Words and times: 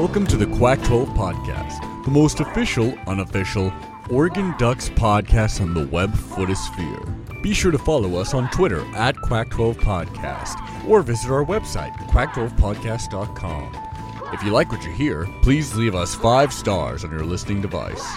Welcome 0.00 0.26
to 0.28 0.38
the 0.38 0.46
Quack 0.46 0.82
12 0.84 1.10
Podcast, 1.10 2.04
the 2.06 2.10
most 2.10 2.40
official, 2.40 2.98
unofficial 3.06 3.70
Oregon 4.10 4.54
Ducks 4.56 4.88
podcast 4.88 5.60
on 5.60 5.74
the 5.74 5.86
web 5.88 6.10
footosphere. 6.12 7.42
Be 7.42 7.52
sure 7.52 7.70
to 7.70 7.76
follow 7.76 8.16
us 8.16 8.32
on 8.32 8.50
Twitter 8.50 8.80
at 8.94 9.14
Quack12 9.16 9.74
Podcast 9.74 10.88
or 10.88 11.02
visit 11.02 11.30
our 11.30 11.44
website, 11.44 11.92
quack12podcast.com. 12.08 14.32
If 14.32 14.42
you 14.42 14.52
like 14.52 14.72
what 14.72 14.86
you 14.86 14.90
hear, 14.90 15.28
please 15.42 15.76
leave 15.76 15.94
us 15.94 16.14
five 16.14 16.50
stars 16.50 17.04
on 17.04 17.10
your 17.10 17.26
listening 17.26 17.60
device. 17.60 18.10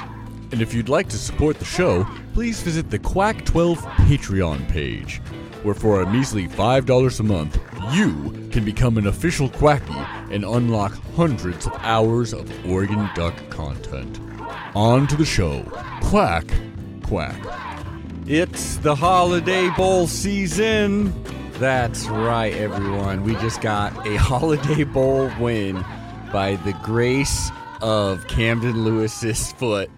And 0.54 0.62
if 0.62 0.74
you'd 0.74 0.88
like 0.88 1.10
to 1.10 1.18
support 1.18 1.60
the 1.60 1.66
show, 1.66 2.08
please 2.34 2.62
visit 2.62 2.92
the 2.92 3.00
Quack 3.00 3.44
12 3.44 3.80
Patreon 3.80 4.70
page, 4.70 5.18
where 5.64 5.76
for 5.76 6.02
a 6.02 6.10
measly 6.10 6.48
$5 6.48 7.20
a 7.20 7.24
month, 7.24 7.60
you 7.92 8.32
can 8.52 8.64
become 8.64 8.98
an 8.98 9.08
official 9.08 9.50
Quacky 9.50 10.23
and 10.34 10.44
unlock 10.44 10.94
hundreds 11.16 11.68
of 11.68 11.74
hours 11.82 12.34
of 12.34 12.50
Oregon 12.66 13.08
Duck 13.14 13.36
content. 13.50 14.20
On 14.76 15.06
to 15.08 15.16
the 15.16 15.26
show. 15.26 15.62
Quack, 16.02 16.46
quack. 17.04 17.40
It's 18.26 18.78
the 18.78 18.96
Holiday 18.96 19.70
Bowl 19.78 20.08
season. 20.08 21.14
That's 21.60 22.08
right, 22.08 22.54
everyone. 22.54 23.24
We 23.24 23.34
just 23.36 23.62
got 23.62 24.08
a 24.08 24.16
Holiday 24.18 24.84
Bowl 24.84 25.32
win 25.40 25.86
by 26.32 26.56
the 26.56 26.74
grace 26.84 27.52
of 27.82 28.28
Camden 28.28 28.84
Lewis's 28.84 29.52
foot. 29.54 29.92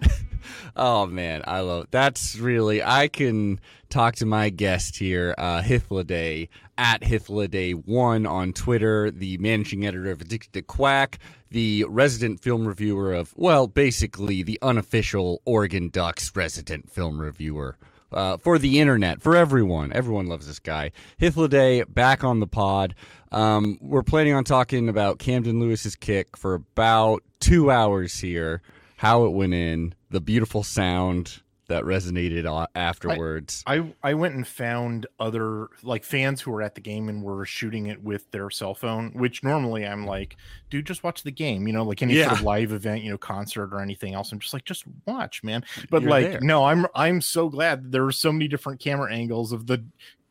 Oh 0.78 1.06
man, 1.06 1.42
I 1.46 1.60
love 1.60 1.86
that's 1.90 2.36
really 2.36 2.82
I 2.82 3.08
can 3.08 3.60
talk 3.88 4.16
to 4.16 4.26
my 4.26 4.50
guest 4.50 4.96
here, 4.98 5.34
uh 5.38 5.62
Hythloday 5.62 6.48
at 6.76 7.00
Hythloday1 7.00 8.28
on 8.28 8.52
Twitter, 8.52 9.10
the 9.10 9.38
managing 9.38 9.86
editor 9.86 10.10
of 10.10 10.20
Addicted 10.20 10.52
to 10.52 10.60
Quack, 10.60 11.18
the 11.50 11.86
resident 11.88 12.40
film 12.40 12.68
reviewer 12.68 13.14
of 13.14 13.32
well, 13.36 13.66
basically 13.66 14.42
the 14.42 14.58
unofficial 14.60 15.40
Oregon 15.46 15.88
Ducks 15.88 16.36
resident 16.36 16.90
film 16.90 17.22
reviewer. 17.22 17.78
Uh, 18.12 18.36
for 18.36 18.56
the 18.56 18.78
internet, 18.78 19.20
for 19.20 19.34
everyone. 19.34 19.92
Everyone 19.92 20.26
loves 20.26 20.46
this 20.46 20.60
guy. 20.60 20.92
Hythloday 21.20 21.84
back 21.92 22.22
on 22.22 22.38
the 22.38 22.46
pod. 22.46 22.94
Um, 23.32 23.78
we're 23.80 24.04
planning 24.04 24.32
on 24.32 24.44
talking 24.44 24.88
about 24.88 25.18
Camden 25.18 25.58
Lewis's 25.58 25.96
kick 25.96 26.36
for 26.36 26.54
about 26.54 27.24
two 27.40 27.70
hours 27.70 28.20
here 28.20 28.62
how 28.96 29.24
it 29.24 29.30
went 29.30 29.54
in, 29.54 29.94
the 30.10 30.20
beautiful 30.20 30.62
sound 30.62 31.42
that 31.68 31.82
resonated 31.82 32.66
afterwards. 32.74 33.64
I, 33.66 33.78
I, 33.78 33.94
I 34.02 34.14
went 34.14 34.34
and 34.36 34.46
found 34.46 35.06
other 35.18 35.68
like 35.82 36.04
fans 36.04 36.40
who 36.40 36.52
were 36.52 36.62
at 36.62 36.76
the 36.76 36.80
game 36.80 37.08
and 37.08 37.22
were 37.22 37.44
shooting 37.44 37.86
it 37.86 38.02
with 38.02 38.30
their 38.30 38.50
cell 38.50 38.74
phone, 38.74 39.12
which 39.14 39.42
normally 39.42 39.84
I'm 39.84 40.06
like, 40.06 40.36
dude, 40.70 40.86
just 40.86 41.02
watch 41.02 41.24
the 41.24 41.32
game, 41.32 41.66
you 41.66 41.72
know, 41.72 41.82
like 41.82 42.02
any 42.02 42.14
yeah. 42.14 42.28
sort 42.28 42.38
of 42.38 42.44
live 42.44 42.72
event, 42.72 43.02
you 43.02 43.10
know, 43.10 43.18
concert 43.18 43.74
or 43.74 43.80
anything 43.80 44.14
else. 44.14 44.30
I'm 44.30 44.38
just 44.38 44.54
like, 44.54 44.64
just 44.64 44.84
watch, 45.06 45.42
man. 45.42 45.64
But 45.90 46.02
You're 46.02 46.10
like, 46.10 46.30
there. 46.30 46.40
no, 46.40 46.64
I'm 46.64 46.86
I'm 46.94 47.20
so 47.20 47.48
glad 47.48 47.90
there 47.90 48.04
are 48.04 48.12
so 48.12 48.32
many 48.32 48.46
different 48.46 48.78
camera 48.78 49.12
angles 49.12 49.52
of 49.52 49.66
the 49.66 49.84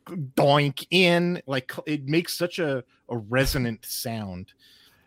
doink 0.08 0.86
in, 0.90 1.42
like 1.46 1.70
it 1.84 2.06
makes 2.06 2.32
such 2.32 2.58
a, 2.58 2.82
a 3.08 3.16
resonant 3.16 3.84
sound. 3.84 4.52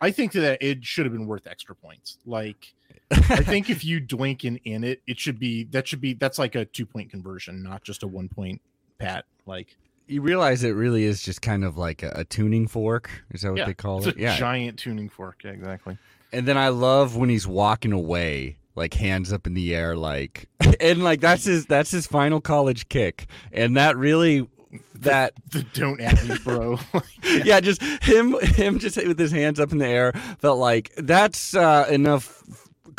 I 0.01 0.11
think 0.11 0.31
that 0.33 0.61
it 0.61 0.85
should 0.85 1.05
have 1.05 1.13
been 1.13 1.27
worth 1.27 1.47
extra 1.47 1.75
points. 1.75 2.17
Like 2.25 2.73
I 3.11 3.43
think 3.43 3.69
if 3.69 3.83
you 3.83 4.01
doink 4.01 4.43
in 4.43 4.57
in 4.57 4.83
it, 4.83 5.01
it 5.07 5.19
should 5.19 5.39
be 5.39 5.65
that 5.65 5.87
should 5.87 6.01
be 6.01 6.13
that's 6.13 6.39
like 6.39 6.55
a 6.55 6.65
two 6.65 6.85
point 6.85 7.09
conversion, 7.09 7.63
not 7.63 7.83
just 7.83 8.03
a 8.03 8.07
one 8.07 8.29
point 8.29 8.61
pat. 8.97 9.25
Like 9.45 9.77
you 10.07 10.21
realize 10.21 10.63
it 10.63 10.71
really 10.71 11.03
is 11.03 11.21
just 11.21 11.41
kind 11.41 11.63
of 11.63 11.77
like 11.77 12.03
a, 12.03 12.11
a 12.15 12.25
tuning 12.25 12.67
fork. 12.67 13.09
Is 13.31 13.41
that 13.41 13.51
what 13.51 13.59
yeah, 13.59 13.65
they 13.65 13.73
call 13.73 14.07
it? 14.07 14.17
yeah, 14.17 14.37
giant 14.37 14.79
tuning 14.79 15.09
fork. 15.09 15.41
Yeah, 15.43 15.51
exactly. 15.51 15.97
And 16.31 16.47
then 16.47 16.57
I 16.57 16.69
love 16.69 17.15
when 17.15 17.29
he's 17.29 17.47
walking 17.47 17.91
away, 17.91 18.57
like 18.75 18.93
hands 18.93 19.33
up 19.33 19.47
in 19.47 19.53
the 19.53 19.75
air, 19.75 19.95
like 19.95 20.47
and 20.79 21.03
like 21.03 21.21
that's 21.21 21.45
his 21.45 21.65
that's 21.65 21.91
his 21.91 22.07
final 22.07 22.41
college 22.41 22.89
kick, 22.89 23.27
and 23.51 23.77
that 23.77 23.97
really 23.97 24.47
that 24.95 25.33
the, 25.51 25.59
the 25.59 25.65
don't 25.73 26.01
at 26.01 26.23
me 26.27 26.37
bro 26.43 26.77
yeah 27.43 27.59
just 27.59 27.81
him 28.03 28.35
him 28.41 28.79
just 28.79 28.97
with 28.97 29.19
his 29.19 29.31
hands 29.31 29.59
up 29.59 29.71
in 29.71 29.77
the 29.77 29.87
air 29.87 30.11
felt 30.39 30.59
like 30.59 30.91
that's 30.97 31.55
uh, 31.55 31.87
enough 31.89 32.43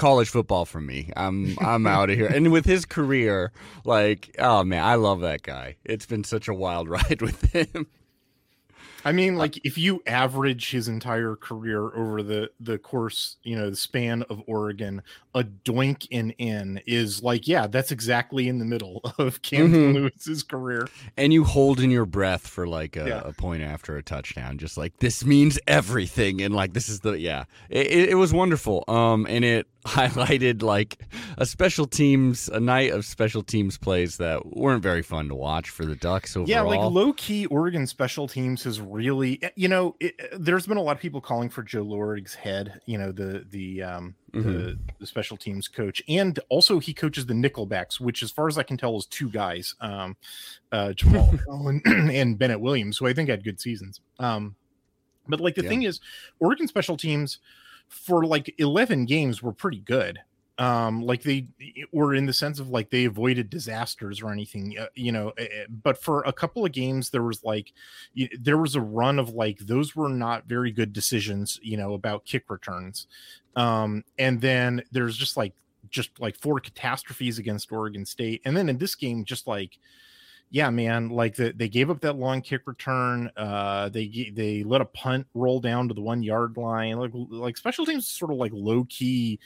college 0.01 0.31
football 0.31 0.65
for 0.65 0.81
me. 0.81 1.13
I'm 1.15 1.57
I'm 1.61 1.87
out 1.87 2.09
of 2.09 2.17
here. 2.17 2.27
And 2.27 2.51
with 2.51 2.65
his 2.65 2.87
career, 2.87 3.53
like, 3.85 4.35
oh 4.39 4.65
man, 4.65 4.83
I 4.83 4.95
love 4.95 5.21
that 5.21 5.43
guy. 5.43 5.77
It's 5.85 6.07
been 6.07 6.25
such 6.25 6.49
a 6.49 6.55
wild 6.55 6.89
ride 6.89 7.21
with 7.21 7.53
him. 7.53 7.87
I 9.05 9.13
mean, 9.13 9.37
like 9.37 9.65
if 9.65 9.79
you 9.79 10.03
average 10.07 10.71
his 10.71 10.89
entire 10.89 11.37
career 11.37 11.83
over 11.95 12.23
the 12.23 12.51
the 12.61 12.79
course, 12.79 13.37
you 13.43 13.57
know, 13.57 13.71
the 13.71 13.77
span 13.77 14.23
of 14.25 14.43
Oregon, 14.47 15.03
a 15.35 15.45
doink 15.45 16.07
in 16.11 16.31
in 16.33 16.81
is 16.87 17.23
like, 17.23 17.47
yeah, 17.47 17.67
that's 17.67 17.91
exactly 17.91 18.49
in 18.49 18.59
the 18.59 18.65
middle 18.65 19.01
of 19.19 19.43
Camden 19.43 19.95
mm-hmm. 19.95 20.05
Lewis's 20.05 20.43
career. 20.43 20.89
And 21.17 21.33
you 21.33 21.45
hold 21.45 21.81
in 21.81 21.91
your 21.91 22.07
breath 22.07 22.47
for 22.47 22.67
like 22.67 22.97
a, 22.97 23.09
yeah. 23.09 23.23
a, 23.25 23.33
point 23.33 23.63
after 23.63 23.97
a 23.97 24.03
touchdown, 24.03 24.59
just 24.59 24.77
like 24.77 24.99
this 24.99 25.25
means 25.25 25.59
everything, 25.67 26.43
and 26.43 26.55
like 26.55 26.73
this 26.73 26.89
is 26.89 27.01
the 27.01 27.19
yeah, 27.19 27.45
it, 27.69 28.11
it 28.11 28.15
was 28.17 28.33
wonderful. 28.33 28.85
Um, 28.89 29.27
and 29.29 29.45
it 29.45 29.67
highlighted 29.87 30.63
like 30.63 30.99
a 31.39 31.47
special 31.47 31.87
teams 31.87 32.49
a 32.51 32.61
night 32.61 32.93
of 32.93 33.07
special 33.07 33.43
teams 33.43 33.79
plays 33.79 34.19
that 34.19 34.55
weren't 34.55 34.83
very 34.83 35.01
fun 35.01 35.29
to 35.29 35.35
watch 35.35 35.71
for 35.71 35.87
the 35.87 35.97
Ducks 35.97 36.37
overall. 36.37 36.51
Yeah, 36.51 36.61
like 36.61 36.81
low 36.81 37.15
key 37.15 37.47
Oregon 37.47 37.87
special 37.87 38.29
teams 38.29 38.63
has 38.65 38.79
really 38.79 39.41
you 39.57 39.69
know 39.69 39.97
it, 39.99 40.15
there's 40.39 40.67
been 40.67 40.77
a 40.77 40.83
lot 40.83 40.97
of 40.97 41.01
people 41.01 41.23
calling 41.23 41.49
for 41.49 41.63
Joe 41.63 41.81
Lorig's 41.81 42.35
head, 42.35 42.83
you 42.85 42.99
know 42.99 43.11
the 43.11 43.47
the 43.49 43.83
um 43.83 44.15
mm-hmm. 44.33 44.53
the, 44.53 44.79
the, 44.99 45.07
special 45.07 45.39
teams 45.39 45.67
coach 45.67 46.03
and 46.09 46.39
also 46.51 46.79
he 46.79 46.93
coaches 46.93 47.25
the 47.25 47.35
Nickelbacks, 47.35 47.99
which 47.99 48.23
as 48.23 48.31
far 48.31 48.49
as 48.49 48.59
I 48.59 48.63
can 48.63 48.77
tell 48.77 48.99
is 48.99 49.07
two 49.07 49.31
guys, 49.31 49.75
um 49.81 50.15
uh 50.73 50.93
Jamal 50.93 51.35
and, 51.49 51.83
and 51.87 52.39
Bennett 52.39 52.61
Williams, 52.61 52.99
who 52.99 53.07
I 53.07 53.15
think 53.15 53.31
had 53.31 53.45
good 53.45 53.59
seasons. 53.59 54.03
Um 54.19 54.57
but 55.27 55.41
like 55.41 55.55
the 55.55 55.63
yeah. 55.63 55.71
thing 55.71 55.83
is 55.85 56.01
Oregon 56.39 56.69
special 56.69 56.99
teams 56.99 57.39
for 57.91 58.25
like 58.25 58.55
11 58.59 59.05
games 59.05 59.43
were 59.43 59.53
pretty 59.53 59.81
good. 59.81 60.19
Um 60.59 61.03
like 61.03 61.23
they 61.23 61.47
were 61.91 62.15
in 62.15 62.27
the 62.27 62.33
sense 62.33 62.61
of 62.61 62.69
like 62.69 62.91
they 62.91 63.05
avoided 63.07 63.49
disasters 63.49 64.21
or 64.21 64.31
anything 64.31 64.77
uh, 64.79 64.89
you 64.95 65.11
know 65.11 65.33
but 65.69 65.97
for 66.03 66.21
a 66.25 66.35
couple 66.35 66.67
of 66.67 66.73
games 66.73 67.09
there 67.09 67.23
was 67.23 67.43
like 67.43 67.73
there 68.39 68.59
was 68.59 68.75
a 68.75 68.81
run 68.81 69.19
of 69.19 69.31
like 69.31 69.59
those 69.61 69.97
were 69.97 70.11
not 70.11 70.45
very 70.45 70.71
good 70.71 70.93
decisions 70.93 71.59
you 71.63 71.79
know 71.79 71.95
about 71.95 72.27
kick 72.27 72.45
returns. 72.51 73.07
Um 73.57 74.05
and 74.19 74.41
then 74.43 74.83
there's 74.93 75.17
just 75.17 75.37
like 75.39 75.55
just 75.89 76.21
like 76.21 76.39
four 76.39 76.61
catastrophes 76.61 77.39
against 77.39 77.73
Oregon 77.73 78.05
State. 78.05 78.43
And 78.45 78.55
then 78.55 78.69
in 78.69 78.77
this 78.77 78.95
game 78.95 79.25
just 79.25 79.47
like 79.47 79.79
yeah, 80.51 80.69
man, 80.71 81.11
like 81.11 81.37
the, 81.37 81.53
they 81.55 81.69
gave 81.69 81.91
up 81.91 82.01
that 82.01 82.17
long 82.17 82.43
kick 82.43 82.63
return. 82.67 83.31
Uh, 83.37 83.89
they 83.89 84.33
they 84.35 84.65
let 84.65 84.81
a 84.81 84.85
punt 84.85 85.27
roll 85.33 85.61
down 85.61 85.87
to 85.89 85.95
the 85.95 86.01
one 86.01 86.25
yard 86.25 86.57
line. 86.57 86.99
Like 86.99 87.13
like 87.15 87.57
special 87.57 87.87
teams 87.87 88.09
sort 88.09 88.33
of 88.33 88.37
like 88.37 88.51
low 88.53 88.85
key 88.89 89.39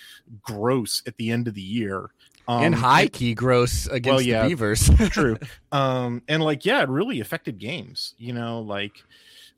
gross 0.43 1.03
at 1.07 1.17
the 1.19 1.31
end 1.31 1.47
of 1.47 1.55
the 1.55 1.61
year. 1.61 2.11
Um, 2.49 2.65
and 2.65 2.75
high 2.75 3.09
key 3.09 3.35
gross 3.35 3.87
against 3.87 4.17
well, 4.17 4.21
yeah, 4.21 4.43
the 4.43 4.49
Beavers. 4.49 4.91
true. 5.11 5.39
Um, 5.73 6.23
and 6.29 6.41
like 6.41 6.65
yeah, 6.65 6.83
it 6.83 6.89
really 6.89 7.19
affected 7.19 7.59
games. 7.59 8.15
You 8.17 8.33
know, 8.33 8.61
like 8.61 8.93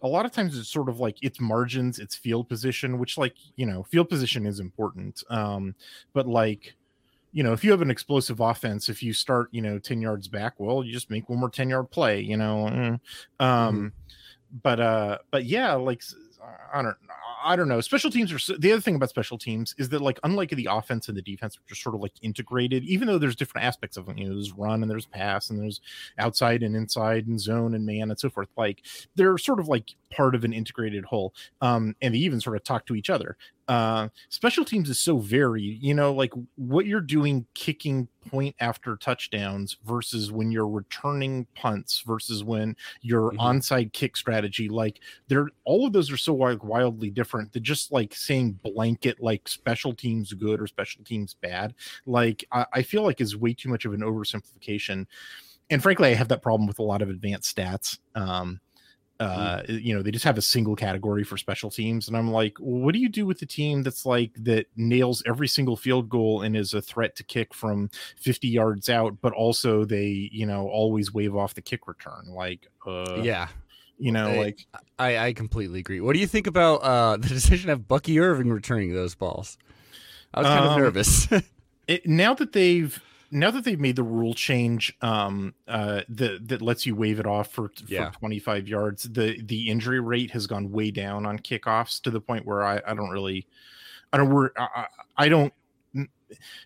a 0.01 0.09
lot 0.09 0.25
of 0.25 0.33
times 0.33 0.59
it's 0.59 0.71
sort 0.71 0.89
of 0.89 0.99
like 0.99 1.23
its 1.23 1.39
margins, 1.39 1.99
its 1.99 2.17
field 2.17 2.49
position, 2.49 2.99
which 2.99 3.19
like 3.19 3.35
you 3.57 3.67
know, 3.67 3.83
field 3.83 4.09
position 4.09 4.47
is 4.47 4.59
important. 4.59 5.23
Um, 5.29 5.75
but 6.15 6.27
like 6.27 6.75
you 7.37 7.43
know, 7.43 7.53
if 7.53 7.63
you 7.63 7.71
have 7.71 7.83
an 7.83 7.91
explosive 7.91 8.41
offense, 8.41 8.89
if 8.89 9.03
you 9.03 9.13
start, 9.13 9.51
you 9.53 9.61
know, 9.61 9.79
10 9.79 10.01
yards 10.01 10.27
back, 10.27 10.55
well, 10.57 10.83
you 10.83 10.91
just 10.91 11.11
make 11.11 11.29
one 11.29 11.39
more 11.39 11.51
10 11.51 11.69
yard 11.69 11.91
play, 11.91 12.19
you 12.19 12.35
know. 12.35 12.67
Mm. 12.73 13.01
Um, 13.39 13.77
mm-hmm. 13.77 13.87
but 14.63 14.81
uh, 14.81 15.19
but 15.31 15.45
yeah, 15.45 15.75
like 15.75 16.03
I 16.73 16.81
don't 16.81 16.97
I 17.45 17.55
don't 17.55 17.69
know. 17.69 17.83
Special 17.83 18.11
teams 18.11 18.33
are 18.33 18.59
the 18.59 18.73
other 18.73 18.81
thing 18.81 18.95
about 18.95 19.11
special 19.11 19.37
teams 19.37 19.75
is 19.77 19.91
that 19.91 20.01
like 20.01 20.19
unlike 20.25 20.49
the 20.49 20.69
offense 20.71 21.09
and 21.09 21.17
the 21.17 21.21
defense, 21.21 21.59
which 21.59 21.73
are 21.73 21.81
sort 21.81 21.95
of 21.95 22.01
like 22.01 22.15
integrated, 22.23 22.85
even 22.85 23.07
though 23.07 23.19
there's 23.19 23.37
different 23.37 23.67
aspects 23.67 23.99
of 23.99 24.07
them. 24.07 24.17
You 24.17 24.29
know, 24.29 24.35
there's 24.35 24.53
run 24.53 24.81
and 24.81 24.91
there's 24.91 25.05
pass 25.05 25.51
and 25.51 25.61
there's 25.61 25.83
outside 26.19 26.63
and 26.63 26.75
inside 26.75 27.27
and 27.27 27.39
zone 27.39 27.75
and 27.75 27.85
man 27.85 28.09
and 28.09 28.19
so 28.19 28.31
forth. 28.31 28.49
Like 28.57 28.83
they're 29.15 29.37
sort 29.37 29.61
of 29.61 29.69
like 29.69 29.95
part 30.11 30.35
of 30.35 30.43
an 30.43 30.55
integrated 30.55 31.05
whole. 31.05 31.35
Um, 31.61 31.95
and 32.01 32.15
they 32.15 32.19
even 32.19 32.41
sort 32.41 32.57
of 32.57 32.65
talk 32.65 32.87
to 32.87 32.97
each 32.97 33.11
other. 33.11 33.37
Uh, 33.69 34.09
special 34.29 34.65
teams 34.65 34.89
is 34.89 35.01
so 35.01 35.19
varied. 35.19 35.83
You 35.83 35.95
know, 35.95 36.13
like 36.13 36.33
what 36.55 36.87
you're 36.87 37.01
doing, 37.01 37.47
kicking 37.55 38.09
point 38.31 38.55
after 38.61 38.97
touchdowns 38.97 39.77
versus 39.85 40.31
when 40.31 40.51
you're 40.51 40.69
returning 40.69 41.47
punts 41.55 42.03
versus 42.07 42.45
when 42.45 42.77
your 43.03 43.33
mm-hmm. 43.33 43.41
onside 43.41 43.93
kick 43.93 44.17
strategy. 44.17 44.69
Like 44.69 45.01
they're 45.29 45.49
all 45.65 45.87
of 45.87 45.93
those 45.93 46.11
are 46.11 46.17
so 46.17 46.35
like 46.35 46.63
wildly 46.65 47.11
different 47.11 47.53
that 47.53 47.63
just 47.63 47.93
like 47.93 48.15
saying 48.15 48.59
blanket 48.63 49.21
like 49.21 49.49
special 49.49 49.95
teams 49.95 50.33
good 50.33 50.61
or 50.61 50.67
special 50.67 51.03
teams 51.05 51.35
bad. 51.35 51.75
Like 52.07 52.45
I, 52.53 52.67
I 52.73 52.83
feel 52.83 53.03
like 53.03 53.21
is 53.21 53.37
way 53.37 53.55
too 53.55 53.69
much 53.69 53.85
of 53.85 53.95
an 53.95 54.01
oversimplification. 54.01 55.07
And 55.71 55.83
frankly, 55.83 56.11
I 56.11 56.15
have 56.15 56.29
that 56.29 56.43
problem 56.43 56.69
with 56.69 56.79
a 56.79 56.85
lot 56.85 57.03
of 57.03 57.11
advanced 57.11 57.57
stats. 57.57 57.99
Um, 58.15 58.61
uh 59.21 59.63
you 59.69 59.95
know 59.95 60.03
they 60.03 60.11
just 60.11 60.25
have 60.27 60.37
a 60.37 60.43
single 60.43 60.77
category 60.77 61.25
for 61.25 61.37
special 61.39 61.71
teams 61.71 62.07
and 62.09 62.17
i'm 62.17 62.31
like 62.31 62.55
well, 62.61 62.83
what 62.83 62.93
do 62.93 62.99
you 63.01 63.09
do 63.09 63.25
with 63.25 63.39
the 63.39 63.47
team 63.47 63.83
that's 63.83 64.05
like 64.05 64.31
that 64.37 64.67
nails 64.77 65.23
every 65.27 65.49
single 65.49 65.75
field 65.77 66.09
goal 66.11 66.43
and 66.43 66.55
is 66.55 66.75
a 66.75 66.83
threat 66.83 67.17
to 67.17 67.25
kick 67.25 67.55
from 67.55 67.89
50 68.19 68.47
yards 68.47 68.91
out 68.91 69.17
but 69.23 69.33
also 69.33 69.85
they 69.87 70.29
you 70.33 70.45
know 70.45 70.69
always 70.69 71.15
wave 71.15 71.35
off 71.35 71.55
the 71.55 71.63
kick 71.63 71.89
return 71.89 72.27
like 72.29 72.69
uh 72.87 73.21
yeah 73.23 73.49
you 73.99 74.13
know 74.13 74.29
I- 74.29 74.37
like 74.37 74.67
I, 74.99 75.19
I 75.19 75.33
completely 75.33 75.81
agree. 75.81 76.01
What 76.01 76.13
do 76.15 76.19
you 76.21 76.27
think 76.27 76.47
about 76.47 76.77
uh, 76.77 77.17
the 77.21 77.29
decision 77.29 77.69
of 77.71 77.87
Bucky 77.89 78.19
Irving 78.19 78.51
returning 78.51 78.93
those 78.95 79.15
balls? 79.15 79.59
I 80.35 80.41
was 80.41 80.47
kind 80.49 80.65
of 80.65 80.71
Um, 80.73 80.79
nervous. 80.81 81.29
it, 81.87 82.07
now 82.07 82.33
that 82.35 82.53
they've 82.53 82.99
now 83.31 83.51
that 83.51 83.65
they've 83.65 83.81
made 83.81 83.97
the 83.97 84.03
rule 84.03 84.35
change 84.35 84.95
um 85.03 85.55
uh 85.69 86.03
that 86.09 86.47
that 86.49 86.63
lets 86.63 86.87
you 86.87 86.95
wave 86.95 87.19
it 87.21 87.27
off 87.27 87.51
for, 87.53 87.69
for 87.69 87.85
Yeah. 87.89 88.11
25 88.11 88.69
yards 88.69 89.03
the 89.05 89.41
the 89.43 89.69
injury 89.71 90.01
rate 90.01 90.31
has 90.31 90.47
gone 90.47 90.71
way 90.71 90.91
down 90.91 91.27
on 91.27 91.39
kickoffs 91.39 92.01
to 92.03 92.11
the 92.11 92.21
point 92.21 92.47
where 92.47 92.63
i 92.65 92.81
i 92.87 92.95
don't 92.95 93.11
really 93.11 93.47
i 94.13 94.17
don't 94.17 94.31
wor- 94.31 94.53
i, 94.57 94.87
I 95.17 95.29
don't 95.29 95.53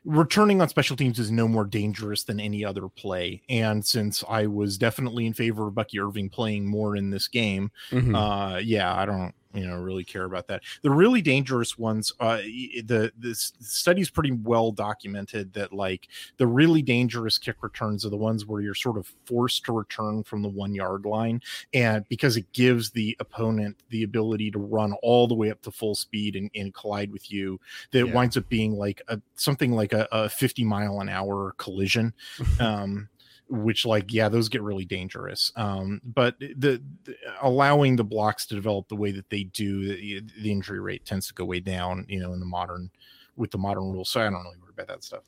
returning 0.04 0.62
on 0.62 0.68
special 0.68 0.96
teams 0.96 1.18
is 1.18 1.30
no 1.30 1.46
more 1.46 1.64
dangerous 1.64 2.24
than 2.24 2.40
any 2.40 2.64
other 2.64 2.88
play 2.88 3.42
and 3.50 3.84
since 3.84 4.24
i 4.28 4.46
was 4.46 4.78
definitely 4.78 5.26
in 5.26 5.34
favor 5.34 5.66
of 5.68 5.74
bucky 5.74 6.00
irving 6.00 6.30
playing 6.30 6.64
more 6.66 6.96
in 6.96 7.10
this 7.10 7.28
game 7.28 7.70
Mhm. 7.90 8.14
uh 8.16 8.58
yeah 8.58 8.94
i 8.94 9.04
don't 9.04 9.34
you 9.52 9.66
know 9.66 9.76
really 9.76 10.04
care 10.04 10.24
about 10.24 10.46
that 10.46 10.62
the 10.82 10.90
really 10.90 11.20
dangerous 11.20 11.76
ones 11.76 12.12
uh 12.20 12.36
the 12.84 13.10
this 13.18 13.52
study's 13.60 14.08
pretty 14.08 14.30
well 14.30 14.70
documented 14.70 15.52
that 15.52 15.72
like 15.72 16.08
the 16.36 16.46
really 16.46 16.82
dangerous 16.82 17.36
kick 17.36 17.56
returns 17.62 18.06
are 18.06 18.10
the 18.10 18.16
ones 18.16 18.46
where 18.46 18.60
you're 18.60 18.74
sort 18.74 18.96
of 18.96 19.12
forced 19.24 19.64
to 19.64 19.72
return 19.72 20.22
from 20.22 20.42
the 20.42 20.48
one 20.48 20.72
yard 20.74 21.04
line 21.04 21.40
and 21.74 22.08
because 22.08 22.36
it 22.36 22.50
gives 22.52 22.90
the 22.90 23.16
opponent 23.18 23.76
the 23.88 24.04
ability 24.04 24.50
to 24.50 24.58
run 24.58 24.92
all 25.02 25.26
the 25.26 25.34
way 25.34 25.50
up 25.50 25.60
to 25.62 25.70
full 25.70 25.94
speed 25.94 26.36
and, 26.36 26.50
and 26.54 26.72
collide 26.74 27.10
with 27.10 27.30
you 27.32 27.58
that 27.90 28.06
Yeah. 28.06 28.14
winds 28.14 28.36
up 28.36 28.48
being 28.48 28.76
like 28.76 29.02
a 29.08 29.20
something 29.34 29.72
like 29.72 29.92
a, 29.92 30.06
a 30.12 30.28
50 30.28 30.64
mile 30.64 31.00
an 31.00 31.08
hour 31.08 31.54
collision 31.58 32.14
um 32.60 33.08
which 33.50 33.84
like 33.84 34.12
yeah 34.12 34.28
those 34.28 34.48
get 34.48 34.62
really 34.62 34.84
dangerous 34.84 35.52
um 35.56 36.00
but 36.04 36.38
the, 36.38 36.80
the 37.04 37.16
allowing 37.42 37.96
the 37.96 38.04
blocks 38.04 38.46
to 38.46 38.54
develop 38.54 38.88
the 38.88 38.96
way 38.96 39.10
that 39.10 39.28
they 39.28 39.42
do 39.42 39.88
the, 39.88 40.22
the 40.40 40.52
injury 40.52 40.80
rate 40.80 41.04
tends 41.04 41.26
to 41.26 41.34
go 41.34 41.44
way 41.44 41.60
down 41.60 42.06
you 42.08 42.20
know 42.20 42.32
in 42.32 42.40
the 42.40 42.46
modern 42.46 42.90
with 43.36 43.50
the 43.50 43.58
modern 43.58 43.84
rules 43.84 44.08
so 44.08 44.20
i 44.20 44.24
don't 44.24 44.34
really 44.44 44.56
worry 44.58 44.72
about 44.72 44.86
that 44.86 45.02
stuff 45.02 45.22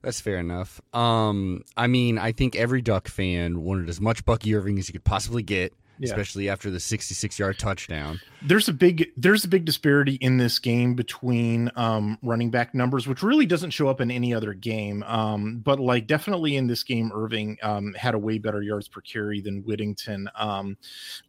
That's 0.00 0.20
fair 0.20 0.38
enough. 0.38 0.80
Um, 0.94 1.64
I 1.76 1.88
mean, 1.88 2.18
I 2.18 2.30
think 2.30 2.54
every 2.54 2.80
Duck 2.82 3.08
fan 3.08 3.62
wanted 3.62 3.88
as 3.88 4.00
much 4.00 4.24
Bucky 4.24 4.54
Irving 4.54 4.78
as 4.78 4.88
you 4.88 4.92
could 4.92 5.04
possibly 5.04 5.42
get, 5.42 5.74
Yeah. 6.00 6.10
especially 6.10 6.48
after 6.48 6.70
the 6.70 6.80
66 6.80 7.38
yard 7.38 7.58
touchdown. 7.58 8.20
there's 8.42 8.68
a 8.68 8.72
big 8.72 9.08
there's 9.16 9.44
a 9.44 9.48
big 9.48 9.64
disparity 9.64 10.14
in 10.14 10.36
this 10.36 10.58
game 10.58 10.94
between 10.94 11.70
um 11.76 12.18
running 12.22 12.50
back 12.50 12.74
numbers 12.74 13.06
which 13.06 13.22
really 13.22 13.46
doesn't 13.46 13.70
show 13.70 13.88
up 13.88 14.00
in 14.00 14.10
any 14.10 14.32
other 14.32 14.54
game 14.54 15.02
um 15.04 15.58
but 15.58 15.80
like 15.80 16.06
definitely 16.06 16.56
in 16.56 16.66
this 16.66 16.82
game 16.84 17.10
irving 17.14 17.56
um 17.62 17.94
had 17.94 18.14
a 18.14 18.18
way 18.18 18.38
better 18.38 18.62
yards 18.62 18.86
per 18.88 19.00
carry 19.00 19.40
than 19.40 19.62
whittington 19.64 20.28
um 20.36 20.76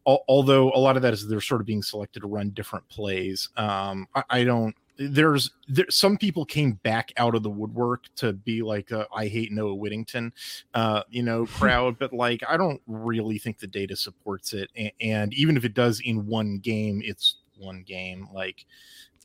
al- 0.07 0.24
although 0.27 0.72
a 0.74 0.80
lot 0.80 0.95
of 0.95 1.01
that 1.01 1.13
is 1.13 1.27
they're 1.27 1.42
sort 1.42 1.62
of 1.62 1.68
being 1.68 1.81
selected 1.83 2.19
to 2.22 2.27
run 2.27 2.50
different 2.51 2.88
plays 2.89 3.50
um 3.57 4.07
i, 4.15 4.24
I 4.30 4.44
don't 4.44 4.75
there's 5.00 5.51
there, 5.68 5.86
some 5.90 6.18
people 6.18 6.44
came 6.46 6.74
back 6.84 7.12
out 7.18 7.34
of 7.34 7.42
the 7.42 7.50
woodwork 7.50 8.04
to 8.18 8.34
be 8.34 8.62
like 8.62 8.92
uh, 8.92 9.06
i 9.16 9.28
hate 9.28 9.51
noah 9.51 9.74
whittington 9.74 10.31
uh 10.74 11.01
you 11.10 11.24
know 11.24 11.46
crowd 11.57 11.98
but 11.98 12.12
like 12.12 12.44
i 12.50 12.57
don't 12.57 12.81
really 12.86 13.38
think 13.38 13.57
the 13.60 13.68
data 13.68 13.96
supports 13.96 14.51
it 14.54 14.69
and, 14.75 14.92
and 15.00 15.34
even 15.34 15.56
if 15.56 15.63
it 15.63 15.74
does 15.74 16.01
in 16.01 16.28
one 16.28 16.57
game 16.60 17.01
it's 17.06 17.38
one 17.57 17.81
game 17.84 18.28
like 18.34 18.66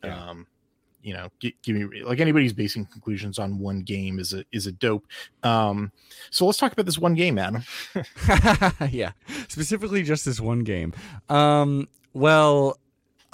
Yeah. 0.04 0.30
um 0.30 0.46
you 1.02 1.12
know 1.12 1.28
gi- 1.40 1.56
give 1.62 1.76
me 1.76 2.02
like 2.04 2.20
anybody's 2.20 2.52
basing 2.52 2.86
conclusions 2.86 3.38
on 3.38 3.58
one 3.58 3.80
game 3.82 4.18
is 4.18 4.32
a 4.32 4.44
is 4.52 4.66
a 4.66 4.72
dope 4.72 5.04
um 5.42 5.92
so 6.30 6.46
let's 6.46 6.56
talk 6.58 6.72
about 6.72 6.86
this 6.86 6.98
one 6.98 7.14
game 7.14 7.36
adam 7.38 7.62
yeah, 8.90 9.12
specifically 9.48 10.02
just 10.02 10.24
this 10.24 10.40
one 10.40 10.60
game. 10.60 10.92
Um, 11.28 11.88
well, 12.12 12.78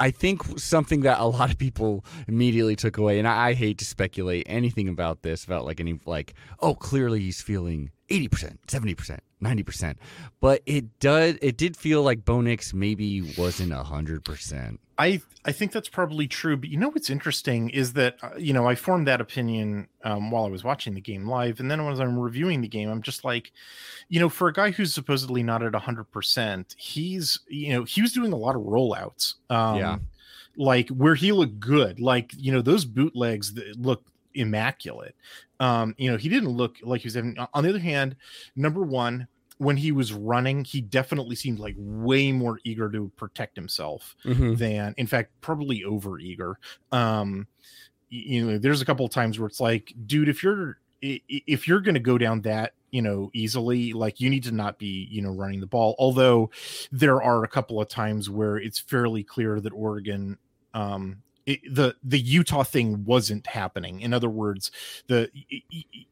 I 0.00 0.11
think 0.11 0.58
something 0.58 1.02
that 1.02 1.20
a 1.20 1.26
lot 1.26 1.50
of 1.50 1.58
people 1.58 2.05
immediately 2.26 2.75
took 2.75 2.97
away, 2.97 3.19
and 3.19 3.29
I, 3.29 3.49
I 3.49 3.52
hate 3.52 3.79
to 3.79 3.85
speculate 3.85 4.47
anything 4.49 4.88
about 4.88 5.23
this, 5.23 5.44
about 5.44 5.67
like 5.67 5.79
any 5.79 6.00
like, 6.06 6.32
oh, 6.61 6.75
clearly 6.75 7.20
he's 7.20 7.43
feeling 7.43 7.91
eighty 8.08 8.26
percent, 8.26 8.58
seventy 8.69 8.94
percent, 8.94 9.23
ninety 9.41 9.63
percent, 9.63 9.99
but 10.41 10.63
it 10.67 10.99
does, 11.01 11.37
it 11.43 11.57
did 11.57 11.77
feel 11.77 12.03
like 12.03 12.25
Bo 12.25 12.41
Nix 12.41 12.73
maybe 12.75 13.35
wasn't 13.37 13.73
hundred 13.73 14.25
percent. 14.25 14.81
I 14.99 15.23
I 15.47 15.53
think 15.53 15.73
that's 15.73 15.89
probably 15.89 16.29
true, 16.29 16.57
but 16.59 16.69
you 16.69 16.77
know 16.77 16.89
what's 16.91 17.09
interesting 17.09 17.71
is 17.71 17.95
that 17.95 18.17
uh, 18.23 18.31
you 18.37 18.53
know 18.53 18.67
I 18.69 18.75
formed 18.75 19.07
that 19.09 19.21
opinion 19.21 19.89
um, 20.05 20.31
while 20.31 20.45
I 20.45 20.49
was 20.51 20.63
watching 20.63 20.95
the 20.95 21.01
game 21.01 21.27
live, 21.27 21.59
and 21.61 21.71
then 21.71 21.81
as 21.81 21.99
I'm 22.01 22.19
reviewing 22.19 22.61
the 22.61 22.69
game, 22.69 22.91
I'm 22.91 23.01
just 23.03 23.25
like, 23.25 23.51
you 24.11 24.21
know, 24.21 24.29
for 24.29 24.49
a 24.49 24.53
guy 24.53 24.71
who's 24.73 24.93
supposedly 24.93 25.43
not 25.43 25.63
at 25.63 25.75
hundred 25.75 26.11
percent, 26.11 26.75
he's 26.79 27.41
you 27.49 27.73
know 27.73 27.85
he 27.85 28.03
was 28.03 28.13
doing 28.13 28.33
a 28.33 28.37
lot 28.37 28.57
of 28.57 28.63
rollouts, 28.63 29.35
um, 29.49 29.77
Yeah. 29.79 29.99
like 30.57 30.91
where 30.91 31.15
he 31.15 31.33
looked 31.33 31.59
good, 31.61 31.99
like 31.99 32.33
you 32.37 32.53
know 32.53 32.61
those 32.61 32.85
bootlegs 32.85 33.55
that 33.55 33.77
look 33.81 34.05
immaculate. 34.35 35.15
Um, 35.59 35.94
you 35.99 36.11
know, 36.11 36.17
he 36.17 36.29
didn't 36.29 36.50
look 36.50 36.77
like 36.82 37.03
he 37.03 37.06
was 37.06 37.15
having. 37.15 37.37
On 37.55 37.62
the 37.65 37.71
other 37.71 37.79
hand, 37.79 38.17
number 38.56 38.82
one, 38.82 39.27
when 39.59 39.77
he 39.77 39.93
was 39.93 40.12
running, 40.12 40.65
he 40.65 40.81
definitely 40.81 41.37
seemed 41.37 41.59
like 41.59 41.75
way 41.79 42.32
more 42.32 42.59
eager 42.65 42.91
to 42.91 43.11
protect 43.17 43.56
himself 43.56 44.17
Mm-hmm. 44.25 44.55
than 44.55 44.94
in 44.97 45.06
fact 45.06 45.32
probably 45.43 45.85
over 45.85 46.19
eager 46.19 46.59
um 46.93 47.47
you 48.09 48.44
know 48.44 48.59
there's 48.59 48.81
a 48.82 48.85
couple 48.85 49.05
of 49.06 49.12
times 49.12 49.38
where 49.38 49.47
it's 49.47 49.61
like 49.61 49.93
dude 50.06 50.29
if 50.29 50.43
you're 50.43 50.79
if 51.03 51.69
you're 51.69 51.81
going 51.81 51.94
to 51.94 52.00
go 52.00 52.19
down 52.19 52.41
that 52.43 52.73
you 52.91 53.03
know 53.03 53.31
easily 53.35 53.93
like 53.93 54.21
you 54.21 54.29
need 54.31 54.43
to 54.44 54.53
not 54.53 54.79
be 54.79 55.06
you 55.11 55.23
know 55.23 55.31
running 55.31 55.61
the 55.61 55.67
ball 55.67 55.94
although 55.99 56.50
there 56.91 57.23
are 57.23 57.44
a 57.44 57.49
couple 57.49 57.81
of 57.81 57.88
times 57.88 58.29
where 58.29 58.56
it's 58.56 58.79
fairly 58.79 59.23
clear 59.23 59.61
that 59.61 59.73
oregon 59.73 60.37
um 60.75 61.17
it, 61.50 61.75
the 61.75 61.97
the 62.05 62.19
Utah 62.19 62.62
thing 62.62 63.05
wasn't 63.05 63.47
happening. 63.47 64.00
In 64.00 64.14
other 64.14 64.31
words, 64.31 64.70
the 65.08 65.31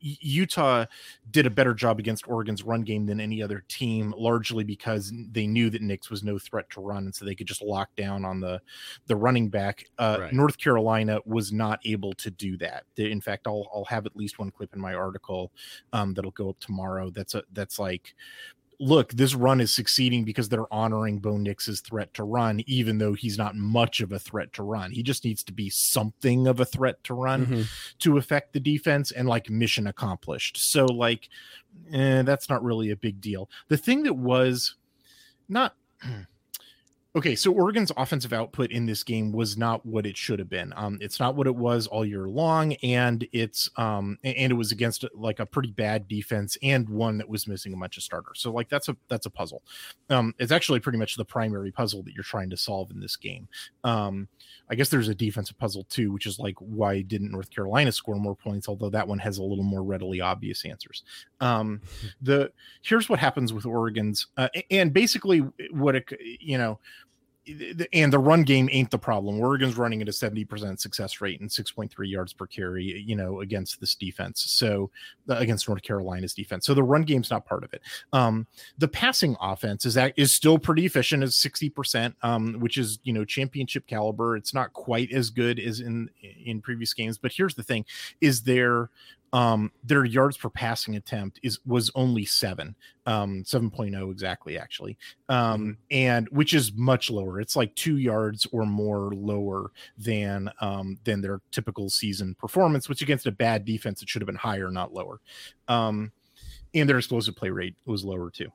Utah 0.01 0.87
did 1.31 1.47
a 1.47 1.51
better 1.51 1.75
job 1.75 1.99
against 1.99 2.29
Oregon's 2.29 2.63
run 2.63 2.83
game 2.83 3.07
than 3.07 3.21
any 3.21 3.43
other 3.43 3.65
team, 3.69 4.15
largely 4.17 4.65
because 4.65 5.13
they 5.31 5.47
knew 5.47 5.71
that 5.71 5.83
Nix 5.83 6.11
was 6.11 6.25
no 6.25 6.39
threat 6.39 6.69
to 6.71 6.81
run, 6.81 7.05
and 7.05 7.15
so 7.15 7.25
they 7.25 7.35
could 7.35 7.47
just 7.47 7.63
lock 7.63 7.95
down 7.97 8.25
on 8.25 8.41
the 8.41 8.61
the 9.07 9.17
running 9.17 9.49
back. 9.49 9.85
Uh, 9.99 10.17
Right. 10.19 10.33
North 10.33 10.59
Carolina 10.59 11.21
was 11.27 11.53
not 11.53 11.79
able 11.85 12.13
to 12.15 12.31
do 12.31 12.57
that. 12.57 12.85
In 12.97 13.21
fact, 13.21 13.47
I'll 13.47 13.69
I'll 13.73 13.85
have 13.85 14.05
at 14.07 14.17
least 14.17 14.39
one 14.39 14.51
clip 14.51 14.75
in 14.75 14.81
my 14.81 14.95
article 14.95 15.53
um, 15.93 16.15
that'll 16.15 16.33
go 16.33 16.51
up 16.51 16.59
tomorrow. 16.59 17.11
That's 17.11 17.35
a 17.35 17.45
that's 17.53 17.79
like. 17.79 18.15
Look, 18.81 19.13
this 19.13 19.35
run 19.35 19.61
is 19.61 19.75
succeeding 19.75 20.25
because 20.25 20.49
they're 20.49 20.73
honoring 20.73 21.19
Bo 21.19 21.37
Nix's 21.37 21.81
threat 21.81 22.15
to 22.15 22.23
run, 22.23 22.63
even 22.67 22.99
though 22.99 23.13
he's 23.13 23.37
not 23.37 23.57
much 23.57 24.01
of 24.01 24.13
a 24.13 24.21
threat 24.21 24.53
to 24.53 24.63
run. 24.63 24.93
He 24.93 25.03
just 25.03 25.25
needs 25.25 25.43
to 25.45 25.53
be 25.53 25.69
something 25.69 26.47
of 26.47 26.61
a 26.61 26.65
threat 26.65 27.03
to 27.05 27.15
run 27.15 27.47
Mm-hmm. 27.47 27.63
to 27.99 28.19
affect 28.19 28.53
the 28.53 28.61
defense 28.61 29.11
and 29.11 29.27
like 29.29 29.51
mission 29.51 29.89
accomplished. 29.89 30.59
So 30.59 30.85
like 30.87 31.29
eh, 31.93 32.23
that's 32.23 32.49
not 32.49 32.63
really 32.63 32.91
a 32.91 32.97
big 32.97 33.21
deal. 33.21 33.51
The 33.67 33.77
thing 33.77 34.05
that 34.05 34.15
was 34.15 34.77
not 35.49 35.75
okay, 37.19 37.35
so 37.35 37.53
Oregon's 37.53 37.91
offensive 37.97 38.33
output 38.33 38.71
in 38.71 38.87
this 38.87 39.03
game 39.03 39.33
was 39.33 39.57
not 39.57 39.85
what 39.85 40.07
it 40.07 40.17
should 40.17 40.39
have 40.39 40.49
been. 40.49 40.73
Um, 40.77 40.99
it's 41.01 41.19
not 41.19 41.35
what 41.35 41.49
it 41.49 41.55
was 41.55 41.89
all 41.89 42.05
year 42.05 42.29
long, 42.29 42.75
and 42.75 43.27
it's 43.33 43.69
um, 43.77 44.19
and 44.23 44.53
it 44.53 44.55
was 44.55 44.71
against 44.71 45.05
like 45.15 45.41
a 45.41 45.47
pretty 45.47 45.73
bad 45.73 46.07
defense 46.07 46.57
and 46.63 46.89
one 46.89 47.19
that 47.19 47.29
was 47.29 47.49
missing 47.49 47.75
a 47.75 47.77
bunch 47.77 47.97
of 47.97 48.05
starters. 48.05 48.39
So 48.39 48.53
like 48.53 48.69
that's 48.69 48.89
a 48.89 48.97
that's 49.09 49.27
a 49.27 49.31
puzzle. 49.31 49.63
Um, 50.11 50.33
it's 50.39 50.53
actually 50.53 50.79
pretty 50.79 50.99
much 50.99 51.17
the 51.17 51.25
primary 51.25 51.73
puzzle 51.73 52.05
that 52.05 52.15
you're 52.15 52.23
trying 52.23 52.51
to 52.51 52.57
solve 52.57 52.93
in 52.93 53.01
this 53.01 53.17
game. 53.17 53.49
Um, 53.83 54.29
I 54.71 54.77
guess 54.77 54.89
there's 54.89 55.09
a 55.09 55.15
defensive 55.15 55.59
puzzle 55.59 55.85
too, 55.85 56.13
which 56.13 56.27
is 56.27 56.39
like 56.39 56.55
why 56.61 57.03
didn't 57.03 57.33
North 57.33 57.51
Carolina 57.51 57.91
score 57.91 58.15
more 58.15 58.37
points? 58.37 58.69
Although 58.69 58.91
that 58.91 59.09
one 59.09 59.19
has 59.19 59.39
a 59.39 59.43
little 59.43 59.65
more 59.65 59.83
readily 59.83 60.21
obvious 60.21 60.65
answers. 60.65 61.03
Um, 61.41 61.81
the 62.23 62.53
here's 62.83 63.09
what 63.09 63.19
happens 63.19 63.53
with 63.53 63.67
Oregon's, 63.67 64.29
uh, 64.37 64.49
and 64.71 64.93
basically 64.93 65.41
what 65.73 65.97
it 65.97 66.09
you 66.41 66.59
know, 66.59 66.79
and 67.93 68.13
the 68.13 68.19
run 68.19 68.43
game 68.43 68.69
ain't 68.73 68.91
the 68.91 68.99
problem. 68.99 69.41
Oregon's 69.41 69.77
running 69.77 70.03
at 70.03 70.09
a 70.09 70.13
70% 70.13 70.79
success 70.79 71.21
rate 71.21 71.41
and 71.41 71.49
6.3 71.49 71.91
yards 72.11 72.33
per 72.33 72.47
carry, 72.47 73.03
you 73.07 73.17
know, 73.17 73.41
against 73.41 73.81
this 73.81 73.95
defense. 73.95 74.43
So 74.43 74.91
against 75.29 75.69
North 75.69 75.83
Carolina's 75.83 76.35
defense. 76.35 76.67
So 76.67 76.75
the 76.75 76.83
run 76.83 77.03
game's 77.03 77.31
not 77.31 77.47
part 77.47 77.65
of 77.65 77.73
it. 77.73 77.83
Um, 78.13 78.47
the 78.79 78.89
passing 78.89 79.37
offense 79.41 79.87
is 79.87 79.95
that 79.95 80.15
is 80.17 80.35
still 80.35 80.59
pretty 80.59 80.87
efficient 80.87 81.23
as 81.23 81.35
60%, 81.35 82.15
um, 82.23 82.55
which 82.61 82.79
is, 82.79 82.99
you 83.03 83.13
know, 83.13 83.25
championship 83.25 83.87
caliber. 83.87 84.37
It's 84.37 84.55
not 84.55 84.73
quite 84.73 85.13
as 85.13 85.31
good 85.31 85.59
as 85.59 85.81
in 85.81 86.11
in 86.45 86.61
previous 86.61 86.95
games, 86.95 87.19
but 87.19 87.33
here's 87.33 87.55
the 87.55 87.63
thing 87.63 87.85
is 88.21 88.43
there 88.43 88.91
um, 89.33 89.71
their 89.85 90.05
yards 90.05 90.37
per 90.37 90.49
passing 90.49 90.97
attempt 90.97 91.39
is 91.43 91.59
was 91.67 91.91
only 91.95 92.25
seven, 92.25 92.75
um, 93.07 93.43
7.0 93.45 94.11
exactly, 94.11 94.59
actually, 94.59 94.97
um, 95.29 95.77
and 95.91 96.29
which 96.31 96.55
is 96.55 96.73
much 96.73 97.11
lower. 97.11 97.41
It's 97.41 97.57
like 97.57 97.75
two 97.75 97.99
yards 97.99 98.47
or 98.53 98.65
more 98.65 99.13
lower 99.15 99.71
than 99.99 100.51
um, 100.61 100.99
than 101.05 101.21
their 101.21 101.41
typical 101.51 101.91
season 101.91 102.35
performance, 102.39 102.89
which 102.89 103.03
against 103.03 103.27
a 103.27 103.33
bad 103.33 103.65
defense, 103.65 104.03
it 104.03 104.09
should 104.09 104.23
have 104.23 104.27
been 104.27 104.37
higher, 104.37 104.71
not 104.71 104.95
lower. 104.95 105.21
Um, 105.69 106.13
and 106.75 106.89
their 106.89 106.99
explosive 106.99 107.37
play 107.37 107.51
rate 107.51 107.77
was 107.87 108.05
lower 108.05 108.31
too 108.31 108.51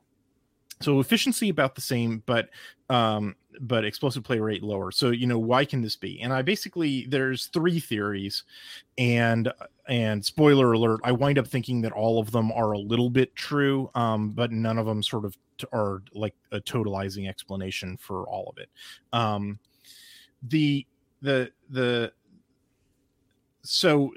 so 0.81 0.99
efficiency 0.99 1.49
about 1.49 1.75
the 1.75 1.81
same 1.81 2.23
but 2.25 2.49
um 2.89 3.35
but 3.61 3.85
explosive 3.85 4.23
play 4.23 4.39
rate 4.39 4.63
lower. 4.63 4.91
So 4.91 5.11
you 5.11 5.27
know 5.27 5.37
why 5.37 5.65
can 5.65 5.81
this 5.81 5.95
be? 5.95 6.21
And 6.21 6.33
i 6.33 6.41
basically 6.41 7.05
there's 7.07 7.47
three 7.47 7.79
theories 7.79 8.43
and 8.97 9.51
and 9.87 10.23
spoiler 10.23 10.71
alert 10.71 11.01
i 11.03 11.11
wind 11.11 11.37
up 11.37 11.47
thinking 11.47 11.81
that 11.81 11.91
all 11.91 12.19
of 12.19 12.31
them 12.31 12.51
are 12.51 12.71
a 12.71 12.79
little 12.79 13.09
bit 13.09 13.35
true 13.35 13.89
um 13.95 14.29
but 14.29 14.51
none 14.51 14.77
of 14.77 14.85
them 14.85 15.03
sort 15.03 15.25
of 15.25 15.37
t- 15.57 15.67
are 15.73 16.01
like 16.13 16.35
a 16.51 16.59
totalizing 16.59 17.27
explanation 17.27 17.97
for 17.97 18.23
all 18.27 18.49
of 18.49 18.57
it. 18.57 18.69
Um 19.11 19.59
the 20.43 20.85
the 21.21 21.51
the 21.69 22.11
so 23.63 24.11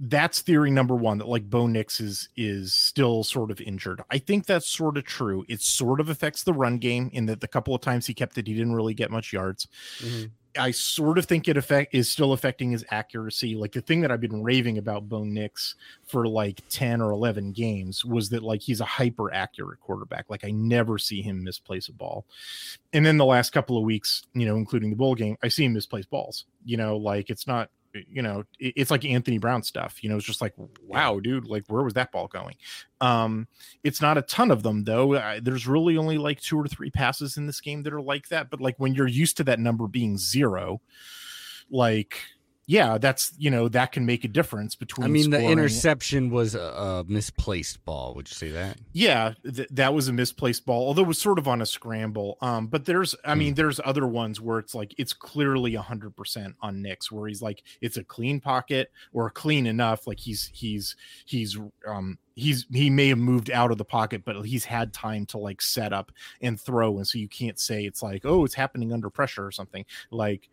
that's 0.00 0.40
theory 0.40 0.70
number 0.70 0.96
one 0.96 1.18
that 1.18 1.28
like 1.28 1.48
Bo 1.48 1.66
Nix 1.66 2.00
is 2.00 2.30
is 2.36 2.72
still 2.72 3.22
sort 3.22 3.50
of 3.50 3.60
injured. 3.60 4.02
I 4.10 4.18
think 4.18 4.46
that's 4.46 4.66
sort 4.66 4.96
of 4.96 5.04
true. 5.04 5.44
It 5.46 5.60
sort 5.60 6.00
of 6.00 6.08
affects 6.08 6.42
the 6.42 6.54
run 6.54 6.78
game 6.78 7.10
in 7.12 7.26
that 7.26 7.40
the 7.40 7.48
couple 7.48 7.74
of 7.74 7.82
times 7.82 8.06
he 8.06 8.14
kept 8.14 8.38
it, 8.38 8.46
he 8.46 8.54
didn't 8.54 8.74
really 8.74 8.94
get 8.94 9.10
much 9.10 9.32
yards. 9.32 9.68
Mm-hmm. 9.98 10.28
I 10.58 10.72
sort 10.72 11.18
of 11.18 11.26
think 11.26 11.46
it 11.46 11.56
affect 11.56 11.94
is 11.94 12.10
still 12.10 12.32
affecting 12.32 12.72
his 12.72 12.84
accuracy. 12.90 13.54
Like 13.54 13.72
the 13.72 13.82
thing 13.82 14.00
that 14.00 14.10
I've 14.10 14.20
been 14.20 14.42
raving 14.42 14.78
about 14.78 15.08
Bo 15.08 15.22
Nix 15.22 15.76
for 16.06 16.26
like 16.26 16.60
10 16.70 17.00
or 17.00 17.12
11 17.12 17.52
games 17.52 18.04
was 18.04 18.30
that 18.30 18.42
like 18.42 18.60
he's 18.60 18.80
a 18.80 18.84
hyper 18.84 19.32
accurate 19.32 19.80
quarterback. 19.80 20.28
Like 20.28 20.44
I 20.44 20.50
never 20.50 20.98
see 20.98 21.22
him 21.22 21.44
misplace 21.44 21.86
a 21.86 21.92
ball. 21.92 22.24
And 22.92 23.06
then 23.06 23.16
the 23.16 23.24
last 23.24 23.50
couple 23.50 23.78
of 23.78 23.84
weeks, 23.84 24.24
you 24.34 24.44
know, 24.44 24.56
including 24.56 24.90
the 24.90 24.96
bowl 24.96 25.14
game, 25.14 25.36
I 25.42 25.48
see 25.48 25.64
him 25.64 25.74
misplace 25.74 26.06
balls. 26.06 26.46
You 26.64 26.78
know, 26.78 26.96
like 26.96 27.30
it's 27.30 27.46
not 27.46 27.70
you 28.08 28.22
know 28.22 28.44
it's 28.58 28.90
like 28.90 29.04
anthony 29.04 29.38
brown 29.38 29.62
stuff 29.62 30.02
you 30.02 30.08
know 30.08 30.16
it's 30.16 30.24
just 30.24 30.40
like 30.40 30.54
wow 30.82 31.18
dude 31.18 31.46
like 31.46 31.64
where 31.68 31.82
was 31.82 31.94
that 31.94 32.12
ball 32.12 32.28
going? 32.28 32.54
Um 33.00 33.48
it's 33.82 34.00
not 34.00 34.18
a 34.18 34.22
ton 34.22 34.50
of 34.50 34.62
them 34.62 34.84
though 34.84 35.40
there's 35.42 35.66
really 35.66 35.96
only 35.96 36.18
like 36.18 36.40
two 36.40 36.58
or 36.58 36.68
three 36.68 36.90
passes 36.90 37.36
in 37.36 37.46
this 37.46 37.60
game 37.60 37.82
that 37.82 37.92
are 37.92 38.00
like 38.02 38.28
that 38.28 38.50
but 38.50 38.60
like 38.60 38.76
when 38.78 38.94
you're 38.94 39.08
used 39.08 39.36
to 39.38 39.44
that 39.44 39.58
number 39.58 39.86
being 39.86 40.18
zero 40.18 40.80
like 41.70 42.16
yeah, 42.70 42.98
that's 42.98 43.32
you 43.36 43.50
know 43.50 43.68
that 43.70 43.90
can 43.90 44.06
make 44.06 44.22
a 44.22 44.28
difference 44.28 44.76
between. 44.76 45.04
I 45.04 45.08
mean, 45.08 45.30
the 45.30 45.42
interception 45.42 46.30
was 46.30 46.54
a, 46.54 46.60
a, 46.60 47.04
misplaced 47.08 47.84
ball. 47.84 48.14
Would 48.14 48.30
you 48.30 48.34
say 48.36 48.52
that? 48.52 48.78
Yeah, 48.92 49.34
th- 49.42 49.66
that 49.72 49.92
was 49.92 50.06
a 50.06 50.12
misplaced 50.12 50.66
ball, 50.66 50.86
although 50.86 51.02
it 51.02 51.08
was 51.08 51.18
sort 51.18 51.40
of 51.40 51.48
on 51.48 51.60
a 51.62 51.66
scramble. 51.66 52.38
Um, 52.40 52.68
but 52.68 52.84
there's, 52.84 53.16
I 53.24 53.34
mean, 53.34 53.54
mm. 53.54 53.56
there's 53.56 53.80
other 53.84 54.06
ones 54.06 54.40
where 54.40 54.60
it's 54.60 54.72
like 54.72 54.94
it's 54.98 55.12
clearly 55.12 55.74
hundred 55.74 56.14
percent 56.14 56.54
on 56.62 56.80
Nix, 56.80 57.10
where 57.10 57.26
he's 57.26 57.42
like 57.42 57.64
it's 57.80 57.96
a 57.96 58.04
clean 58.04 58.38
pocket 58.38 58.92
or 59.12 59.28
clean 59.30 59.66
enough, 59.66 60.06
like 60.06 60.20
he's 60.20 60.48
he's 60.54 60.94
he's 61.24 61.58
um 61.88 62.18
he's 62.36 62.66
he 62.72 62.88
may 62.88 63.08
have 63.08 63.18
moved 63.18 63.50
out 63.50 63.72
of 63.72 63.78
the 63.78 63.84
pocket, 63.84 64.22
but 64.24 64.46
he's 64.46 64.64
had 64.64 64.92
time 64.92 65.26
to 65.26 65.38
like 65.38 65.60
set 65.60 65.92
up 65.92 66.12
and 66.40 66.60
throw, 66.60 66.98
and 66.98 67.08
so 67.08 67.18
you 67.18 67.26
can't 67.26 67.58
say 67.58 67.84
it's 67.84 68.00
like 68.00 68.24
oh 68.24 68.44
it's 68.44 68.54
happening 68.54 68.92
under 68.92 69.10
pressure 69.10 69.44
or 69.44 69.50
something 69.50 69.84
like 70.12 70.48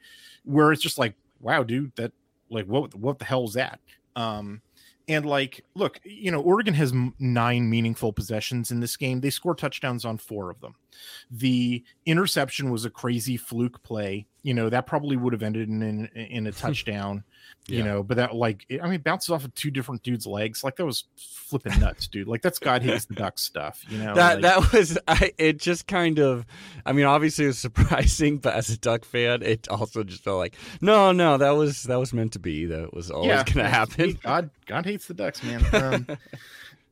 where 0.46 0.72
it's 0.72 0.82
just 0.82 0.98
like 0.98 1.14
wow, 1.40 1.64
dude, 1.64 1.96
that 1.96 2.12
like 2.50 2.66
what 2.66 2.94
what 2.96 3.20
the 3.20 3.26
hell 3.26 3.46
is 3.46 3.54
that? 3.54 3.80
Um, 4.16 4.62
and 5.10 5.26
like, 5.26 5.64
look, 5.74 6.02
you 6.04 6.32
know, 6.32 6.42
Oregon 6.42 6.74
has 6.74 6.94
nine 7.18 7.70
meaningful 7.70 8.12
possessions 8.12 8.72
in 8.72 8.82
this 8.82 8.98
game. 8.98 9.22
They 9.22 9.30
score 9.30 9.56
touchdowns 9.56 10.04
on 10.04 10.18
four 10.18 10.50
of 10.50 10.60
them. 10.60 10.76
The 11.32 11.84
interception 12.06 12.72
was 12.72 12.84
a 12.84 12.90
crazy 12.90 13.38
fluke 13.38 13.82
play. 13.84 14.28
You 14.44 14.54
know, 14.54 14.70
that 14.70 14.86
probably 14.86 15.16
would 15.16 15.34
have 15.34 15.44
ended 15.44 15.70
in 15.70 15.82
in, 15.82 16.08
in 16.08 16.48
a 16.48 16.52
touchdown 16.52 17.24
you 17.68 17.80
yeah. 17.80 17.84
know 17.84 18.04
but 18.04 18.16
that 18.18 18.34
like 18.34 18.66
i 18.82 18.88
mean 18.88 19.02
bounces 19.02 19.30
off 19.30 19.44
of 19.44 19.54
two 19.56 19.70
different 19.70 20.02
dudes 20.04 20.26
legs. 20.26 20.64
Like 20.64 20.78
that 20.78 20.86
was 20.86 21.06
flipping 21.18 21.80
nuts 21.80 22.08
dude. 22.08 22.28
Like 22.28 22.42
that's 22.42 22.60
god 22.60 22.82
hates 22.82 23.06
the 23.06 23.14
duck 23.14 23.38
stuff 23.38 23.84
you 23.90 23.98
know 23.98 24.16
that 24.16 24.42
like, 24.42 24.42
that 24.42 24.72
was 24.74 24.98
i 25.08 25.32
it 25.38 25.60
just 25.60 25.88
kind 25.88 26.20
of 26.20 26.46
i 26.86 26.94
mean 26.94 27.06
obviously 27.06 27.46
it 27.46 27.50
was 27.50 27.60
surprising 27.60 28.38
but 28.40 28.54
as 28.54 28.70
a 28.70 28.78
duck 28.78 29.06
fan 29.06 29.42
it 29.42 29.68
also 29.68 30.04
just 30.04 30.24
felt 30.24 30.38
like 30.38 30.56
no 30.82 31.12
no 31.12 31.38
that 31.38 31.52
was 31.52 31.84
that 31.84 32.00
was 32.00 32.14
meant 32.14 32.34
to 32.34 32.40
be 32.40 32.66
that 32.66 32.94
was 32.94 33.12
always 33.12 33.30
yeah, 33.30 33.44
gonna 33.44 33.70
happen. 33.70 34.18
god 34.24 34.50
god 34.66 34.86
hates 34.86 35.08
the 35.08 35.14
ducks 35.14 35.44
man. 35.44 35.66
Um, 35.78 36.08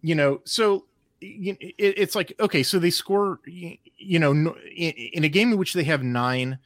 you 0.02 0.14
know 0.14 0.42
so 0.46 0.86
it's 1.22 2.14
like 2.14 2.34
okay 2.40 2.62
so 2.62 2.78
they 2.78 2.92
score 2.92 3.40
you 3.46 4.20
know 4.20 4.32
in 4.76 5.24
a 5.24 5.30
game 5.30 5.52
in 5.54 5.58
which 5.58 5.74
they 5.74 5.84
have 5.84 6.04
nine 6.04 6.60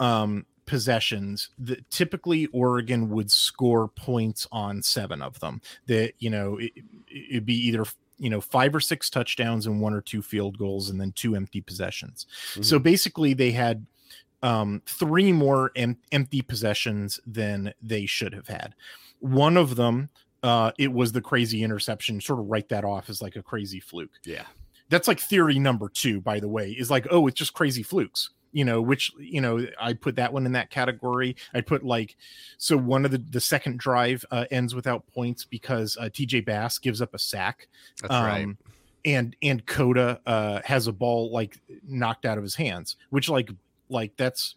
um 0.00 0.44
possessions 0.70 1.48
that 1.58 1.90
typically 1.90 2.46
Oregon 2.52 3.10
would 3.10 3.28
score 3.28 3.88
points 3.88 4.46
on 4.52 4.84
seven 4.84 5.20
of 5.20 5.40
them. 5.40 5.60
That 5.88 6.12
you 6.20 6.30
know 6.30 6.58
it, 6.58 6.70
it'd 7.08 7.44
be 7.44 7.56
either 7.66 7.84
you 8.18 8.30
know 8.30 8.40
five 8.40 8.72
or 8.72 8.78
six 8.78 9.10
touchdowns 9.10 9.66
and 9.66 9.80
one 9.80 9.92
or 9.92 10.00
two 10.00 10.22
field 10.22 10.58
goals 10.58 10.88
and 10.88 11.00
then 11.00 11.10
two 11.10 11.34
empty 11.34 11.60
possessions. 11.60 12.26
Mm-hmm. 12.52 12.62
So 12.62 12.78
basically, 12.78 13.34
they 13.34 13.50
had 13.50 13.84
um, 14.44 14.80
three 14.86 15.32
more 15.32 15.72
em- 15.74 15.98
empty 16.12 16.40
possessions 16.40 17.18
than 17.26 17.74
they 17.82 18.06
should 18.06 18.32
have 18.32 18.46
had. 18.46 18.76
One 19.18 19.56
of 19.56 19.74
them, 19.74 20.08
uh, 20.44 20.70
it 20.78 20.92
was 20.92 21.10
the 21.10 21.20
crazy 21.20 21.64
interception. 21.64 22.20
Sort 22.20 22.38
of 22.38 22.46
write 22.46 22.68
that 22.68 22.84
off 22.84 23.10
as 23.10 23.20
like 23.20 23.34
a 23.34 23.42
crazy 23.42 23.80
fluke. 23.80 24.20
Yeah, 24.22 24.46
that's 24.88 25.08
like 25.08 25.18
theory 25.18 25.58
number 25.58 25.88
two. 25.88 26.20
By 26.20 26.38
the 26.38 26.48
way, 26.48 26.70
is 26.70 26.92
like 26.92 27.08
oh, 27.10 27.26
it's 27.26 27.38
just 27.38 27.54
crazy 27.54 27.82
flukes 27.82 28.30
you 28.52 28.64
know 28.64 28.80
which 28.82 29.12
you 29.18 29.40
know 29.40 29.66
i 29.80 29.92
put 29.92 30.16
that 30.16 30.32
one 30.32 30.46
in 30.46 30.52
that 30.52 30.70
category 30.70 31.36
i 31.54 31.60
put 31.60 31.84
like 31.84 32.16
so 32.58 32.76
one 32.76 33.04
of 33.04 33.10
the 33.10 33.18
the 33.18 33.40
second 33.40 33.78
drive 33.78 34.24
uh, 34.30 34.44
ends 34.50 34.74
without 34.74 35.06
points 35.08 35.44
because 35.44 35.96
uh, 36.00 36.04
tj 36.04 36.44
bass 36.44 36.78
gives 36.78 37.00
up 37.00 37.14
a 37.14 37.18
sack 37.18 37.68
that's 38.00 38.14
um, 38.14 38.24
right 38.24 38.48
and 39.04 39.34
and 39.42 39.64
Cota 39.66 40.20
uh 40.26 40.60
has 40.64 40.86
a 40.86 40.92
ball 40.92 41.30
like 41.30 41.58
knocked 41.88 42.26
out 42.26 42.36
of 42.36 42.44
his 42.44 42.54
hands 42.54 42.96
which 43.10 43.28
like 43.28 43.50
like 43.88 44.16
that's 44.16 44.56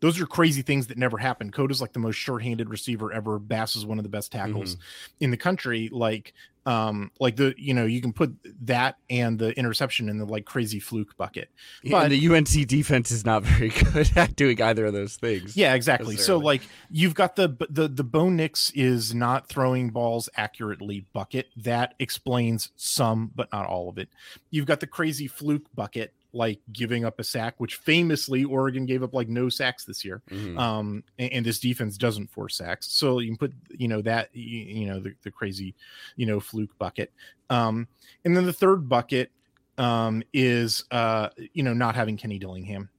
those 0.00 0.20
are 0.20 0.26
crazy 0.26 0.62
things 0.62 0.86
that 0.86 0.96
never 0.96 1.18
happen. 1.18 1.50
Cota's 1.50 1.80
like 1.80 1.92
the 1.92 1.98
most 1.98 2.16
short-handed 2.16 2.68
receiver 2.70 3.12
ever. 3.12 3.38
Bass 3.38 3.74
is 3.74 3.84
one 3.84 3.98
of 3.98 4.04
the 4.04 4.08
best 4.08 4.30
tackles 4.30 4.76
mm-hmm. 4.76 5.24
in 5.24 5.30
the 5.30 5.36
country. 5.36 5.88
Like, 5.90 6.34
um, 6.68 7.10
like 7.18 7.36
the 7.36 7.54
you 7.56 7.72
know 7.72 7.86
you 7.86 8.02
can 8.02 8.12
put 8.12 8.36
that 8.66 8.98
and 9.08 9.38
the 9.38 9.58
interception 9.58 10.10
in 10.10 10.18
the 10.18 10.26
like 10.26 10.44
crazy 10.44 10.78
fluke 10.78 11.16
bucket. 11.16 11.48
Yeah, 11.82 12.02
but 12.02 12.10
the 12.10 12.28
UNC 12.28 12.68
defense 12.68 13.10
is 13.10 13.24
not 13.24 13.42
very 13.44 13.70
good 13.70 14.10
at 14.16 14.36
doing 14.36 14.60
either 14.60 14.84
of 14.84 14.92
those 14.92 15.16
things. 15.16 15.56
Yeah, 15.56 15.72
exactly. 15.72 16.16
So 16.16 16.36
like 16.36 16.60
you've 16.90 17.14
got 17.14 17.36
the 17.36 17.56
the 17.70 17.88
the 17.88 18.04
Bo 18.04 18.28
Nix 18.28 18.70
is 18.74 19.14
not 19.14 19.48
throwing 19.48 19.88
balls 19.88 20.28
accurately 20.36 21.06
bucket 21.14 21.48
that 21.56 21.94
explains 21.98 22.70
some 22.76 23.32
but 23.34 23.50
not 23.50 23.64
all 23.64 23.88
of 23.88 23.96
it. 23.96 24.10
You've 24.50 24.66
got 24.66 24.80
the 24.80 24.86
crazy 24.86 25.26
fluke 25.26 25.74
bucket 25.74 26.12
like 26.32 26.60
giving 26.72 27.04
up 27.04 27.18
a 27.18 27.24
sack, 27.24 27.54
which 27.58 27.76
famously 27.76 28.44
Oregon 28.44 28.86
gave 28.86 29.02
up 29.02 29.14
like 29.14 29.28
no 29.28 29.48
sacks 29.48 29.84
this 29.84 30.04
year. 30.04 30.22
Mm-hmm. 30.30 30.58
Um, 30.58 31.04
and, 31.18 31.32
and, 31.32 31.46
this 31.46 31.58
defense 31.58 31.96
doesn't 31.96 32.30
force 32.30 32.56
sacks, 32.56 32.90
so 32.92 33.18
you 33.18 33.30
can 33.30 33.38
put 33.38 33.52
you 33.70 33.88
know 33.88 34.02
that 34.02 34.28
you, 34.34 34.58
you 34.58 34.86
know 34.86 35.00
the, 35.00 35.14
the, 35.22 35.30
crazy 35.30 35.74
you 36.16 36.26
know 36.26 36.40
fluke 36.40 36.76
bucket. 36.78 37.12
Um, 37.50 37.88
and 38.24 38.36
then 38.36 38.44
the 38.44 38.52
third 38.52 38.88
bucket 38.88 39.30
um, 39.78 40.22
is 40.32 40.84
uh, 40.90 41.30
you 41.52 41.62
know 41.62 41.72
not 41.72 41.94
having 41.94 42.16
Kenny 42.16 42.38
Dillingham. 42.38 42.90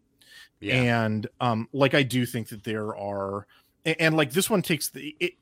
Yeah. 0.59 1.05
And 1.05 1.27
um, 1.39 1.69
like 1.71 1.93
I 1.93 2.03
do 2.03 2.25
think 2.25 2.49
that 2.49 2.63
there 2.63 2.95
are 2.95 3.47
and, 3.85 3.95
and 3.99 4.17
like 4.17 4.31
this 4.31 4.49
one 4.49 4.61
takes 4.61 4.89
the 4.89 5.15
it, 5.19 5.33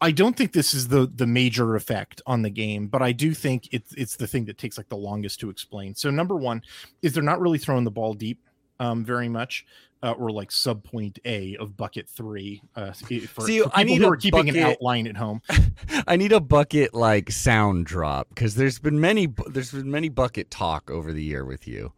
i 0.00 0.10
don't 0.10 0.36
think 0.36 0.52
this 0.52 0.74
is 0.74 0.88
the 0.88 1.10
the 1.14 1.26
major 1.26 1.76
effect 1.76 2.22
on 2.26 2.42
the 2.42 2.50
game 2.50 2.86
but 2.88 3.02
i 3.02 3.12
do 3.12 3.34
think 3.34 3.68
it's 3.72 3.92
it's 3.94 4.16
the 4.16 4.26
thing 4.26 4.44
that 4.44 4.58
takes 4.58 4.76
like 4.76 4.88
the 4.88 4.96
longest 4.96 5.40
to 5.40 5.50
explain 5.50 5.94
so 5.94 6.10
number 6.10 6.36
one 6.36 6.62
is 7.02 7.12
they're 7.12 7.22
not 7.22 7.40
really 7.40 7.58
throwing 7.58 7.84
the 7.84 7.90
ball 7.90 8.14
deep 8.14 8.40
um 8.80 9.04
very 9.04 9.28
much 9.28 9.64
uh, 10.02 10.12
or 10.12 10.30
like 10.30 10.52
sub 10.52 10.84
point 10.84 11.18
A 11.24 11.56
of 11.56 11.76
bucket 11.76 12.08
three. 12.08 12.62
Uh, 12.74 12.92
for, 12.92 13.06
See, 13.06 13.60
for 13.60 13.70
I 13.72 13.82
need 13.82 14.02
who 14.02 14.12
are 14.12 14.16
keeping 14.16 14.46
bucket, 14.46 14.56
an 14.56 14.62
outline 14.62 15.06
at 15.06 15.16
home. 15.16 15.42
I 16.06 16.16
need 16.16 16.32
a 16.32 16.40
bucket 16.40 16.94
like 16.94 17.30
sound 17.30 17.86
drop 17.86 18.28
because 18.28 18.54
there's 18.54 18.78
been 18.78 19.00
many 19.00 19.32
there's 19.48 19.72
been 19.72 19.90
many 19.90 20.08
bucket 20.08 20.50
talk 20.50 20.90
over 20.90 21.12
the 21.12 21.22
year 21.22 21.44
with 21.44 21.66
you. 21.66 21.92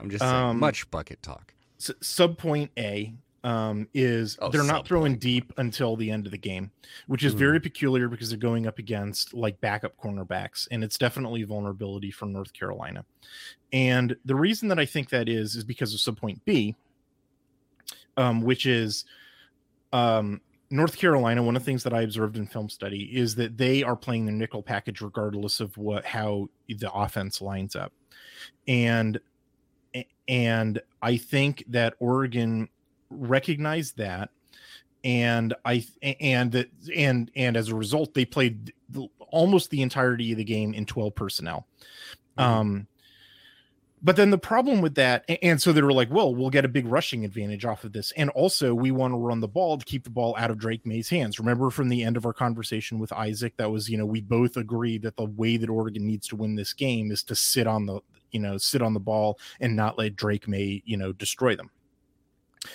I'm 0.00 0.10
just 0.10 0.22
saying, 0.22 0.34
um, 0.34 0.58
much 0.58 0.90
bucket 0.90 1.22
talk. 1.22 1.54
So, 1.78 1.94
sub 2.00 2.38
point 2.38 2.70
A 2.78 3.14
um, 3.46 3.86
is 3.94 4.36
oh, 4.42 4.50
they're 4.50 4.64
not 4.64 4.88
throwing 4.88 5.16
deep 5.18 5.52
until 5.56 5.94
the 5.94 6.10
end 6.10 6.26
of 6.26 6.32
the 6.32 6.38
game, 6.38 6.68
which 7.06 7.24
is 7.24 7.32
mm. 7.32 7.38
very 7.38 7.60
peculiar 7.60 8.08
because 8.08 8.28
they're 8.28 8.38
going 8.38 8.66
up 8.66 8.80
against 8.80 9.32
like 9.32 9.60
backup 9.60 9.96
cornerbacks, 9.96 10.66
and 10.72 10.82
it's 10.82 10.98
definitely 10.98 11.42
a 11.42 11.46
vulnerability 11.46 12.10
for 12.10 12.26
North 12.26 12.52
Carolina. 12.52 13.04
And 13.72 14.16
the 14.24 14.34
reason 14.34 14.68
that 14.68 14.80
I 14.80 14.84
think 14.84 15.10
that 15.10 15.28
is 15.28 15.54
is 15.54 15.62
because 15.62 15.94
of 15.94 16.00
subpoint 16.00 16.40
B, 16.44 16.74
um, 18.16 18.40
which 18.40 18.66
is 18.66 19.04
um, 19.92 20.40
North 20.68 20.98
Carolina, 20.98 21.40
one 21.40 21.54
of 21.54 21.62
the 21.62 21.66
things 21.66 21.84
that 21.84 21.94
I 21.94 22.02
observed 22.02 22.36
in 22.36 22.48
film 22.48 22.68
study 22.68 23.04
is 23.16 23.36
that 23.36 23.56
they 23.56 23.84
are 23.84 23.94
playing 23.94 24.26
their 24.26 24.34
nickel 24.34 24.62
package 24.62 25.00
regardless 25.00 25.60
of 25.60 25.78
what 25.78 26.04
how 26.04 26.48
the 26.68 26.92
offense 26.92 27.40
lines 27.40 27.76
up. 27.76 27.92
And 28.66 29.20
and 30.26 30.80
I 31.00 31.16
think 31.16 31.62
that 31.68 31.94
Oregon 32.00 32.68
recognized 33.10 33.98
that 33.98 34.30
and 35.04 35.54
I 35.64 35.84
and 36.02 36.50
that 36.52 36.68
and 36.94 37.30
and 37.36 37.56
as 37.56 37.68
a 37.68 37.74
result 37.74 38.14
they 38.14 38.24
played 38.24 38.72
almost 39.30 39.70
the 39.70 39.82
entirety 39.82 40.32
of 40.32 40.38
the 40.38 40.44
game 40.44 40.74
in 40.74 40.86
12 40.86 41.14
personnel. 41.14 41.66
Mm-hmm. 42.38 42.52
Um 42.52 42.86
but 44.02 44.16
then 44.16 44.30
the 44.30 44.38
problem 44.38 44.82
with 44.82 44.94
that, 44.96 45.24
and 45.42 45.60
so 45.60 45.72
they 45.72 45.82
were 45.82 45.92
like, 45.92 46.10
well, 46.10 46.34
we'll 46.34 46.50
get 46.50 46.64
a 46.64 46.68
big 46.68 46.86
rushing 46.86 47.24
advantage 47.24 47.64
off 47.64 47.82
of 47.82 47.92
this. 47.92 48.12
And 48.12 48.28
also, 48.30 48.74
we 48.74 48.90
want 48.90 49.12
to 49.12 49.18
run 49.18 49.40
the 49.40 49.48
ball 49.48 49.78
to 49.78 49.84
keep 49.84 50.04
the 50.04 50.10
ball 50.10 50.36
out 50.38 50.50
of 50.50 50.58
Drake 50.58 50.84
Maye's 50.86 51.08
hands. 51.08 51.40
Remember 51.40 51.70
from 51.70 51.88
the 51.88 52.04
end 52.04 52.16
of 52.16 52.26
our 52.26 52.34
conversation 52.34 52.98
with 52.98 53.12
Isaac, 53.12 53.56
that 53.56 53.70
was, 53.70 53.88
you 53.88 53.96
know, 53.96 54.06
we 54.06 54.20
both 54.20 54.58
agree 54.58 54.98
that 54.98 55.16
the 55.16 55.24
way 55.24 55.56
that 55.56 55.70
Oregon 55.70 56.06
needs 56.06 56.28
to 56.28 56.36
win 56.36 56.54
this 56.54 56.72
game 56.74 57.10
is 57.10 57.22
to 57.24 57.34
sit 57.34 57.66
on 57.66 57.86
the, 57.86 58.00
you 58.30 58.38
know, 58.38 58.58
sit 58.58 58.82
on 58.82 58.92
the 58.92 59.00
ball 59.00 59.40
and 59.60 59.74
not 59.74 59.98
let 59.98 60.14
Drake 60.14 60.46
may 60.46 60.82
you 60.84 60.96
know, 60.96 61.12
destroy 61.12 61.56
them. 61.56 61.70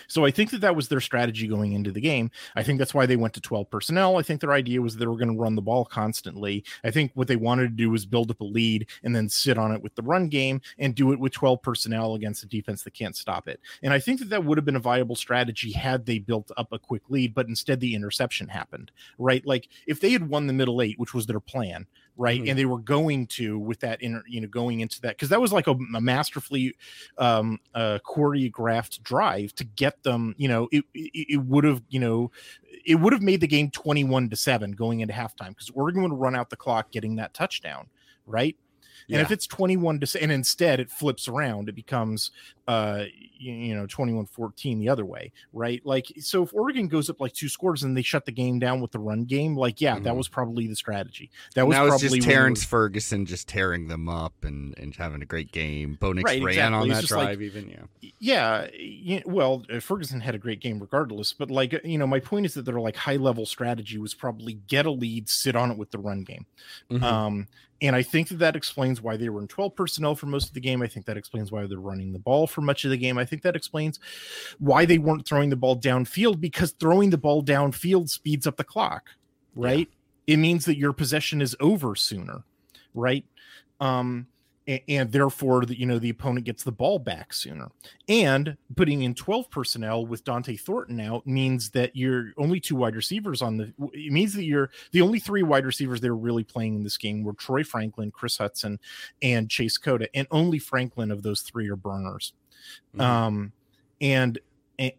So 0.07 0.25
I 0.25 0.31
think 0.31 0.51
that 0.51 0.61
that 0.61 0.75
was 0.75 0.87
their 0.87 0.99
strategy 0.99 1.47
going 1.47 1.73
into 1.73 1.91
the 1.91 2.01
game. 2.01 2.31
I 2.55 2.63
think 2.63 2.79
that's 2.79 2.93
why 2.93 3.05
they 3.05 3.15
went 3.15 3.33
to 3.35 3.41
12 3.41 3.69
personnel. 3.69 4.17
I 4.17 4.21
think 4.21 4.41
their 4.41 4.53
idea 4.53 4.81
was 4.81 4.95
they 4.95 5.05
were 5.05 5.17
going 5.17 5.33
to 5.33 5.39
run 5.39 5.55
the 5.55 5.61
ball 5.61 5.85
constantly. 5.85 6.63
I 6.83 6.91
think 6.91 7.11
what 7.13 7.27
they 7.27 7.35
wanted 7.35 7.63
to 7.63 7.75
do 7.75 7.89
was 7.89 8.05
build 8.05 8.31
up 8.31 8.41
a 8.41 8.45
lead 8.45 8.87
and 9.03 9.15
then 9.15 9.29
sit 9.29 9.57
on 9.57 9.71
it 9.71 9.81
with 9.81 9.95
the 9.95 10.01
run 10.01 10.29
game 10.29 10.61
and 10.77 10.95
do 10.95 11.11
it 11.11 11.19
with 11.19 11.33
12 11.33 11.61
personnel 11.61 12.15
against 12.15 12.43
a 12.43 12.47
defense 12.47 12.83
that 12.83 12.93
can't 12.93 13.15
stop 13.15 13.47
it. 13.47 13.59
And 13.83 13.93
I 13.93 13.99
think 13.99 14.19
that 14.19 14.29
that 14.29 14.43
would 14.43 14.57
have 14.57 14.65
been 14.65 14.75
a 14.75 14.79
viable 14.79 15.15
strategy 15.15 15.71
had 15.71 16.05
they 16.05 16.19
built 16.19 16.51
up 16.57 16.71
a 16.71 16.79
quick 16.79 17.03
lead, 17.09 17.33
but 17.33 17.47
instead 17.47 17.79
the 17.79 17.95
interception 17.95 18.47
happened, 18.47 18.91
right? 19.17 19.45
Like 19.45 19.69
if 19.87 19.99
they 19.99 20.11
had 20.11 20.29
won 20.29 20.47
the 20.47 20.53
middle 20.53 20.81
eight, 20.81 20.99
which 20.99 21.13
was 21.13 21.25
their 21.25 21.39
plan, 21.39 21.87
right? 22.17 22.39
Mm-hmm. 22.39 22.49
and 22.49 22.59
they 22.59 22.65
were 22.65 22.79
going 22.79 23.27
to 23.27 23.57
with 23.57 23.79
that 23.79 24.01
inner 24.01 24.23
you 24.27 24.41
know 24.41 24.47
going 24.47 24.81
into 24.81 25.01
that 25.01 25.17
because 25.17 25.29
that 25.29 25.41
was 25.41 25.53
like 25.53 25.67
a, 25.67 25.75
a 25.95 26.01
masterfully 26.01 26.75
um 27.17 27.59
uh 27.73 27.99
choreographed 28.05 29.01
drive 29.03 29.53
to 29.55 29.63
get 29.63 30.01
them 30.03 30.35
you 30.37 30.47
know 30.47 30.67
it 30.71 30.83
it, 30.93 31.33
it 31.33 31.41
would 31.43 31.63
have 31.63 31.81
you 31.89 31.99
know 31.99 32.31
it 32.85 32.95
would 32.95 33.13
have 33.13 33.21
made 33.21 33.41
the 33.41 33.47
game 33.47 33.71
21 33.71 34.29
to 34.29 34.35
7 34.35 34.71
going 34.71 34.99
into 34.99 35.13
halftime 35.13 35.49
because 35.49 35.71
oregon 35.73 36.03
would 36.03 36.13
run 36.13 36.35
out 36.35 36.49
the 36.49 36.55
clock 36.55 36.91
getting 36.91 37.15
that 37.15 37.33
touchdown 37.33 37.87
right? 38.25 38.55
And 39.09 39.19
if 39.19 39.31
it's 39.31 39.45
21 39.45 39.99
to 39.99 40.21
and 40.21 40.31
instead 40.31 40.79
it 40.79 40.89
flips 40.89 41.27
around, 41.27 41.67
it 41.67 41.75
becomes 41.75 42.31
uh 42.71 43.05
you, 43.37 43.53
you 43.53 43.75
know 43.75 43.85
21 43.85 44.27
14 44.27 44.79
the 44.79 44.87
other 44.87 45.05
way, 45.05 45.31
right? 45.51 45.81
Like 45.83 46.11
so 46.19 46.43
if 46.43 46.53
Oregon 46.53 46.87
goes 46.87 47.09
up 47.09 47.19
like 47.19 47.33
two 47.33 47.49
scores 47.49 47.83
and 47.83 47.97
they 47.97 48.01
shut 48.01 48.25
the 48.25 48.31
game 48.31 48.59
down 48.59 48.79
with 48.79 48.91
the 48.91 48.99
run 48.99 49.25
game, 49.25 49.55
like 49.55 49.81
yeah, 49.81 49.95
mm-hmm. 49.95 50.03
that 50.03 50.15
was 50.15 50.27
probably 50.27 50.67
the 50.67 50.75
strategy. 50.75 51.31
That 51.55 51.67
was, 51.67 51.77
was 51.77 52.01
probably 52.01 52.19
just 52.19 52.29
Terrance 52.29 52.63
Ferguson 52.63 53.25
just 53.25 53.47
tearing 53.47 53.87
them 53.87 54.07
up 54.07 54.33
and 54.43 54.77
and 54.77 54.95
having 54.95 55.21
a 55.21 55.25
great 55.25 55.51
game. 55.51 55.97
Bo 55.99 56.13
Nix 56.13 56.29
right, 56.29 56.41
ran 56.41 56.73
exactly. 56.73 56.77
on 56.77 56.87
that 56.89 57.05
drive 57.05 57.25
like, 57.25 57.41
even, 57.41 57.69
yeah. 57.69 58.09
Yeah, 58.19 58.67
yeah, 58.77 59.21
well, 59.25 59.65
uh, 59.71 59.79
Ferguson 59.79 60.21
had 60.21 60.35
a 60.35 60.39
great 60.39 60.59
game 60.59 60.79
regardless, 60.79 61.33
but 61.33 61.51
like 61.51 61.73
you 61.83 61.97
know, 61.97 62.07
my 62.07 62.19
point 62.19 62.45
is 62.45 62.53
that 62.53 62.65
their 62.65 62.79
like 62.79 62.95
high 62.95 63.17
level 63.17 63.45
strategy 63.45 63.97
was 63.97 64.13
probably 64.13 64.53
get 64.67 64.85
a 64.85 64.91
lead, 64.91 65.27
sit 65.27 65.55
on 65.55 65.71
it 65.71 65.77
with 65.77 65.91
the 65.91 65.99
run 65.99 66.23
game. 66.23 66.45
Mm-hmm. 66.91 67.03
Um 67.03 67.47
and 67.81 67.95
I 67.95 68.03
think 68.03 68.27
that 68.27 68.37
that 68.39 68.55
explains 68.55 69.01
why 69.01 69.17
they 69.17 69.29
were 69.29 69.41
in 69.41 69.47
12 69.47 69.75
personnel 69.75 70.15
for 70.15 70.27
most 70.27 70.49
of 70.49 70.53
the 70.53 70.59
game. 70.59 70.83
I 70.83 70.87
think 70.87 71.07
that 71.07 71.17
explains 71.17 71.51
why 71.51 71.65
they're 71.65 71.79
running 71.79 72.13
the 72.13 72.19
ball 72.19 72.45
for 72.45 72.60
much 72.61 72.85
of 72.85 72.91
the 72.91 72.97
game. 72.97 73.17
I 73.17 73.25
think 73.25 73.41
that 73.41 73.55
explains 73.55 73.99
why 74.59 74.85
they 74.85 74.97
weren't 74.97 75.27
throwing 75.27 75.49
the 75.49 75.55
ball 75.55 75.79
downfield 75.79 76.39
because 76.39 76.71
throwing 76.71 77.09
the 77.09 77.17
ball 77.17 77.43
downfield 77.43 78.09
speeds 78.09 78.47
up 78.47 78.57
the 78.57 78.63
clock, 78.63 79.09
right? 79.55 79.89
Yeah. 80.27 80.33
It 80.33 80.37
means 80.37 80.65
that 80.65 80.77
your 80.77 80.93
possession 80.93 81.41
is 81.41 81.55
over 81.59 81.95
sooner, 81.95 82.43
right? 82.93 83.25
Um, 83.79 84.27
and, 84.67 84.81
and 84.87 85.11
therefore 85.11 85.65
the, 85.65 85.77
you 85.77 85.85
know 85.85 85.99
the 85.99 86.09
opponent 86.09 86.45
gets 86.45 86.63
the 86.63 86.71
ball 86.71 86.99
back 86.99 87.33
sooner 87.33 87.69
and 88.07 88.55
putting 88.75 89.03
in 89.03 89.13
12 89.13 89.49
personnel 89.49 90.05
with 90.05 90.23
Dont'e 90.23 90.59
Thornton 90.59 90.99
out 90.99 91.25
means 91.25 91.69
that 91.71 91.95
you're 91.95 92.31
only 92.37 92.59
two 92.59 92.75
wide 92.75 92.95
receivers 92.95 93.41
on 93.41 93.57
the 93.57 93.73
it 93.93 94.11
means 94.11 94.33
that 94.33 94.43
you're 94.43 94.69
the 94.91 95.01
only 95.01 95.19
three 95.19 95.43
wide 95.43 95.65
receivers 95.65 95.99
they're 95.99 96.15
really 96.15 96.43
playing 96.43 96.75
in 96.75 96.83
this 96.83 96.97
game 96.97 97.23
were 97.23 97.33
Troy 97.33 97.63
Franklin 97.63 98.11
Chris 98.11 98.37
Hudson 98.37 98.79
and 99.21 99.49
Chase 99.49 99.77
Cota 99.77 100.09
and 100.13 100.27
only 100.31 100.59
Franklin 100.59 101.11
of 101.11 101.23
those 101.23 101.41
three 101.41 101.69
are 101.69 101.75
burners 101.75 102.33
mm-hmm. 102.95 103.01
um 103.01 103.51
and 103.99 104.39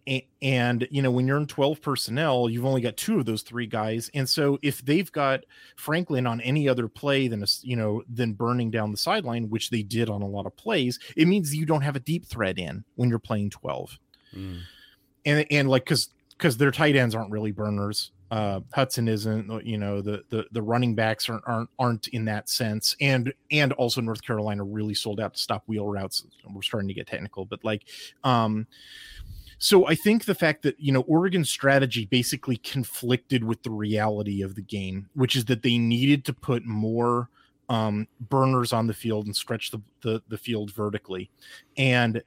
and, 0.07 0.23
and, 0.41 0.89
you 0.93 1.03
know 1.03 1.11
when 1.11 1.27
you're 1.27 1.39
in 1.39 1.47
12 1.47 1.83
personnel 1.83 2.49
you've 2.49 2.65
only 2.65 2.81
got 2.81 2.97
two 2.97 3.19
of 3.19 3.27
those 3.27 3.43
three 3.43 3.67
guys 3.67 4.11
and 4.15 4.29
so 4.29 4.59
if 4.63 4.85
they've 4.85 5.11
got 5.11 5.41
franklin 5.77 6.27
on 6.27 6.41
any 6.43 6.69
other 6.69 6.87
play 6.87 7.27
than 7.27 7.43
a 7.43 7.47
you 7.63 7.75
know 7.75 8.03
than 8.13 8.33
burning 8.33 8.71
down 8.71 8.91
the 8.91 8.97
sideline 8.97 9.51
which 9.51 9.71
they 9.71 9.83
did 9.83 10.09
on 10.09 10.23
a 10.23 10.27
lot 10.27 10.47
of 10.47 10.57
plays 10.57 10.99
it 11.17 11.27
means 11.27 11.55
you 11.55 11.67
don't 11.67 11.83
have 11.83 11.97
a 11.97 12.01
deep 12.01 12.25
threat 12.25 12.59
in 12.59 12.85
when 12.95 13.09
you're 13.09 13.19
playing 13.19 13.51
12 13.51 13.99
mm. 14.37 14.61
and 15.25 15.47
and 15.51 15.69
like 15.69 15.85
because 15.85 16.11
because 16.37 16.57
their 16.57 16.71
tight 16.71 16.95
ends 16.95 17.15
aren't 17.15 17.31
really 17.31 17.53
burners 17.53 18.13
uh, 18.33 18.61
Hudson 18.73 19.09
isn't, 19.09 19.67
you 19.67 19.77
know, 19.77 20.01
the 20.01 20.25
the 20.31 20.47
the 20.53 20.63
running 20.63 20.95
backs 20.95 21.29
aren't, 21.29 21.45
aren't 21.47 21.71
aren't 21.79 22.09
in 22.09 22.25
that 22.25 22.49
sense, 22.49 22.97
and 23.01 23.33
and 23.51 23.73
also 23.75 24.01
North 24.01 24.23
Carolina 24.23 24.65
really 24.65 24.95
sold 24.95 25.21
out 25.21 25.35
to 25.35 25.41
stop 25.41 25.63
wheel 25.67 25.87
routes. 25.87 26.25
We're 26.51 26.63
starting 26.63 26.89
to 26.89 26.95
get 26.95 27.07
technical, 27.07 27.45
but 27.45 27.63
like, 27.63 27.83
um, 28.25 28.67
so 29.59 29.87
I 29.87 29.95
think 29.95 30.25
the 30.25 30.35
fact 30.35 30.63
that, 30.63 30.81
you 30.81 30.91
know, 30.91 31.03
Oregon's 31.03 31.49
strategy 31.49 32.07
basically 32.07 32.57
conflicted 32.57 33.45
with 33.45 33.63
the 33.63 33.71
reality 33.71 34.43
of 34.43 34.57
the 34.57 34.63
game, 34.63 35.09
which 35.15 35.37
is 35.37 35.45
that 35.45 35.63
they 35.63 35.79
needed 35.79 36.25
to 36.25 36.33
put 36.33 36.67
more 36.67 37.29
um, 37.69 38.09
burners 38.29 38.73
on 38.73 38.89
the 38.89 38.95
field 38.95 39.27
and 39.27 39.37
stretch 39.37 39.71
the, 39.71 39.81
the, 40.01 40.21
the 40.27 40.37
field 40.37 40.73
vertically. 40.73 41.31
And 41.77 42.25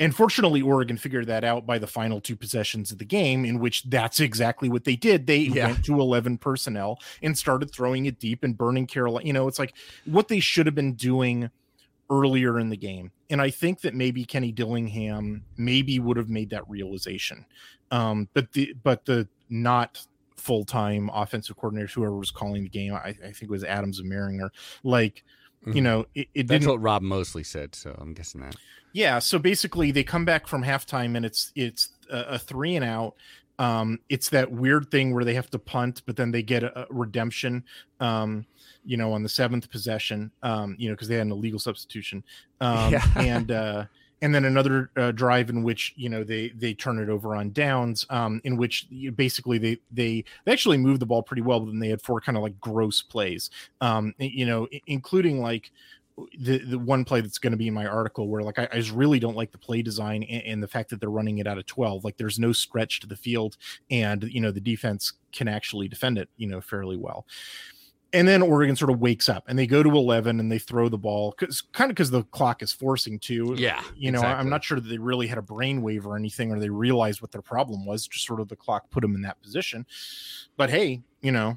and 0.00 0.16
fortunately, 0.16 0.62
Oregon 0.62 0.96
figured 0.96 1.26
that 1.26 1.44
out 1.44 1.66
by 1.66 1.78
the 1.78 1.86
final 1.86 2.22
two 2.22 2.34
possessions 2.34 2.90
of 2.90 2.96
the 2.96 3.04
game, 3.04 3.44
in 3.44 3.60
which 3.60 3.82
that's 3.84 4.18
exactly 4.18 4.70
what 4.70 4.84
they 4.84 4.96
did. 4.96 5.26
They 5.26 5.40
yeah. 5.40 5.66
went 5.66 5.84
to 5.84 6.00
11 6.00 6.38
personnel 6.38 6.98
and 7.22 7.36
started 7.36 7.70
throwing 7.70 8.06
it 8.06 8.18
deep 8.18 8.42
and 8.42 8.56
burning 8.56 8.86
Carolina. 8.86 9.26
You 9.26 9.34
know, 9.34 9.46
it's 9.46 9.58
like 9.58 9.74
what 10.06 10.28
they 10.28 10.40
should 10.40 10.64
have 10.64 10.74
been 10.74 10.94
doing 10.94 11.50
earlier 12.08 12.58
in 12.58 12.70
the 12.70 12.78
game. 12.78 13.12
And 13.28 13.42
I 13.42 13.50
think 13.50 13.82
that 13.82 13.94
maybe 13.94 14.24
Kenny 14.24 14.52
Dillingham 14.52 15.44
maybe 15.58 16.00
would 16.00 16.16
have 16.16 16.30
made 16.30 16.48
that 16.50 16.68
realization. 16.68 17.44
Um, 17.90 18.26
but 18.32 18.52
the 18.52 18.74
but 18.82 19.04
the 19.04 19.28
not 19.50 20.00
full 20.36 20.64
time 20.64 21.10
offensive 21.12 21.56
coordinator, 21.56 21.88
whoever 21.88 22.16
was 22.16 22.30
calling 22.30 22.62
the 22.62 22.70
game, 22.70 22.94
I, 22.94 23.08
I 23.08 23.12
think 23.12 23.42
it 23.42 23.50
was 23.50 23.64
Adams 23.64 24.00
and 24.00 24.10
Mehringer, 24.10 24.48
like 24.82 25.24
mm-hmm. 25.62 25.76
you 25.76 25.82
know, 25.82 26.06
it, 26.14 26.28
it 26.34 26.48
That's 26.48 26.66
what 26.66 26.80
Rob 26.80 27.02
Moseley 27.02 27.44
said, 27.44 27.74
so 27.74 27.96
I'm 27.98 28.14
guessing 28.14 28.40
that. 28.40 28.56
Yeah, 28.92 29.18
so 29.20 29.38
basically 29.38 29.90
they 29.92 30.02
come 30.02 30.24
back 30.24 30.48
from 30.48 30.64
halftime 30.64 31.16
and 31.16 31.24
it's 31.24 31.52
it's 31.54 31.90
a, 32.10 32.20
a 32.20 32.38
three 32.38 32.76
and 32.76 32.84
out. 32.84 33.14
Um, 33.58 33.98
it's 34.08 34.30
that 34.30 34.50
weird 34.50 34.90
thing 34.90 35.14
where 35.14 35.24
they 35.24 35.34
have 35.34 35.50
to 35.50 35.58
punt, 35.58 36.02
but 36.06 36.16
then 36.16 36.30
they 36.30 36.42
get 36.42 36.64
a, 36.64 36.80
a 36.80 36.86
redemption. 36.90 37.64
Um, 38.00 38.46
you 38.84 38.96
know, 38.96 39.12
on 39.12 39.22
the 39.22 39.28
seventh 39.28 39.70
possession, 39.70 40.30
um, 40.42 40.74
you 40.78 40.88
know, 40.88 40.94
because 40.94 41.08
they 41.08 41.16
had 41.16 41.26
an 41.26 41.32
illegal 41.32 41.58
substitution. 41.58 42.24
Um, 42.60 42.92
yeah. 42.92 43.04
and 43.16 43.50
uh, 43.50 43.84
and 44.22 44.34
then 44.34 44.44
another 44.44 44.90
uh, 44.96 45.12
drive 45.12 45.50
in 45.50 45.62
which 45.62 45.92
you 45.96 46.08
know 46.08 46.24
they 46.24 46.48
they 46.50 46.74
turn 46.74 46.98
it 46.98 47.08
over 47.08 47.34
on 47.34 47.52
downs, 47.52 48.06
um, 48.10 48.40
in 48.44 48.56
which 48.56 48.86
basically 49.16 49.58
they 49.58 49.78
they 49.90 50.24
they 50.44 50.52
actually 50.52 50.78
moved 50.78 51.00
the 51.00 51.06
ball 51.06 51.22
pretty 51.22 51.42
well, 51.42 51.60
but 51.60 51.66
then 51.66 51.78
they 51.78 51.88
had 51.88 52.02
four 52.02 52.20
kind 52.20 52.36
of 52.36 52.42
like 52.42 52.58
gross 52.60 53.02
plays, 53.02 53.50
um, 53.80 54.14
you 54.18 54.46
know, 54.46 54.68
including 54.86 55.40
like 55.40 55.70
the 56.38 56.58
the 56.58 56.78
one 56.78 57.04
play 57.04 57.20
that's 57.20 57.38
going 57.38 57.52
to 57.52 57.56
be 57.56 57.68
in 57.68 57.74
my 57.74 57.86
article 57.86 58.28
where 58.28 58.42
like 58.42 58.58
I, 58.58 58.68
I, 58.72 58.76
just 58.76 58.92
really 58.92 59.18
don't 59.18 59.36
like 59.36 59.52
the 59.52 59.58
play 59.58 59.82
design 59.82 60.22
and, 60.24 60.42
and, 60.44 60.62
the 60.62 60.68
fact 60.68 60.90
that 60.90 61.00
they're 61.00 61.08
running 61.08 61.38
it 61.38 61.46
out 61.46 61.56
of 61.56 61.64
12 61.66 62.04
like 62.04 62.18
there's 62.18 62.38
no 62.38 62.52
stretch 62.52 63.00
to 63.00 63.06
the 63.06 63.16
field 63.16 63.56
and 63.90 64.24
you 64.24 64.40
know 64.40 64.50
the 64.50 64.60
defense 64.60 65.14
can 65.32 65.48
actually 65.48 65.88
defend 65.88 66.18
it 66.18 66.28
you 66.36 66.46
know 66.46 66.60
fairly 66.60 66.96
well 66.96 67.26
and 68.12 68.26
then 68.26 68.42
Oregon 68.42 68.74
sort 68.74 68.90
of 68.90 69.00
wakes 69.00 69.28
up 69.28 69.44
and 69.48 69.58
they 69.58 69.66
go 69.66 69.82
to 69.82 69.90
11 69.90 70.40
and 70.40 70.50
they 70.50 70.58
throw 70.58 70.88
the 70.88 70.98
ball 70.98 71.34
because 71.38 71.60
kind 71.60 71.90
of 71.90 71.94
because 71.94 72.10
the 72.10 72.24
clock 72.24 72.62
is 72.62 72.72
forcing 72.72 73.18
to. 73.20 73.54
Yeah. 73.56 73.82
You 73.96 74.10
know, 74.10 74.18
exactly. 74.18 74.40
I'm 74.40 74.48
not 74.48 74.64
sure 74.64 74.80
that 74.80 74.88
they 74.88 74.98
really 74.98 75.26
had 75.26 75.38
a 75.38 75.42
brainwave 75.42 76.04
or 76.04 76.16
anything 76.16 76.50
or 76.50 76.58
they 76.58 76.70
realized 76.70 77.22
what 77.22 77.30
their 77.30 77.42
problem 77.42 77.86
was. 77.86 78.06
Just 78.06 78.26
sort 78.26 78.40
of 78.40 78.48
the 78.48 78.56
clock 78.56 78.90
put 78.90 79.02
them 79.02 79.14
in 79.14 79.22
that 79.22 79.40
position. 79.42 79.86
But 80.56 80.70
hey, 80.70 81.02
you 81.20 81.32
know, 81.32 81.56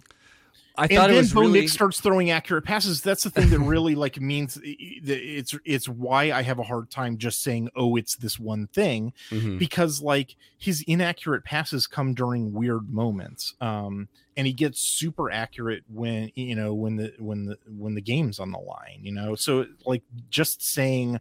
I 0.76 0.88
thought 0.88 1.10
and 1.10 1.14
it 1.14 1.18
was 1.18 1.34
Bo 1.34 1.42
really... 1.42 1.62
Nix 1.62 1.74
starts 1.74 2.02
throwing 2.02 2.32
accurate 2.32 2.66
passes. 2.66 3.02
That's 3.02 3.24
the 3.24 3.30
thing 3.30 3.50
that 3.50 3.60
really 3.60 3.94
like 3.94 4.20
means 4.20 4.60
it's 4.64 5.56
it's 5.66 5.88
why 5.88 6.32
I 6.32 6.42
have 6.42 6.58
a 6.58 6.64
hard 6.64 6.90
time 6.90 7.18
just 7.18 7.44
saying 7.44 7.70
oh 7.76 7.96
it's 7.96 8.16
this 8.16 8.40
one 8.40 8.68
thing 8.68 9.14
mm-hmm. 9.30 9.60
because 9.60 10.02
like 10.02 10.36
his 10.58 10.84
inaccurate 10.88 11.44
passes 11.44 11.86
come 11.86 12.16
during 12.16 12.54
weird 12.54 12.90
moments. 12.90 13.54
Um 13.62 14.08
and 14.36 14.48
he 14.48 14.54
gets 14.54 14.80
super 14.82 15.30
accurate 15.30 15.84
when 15.94 16.32
you 16.34 16.56
know 16.56 16.74
when 16.74 16.96
the 16.96 17.14
when 17.20 17.46
the 17.46 17.58
when 17.68 17.94
the 17.94 18.02
game's 18.02 18.40
on 18.40 18.52
the 18.52 18.58
line, 18.58 19.00
you 19.04 19.12
know. 19.12 19.36
So 19.36 19.68
like 19.86 20.02
just 20.32 20.64
saying 20.64 21.20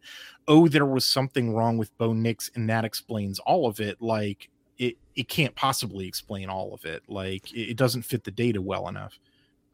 oh 0.49 0.67
there 0.67 0.87
was 0.87 1.05
something 1.05 1.53
wrong 1.53 1.77
with 1.77 1.97
Bo 1.99 2.15
Nix 2.15 2.51
and 2.55 2.71
that 2.71 2.87
explains 2.87 3.38
all 3.41 3.67
of 3.67 3.81
it 3.81 4.01
like 4.01 4.49
it 4.79 4.97
it 5.15 5.29
can't 5.29 5.55
possibly 5.55 6.09
explain 6.09 6.49
all 6.49 6.73
of 6.73 6.87
it. 6.87 7.03
Like 7.07 7.53
it, 7.53 7.73
it 7.73 7.77
doesn't 7.77 8.03
fit 8.03 8.25
the 8.25 8.31
data 8.31 8.62
well 8.62 8.88
enough. 8.88 9.19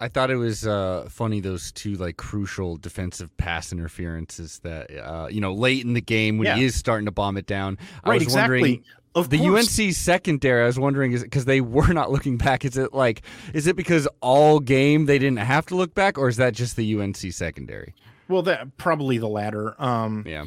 I 0.01 0.09
thought 0.09 0.31
it 0.31 0.37
was 0.37 0.67
uh, 0.67 1.09
funny 1.11 1.41
those 1.41 1.73
two 1.73 1.95
like 1.95 2.17
crucial 2.17 2.77
defensive 2.77 3.37
pass 3.37 3.73
interferences 3.73 4.61
that 4.61 4.91
uh, 4.97 5.29
you 5.29 5.41
know 5.41 5.53
late 5.53 5.85
in 5.85 5.95
the 5.95 6.01
game 6.01 6.39
when 6.39 6.47
yeah. 6.47 6.57
he 6.57 6.65
is 6.65 6.75
starting 6.75 7.07
to 7.07 7.13
bomb 7.13 7.37
it 7.37 7.47
down. 7.47 7.79
I 8.05 8.11
right, 8.11 8.15
was 8.15 8.23
exactly. 8.23 8.61
wondering 8.61 8.85
of 9.15 9.31
the 9.31 9.39
course. 9.39 9.79
UNC 9.79 9.93
secondary. 9.93 10.63
I 10.63 10.67
was 10.67 10.79
wondering 10.79 11.13
is 11.13 11.23
because 11.23 11.45
they 11.45 11.61
were 11.61 11.89
not 11.93 12.11
looking 12.11 12.37
back. 12.37 12.65
Is 12.65 12.77
it 12.77 12.95
like 12.95 13.23
is 13.53 13.67
it 13.67 13.77
because 13.77 14.07
all 14.21 14.61
game 14.61 15.07
they 15.07 15.19
didn't 15.19 15.39
have 15.39 15.67
to 15.67 15.75
look 15.75 15.95
back, 15.95 16.19
or 16.19 16.29
is 16.29 16.37
that 16.37 16.55
just 16.55 16.77
the 16.77 17.01
UNC 17.01 17.17
secondary? 17.17 17.95
Well, 18.29 18.43
that 18.43 18.77
probably 18.77 19.19
the 19.19 19.29
latter. 19.29 19.75
Um, 19.83 20.25
yeah. 20.27 20.47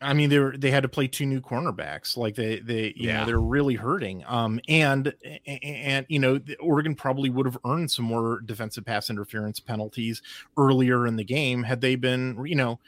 I 0.00 0.12
mean, 0.12 0.28
they 0.28 0.38
were 0.38 0.56
they 0.56 0.70
had 0.70 0.82
to 0.82 0.88
play 0.90 1.08
two 1.08 1.24
new 1.24 1.40
cornerbacks. 1.40 2.16
Like 2.16 2.34
they 2.34 2.58
they 2.60 2.92
you 2.96 3.08
Yeah. 3.08 3.20
know 3.20 3.26
they're 3.26 3.40
really 3.40 3.74
hurting. 3.74 4.24
Um, 4.26 4.60
and 4.68 5.14
and 5.46 6.04
you 6.08 6.18
know 6.18 6.38
Oregon 6.60 6.94
probably 6.94 7.30
would 7.30 7.46
have 7.46 7.58
earned 7.64 7.90
some 7.90 8.04
more 8.04 8.40
defensive 8.44 8.84
pass 8.84 9.08
interference 9.08 9.58
penalties 9.60 10.20
earlier 10.58 11.06
in 11.06 11.16
the 11.16 11.24
game 11.24 11.62
had 11.62 11.80
they 11.80 11.96
been 11.96 12.44
you 12.44 12.54
know. 12.56 12.78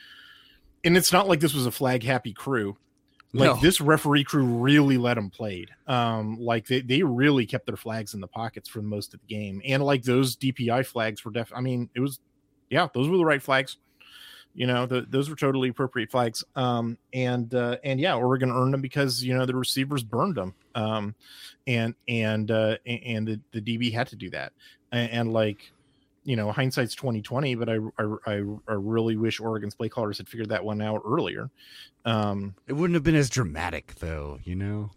And 0.85 0.97
it's 0.97 1.13
not 1.13 1.27
like 1.27 1.41
this 1.41 1.55
was 1.55 1.67
a 1.67 1.71
flag 1.73 2.03
happy 2.05 2.33
crew. 2.33 2.77
Like 3.35 3.57
No. 3.57 3.61
this 3.61 3.81
referee 3.81 4.25
crew 4.25 4.45
really 4.45 4.97
let 4.97 5.15
them 5.15 5.29
played. 5.29 5.71
Um, 5.87 6.39
like 6.39 6.67
they 6.67 6.81
they 6.83 7.03
really 7.03 7.47
kept 7.47 7.67
their 7.67 7.77
flags 7.77 8.15
in 8.15 8.21
the 8.21 8.29
pockets 8.29 8.69
for 8.69 8.81
most 8.83 9.13
of 9.15 9.21
the 9.21 9.27
game. 9.35 9.61
And 9.67 9.83
like 9.83 10.03
those 10.03 10.37
DPI 10.37 10.85
flags 10.87 11.25
were 11.25 11.31
def. 11.31 11.53
I 11.55 11.61
mean, 11.63 11.89
it 11.95 12.01
was 12.01 12.21
yeah, 12.71 12.89
those 12.95 13.09
were 13.09 13.17
the 13.17 13.25
right 13.25 13.43
flags 13.43 13.79
you 14.59 14.67
know 14.67 14.87
the, 14.87 15.03
those 15.09 15.31
were 15.31 15.37
totally 15.37 15.69
appropriate 15.69 16.11
flags 16.11 16.43
um 16.57 16.99
and 17.15 17.55
uh 17.55 17.77
and 17.85 18.01
yeah 18.01 18.15
oregon 18.15 18.51
earned 18.51 18.75
them 18.75 18.81
because 18.81 19.23
you 19.23 19.33
know 19.33 19.47
the 19.47 19.55
receivers 19.55 20.03
burned 20.03 20.35
them 20.35 20.53
um 20.75 21.15
and 21.69 21.95
and 22.09 22.51
uh 22.51 22.77
and 22.85 23.29
the, 23.29 23.41
the 23.53 23.61
db 23.61 23.93
had 23.93 24.09
to 24.09 24.17
do 24.17 24.29
that 24.29 24.53
and, 24.91 25.11
and 25.13 25.33
like 25.33 25.71
you 26.29 26.37
know 26.37 26.53
hindsight's 26.53 26.95
2020 26.95 27.55
but 27.55 27.69
I, 27.71 27.77
I 27.99 28.05
i 28.27 28.33
i 28.69 28.73
really 28.75 29.17
wish 29.17 29.41
oregon's 29.41 29.75
play 29.75 29.89
callers 29.89 30.19
had 30.19 30.29
figured 30.29 30.51
that 30.51 30.63
one 30.63 30.83
out 30.83 31.01
earlier 31.07 31.51
um 32.05 32.55
It 32.67 32.75
wouldn't 32.75 32.95
have 32.95 33.03
been 33.03 33.15
as 33.15 33.31
dramatic 33.31 33.95
though, 33.97 34.39
you 34.45 34.55
know. 34.55 34.91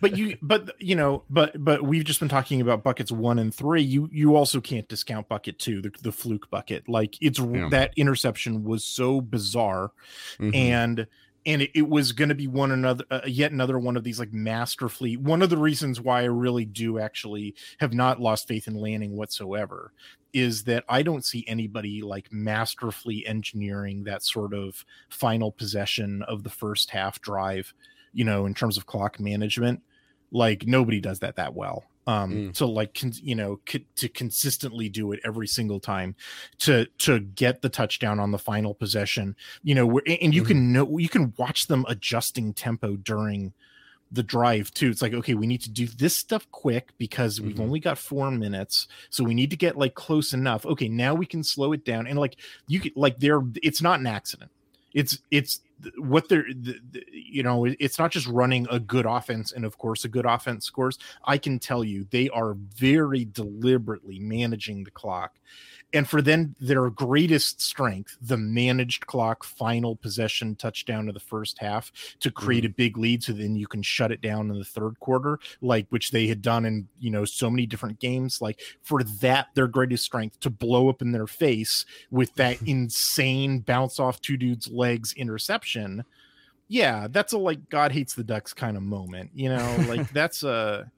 but 0.00 0.16
you 0.18 0.36
but 0.42 0.74
you 0.78 0.94
know 0.94 1.24
but 1.30 1.52
but 1.64 1.82
we've 1.84 2.04
just 2.04 2.20
been 2.20 2.28
talking 2.28 2.60
about 2.60 2.82
buckets 2.82 3.10
one 3.10 3.38
and 3.38 3.54
three 3.54 3.82
you 3.82 4.08
you 4.12 4.36
also 4.36 4.60
can't 4.60 4.88
discount 4.88 5.26
bucket 5.28 5.58
two 5.58 5.80
the, 5.80 5.90
the 6.02 6.12
fluke 6.12 6.50
bucket 6.50 6.88
like 6.88 7.16
it's 7.22 7.38
Yeah. 7.38 7.68
that 7.70 7.92
interception 7.96 8.62
was 8.64 8.84
so 8.84 9.20
bizarre 9.22 9.90
Mhm. 10.38 10.54
and 10.54 11.06
and 11.44 11.60
it, 11.62 11.70
it 11.74 11.88
was 11.88 12.12
going 12.12 12.28
to 12.28 12.36
be 12.36 12.46
one 12.46 12.70
another 12.70 13.04
uh, 13.10 13.20
yet 13.26 13.50
another 13.52 13.78
one 13.78 13.96
of 13.96 14.04
these 14.04 14.20
like 14.20 14.32
masterfully 14.32 15.16
one 15.16 15.42
of 15.42 15.50
the 15.50 15.56
reasons 15.56 16.00
why 16.00 16.20
i 16.20 16.24
really 16.24 16.64
do 16.64 16.98
actually 17.00 17.54
have 17.80 17.92
not 17.92 18.20
lost 18.20 18.46
faith 18.46 18.68
in 18.68 18.74
lanning 18.74 19.16
whatsoever 19.16 19.92
is 20.32 20.64
that 20.64 20.84
i 20.88 21.02
don't 21.02 21.24
see 21.24 21.44
anybody 21.46 22.00
like 22.02 22.32
masterfully 22.32 23.26
engineering 23.26 24.04
that 24.04 24.22
sort 24.22 24.54
of 24.54 24.84
final 25.10 25.52
possession 25.52 26.22
of 26.22 26.42
the 26.42 26.50
first 26.50 26.90
half 26.90 27.20
drive 27.20 27.74
you 28.12 28.24
know 28.24 28.46
in 28.46 28.54
terms 28.54 28.76
of 28.76 28.86
clock 28.86 29.18
management. 29.18 29.82
Like 30.34 30.66
nobody 30.66 31.00
does 31.00 31.18
that 31.20 31.36
that 31.36 31.54
well. 31.54 31.84
Um 32.06 32.32
Mm. 32.32 32.56
so 32.56 32.66
like 32.70 32.94
con- 32.94 33.12
you 33.22 33.34
know 33.34 33.60
co- 33.66 33.78
to 33.96 34.08
consistently 34.08 34.88
do 34.88 35.12
it 35.12 35.20
every 35.24 35.46
single 35.46 35.78
time 35.80 36.14
to 36.58 36.86
to 36.98 37.20
get 37.20 37.62
the 37.62 37.68
touchdown 37.68 38.18
on 38.18 38.30
the 38.30 38.38
final 38.38 38.74
possession 38.74 39.36
you 39.62 39.74
know 39.74 39.86
where, 39.86 40.02
and 40.22 40.34
you 40.34 40.42
can 40.42 40.72
know 40.72 40.98
you 40.98 41.08
can 41.08 41.32
watch 41.36 41.66
them 41.68 41.84
adjusting 41.88 42.52
tempo 42.54 42.96
during 42.96 43.52
the 44.12 44.22
drive 44.22 44.72
too. 44.74 44.90
It's 44.90 45.00
like 45.02 45.14
okay 45.14 45.34
we 45.34 45.46
need 45.46 45.62
to 45.62 45.70
do 45.70 45.86
this 45.86 46.14
stuff 46.16 46.46
quick 46.50 46.90
because 46.98 47.40
we've 47.40 47.56
Mhm. 47.56 47.60
only 47.60 47.80
got 47.80 47.96
four 47.98 48.30
minutes 48.30 48.86
so 49.10 49.24
we 49.24 49.34
need 49.34 49.50
to 49.50 49.56
get 49.56 49.76
like 49.78 49.94
close 49.94 50.32
enough. 50.34 50.66
Okay 50.66 50.88
now 50.88 51.14
we 51.14 51.26
can 51.26 51.42
slow 51.42 51.72
it 51.72 51.84
down 51.84 52.06
and 52.06 52.18
like 52.18 52.36
you 52.66 52.78
could 52.80 52.92
like 52.94 53.18
they're 53.18 53.42
it's 53.62 53.80
not 53.82 54.00
an 54.00 54.06
accident. 54.06 54.50
It's 54.92 55.18
it's 55.30 55.60
what 55.96 56.28
they're 56.28 56.44
the, 56.48 56.78
the, 56.92 57.04
you 57.12 57.42
know 57.42 57.64
it's 57.64 57.98
not 57.98 58.12
just 58.12 58.26
running 58.28 58.66
a 58.70 58.78
good 58.78 59.06
offense 59.06 59.50
and 59.50 59.64
of 59.64 59.78
course 59.78 60.04
a 60.04 60.08
good 60.08 60.26
offense 60.26 60.66
scores. 60.66 60.98
I 61.24 61.38
can 61.38 61.58
tell 61.58 61.82
you 61.82 62.06
they 62.10 62.28
are 62.28 62.54
very 62.54 63.24
deliberately 63.24 64.18
managing 64.18 64.84
the 64.84 64.90
clock 64.92 65.38
and 65.92 66.08
for 66.08 66.22
them 66.22 66.54
their 66.60 66.88
greatest 66.90 67.60
strength 67.60 68.16
the 68.22 68.36
managed 68.36 69.06
clock 69.06 69.44
final 69.44 69.96
possession 69.96 70.54
touchdown 70.56 71.08
of 71.08 71.14
the 71.14 71.20
first 71.20 71.58
half 71.58 71.92
to 72.20 72.30
create 72.30 72.64
mm-hmm. 72.64 72.72
a 72.72 72.76
big 72.76 72.98
lead 72.98 73.22
so 73.22 73.32
then 73.32 73.54
you 73.54 73.66
can 73.66 73.82
shut 73.82 74.12
it 74.12 74.20
down 74.20 74.50
in 74.50 74.58
the 74.58 74.64
third 74.64 74.98
quarter 75.00 75.38
like 75.60 75.86
which 75.90 76.10
they 76.10 76.26
had 76.26 76.42
done 76.42 76.64
in 76.64 76.88
you 76.98 77.10
know 77.10 77.24
so 77.24 77.50
many 77.50 77.66
different 77.66 77.98
games 77.98 78.40
like 78.40 78.60
for 78.82 79.02
that 79.02 79.48
their 79.54 79.66
greatest 79.66 80.04
strength 80.04 80.38
to 80.40 80.50
blow 80.50 80.88
up 80.88 81.02
in 81.02 81.12
their 81.12 81.26
face 81.26 81.84
with 82.10 82.34
that 82.34 82.60
insane 82.66 83.60
bounce 83.60 83.98
off 83.98 84.20
two 84.20 84.36
dudes 84.36 84.68
legs 84.68 85.12
interception. 85.14 86.04
Yeah 86.68 87.06
that's 87.10 87.32
a 87.32 87.38
like 87.38 87.68
god 87.68 87.92
hates 87.92 88.14
the 88.14 88.24
ducks 88.24 88.54
kind 88.54 88.76
of 88.76 88.82
moment 88.82 89.30
you 89.34 89.48
know? 89.48 89.84
Like 89.88 90.10
that's 90.12 90.42
a 90.42 90.90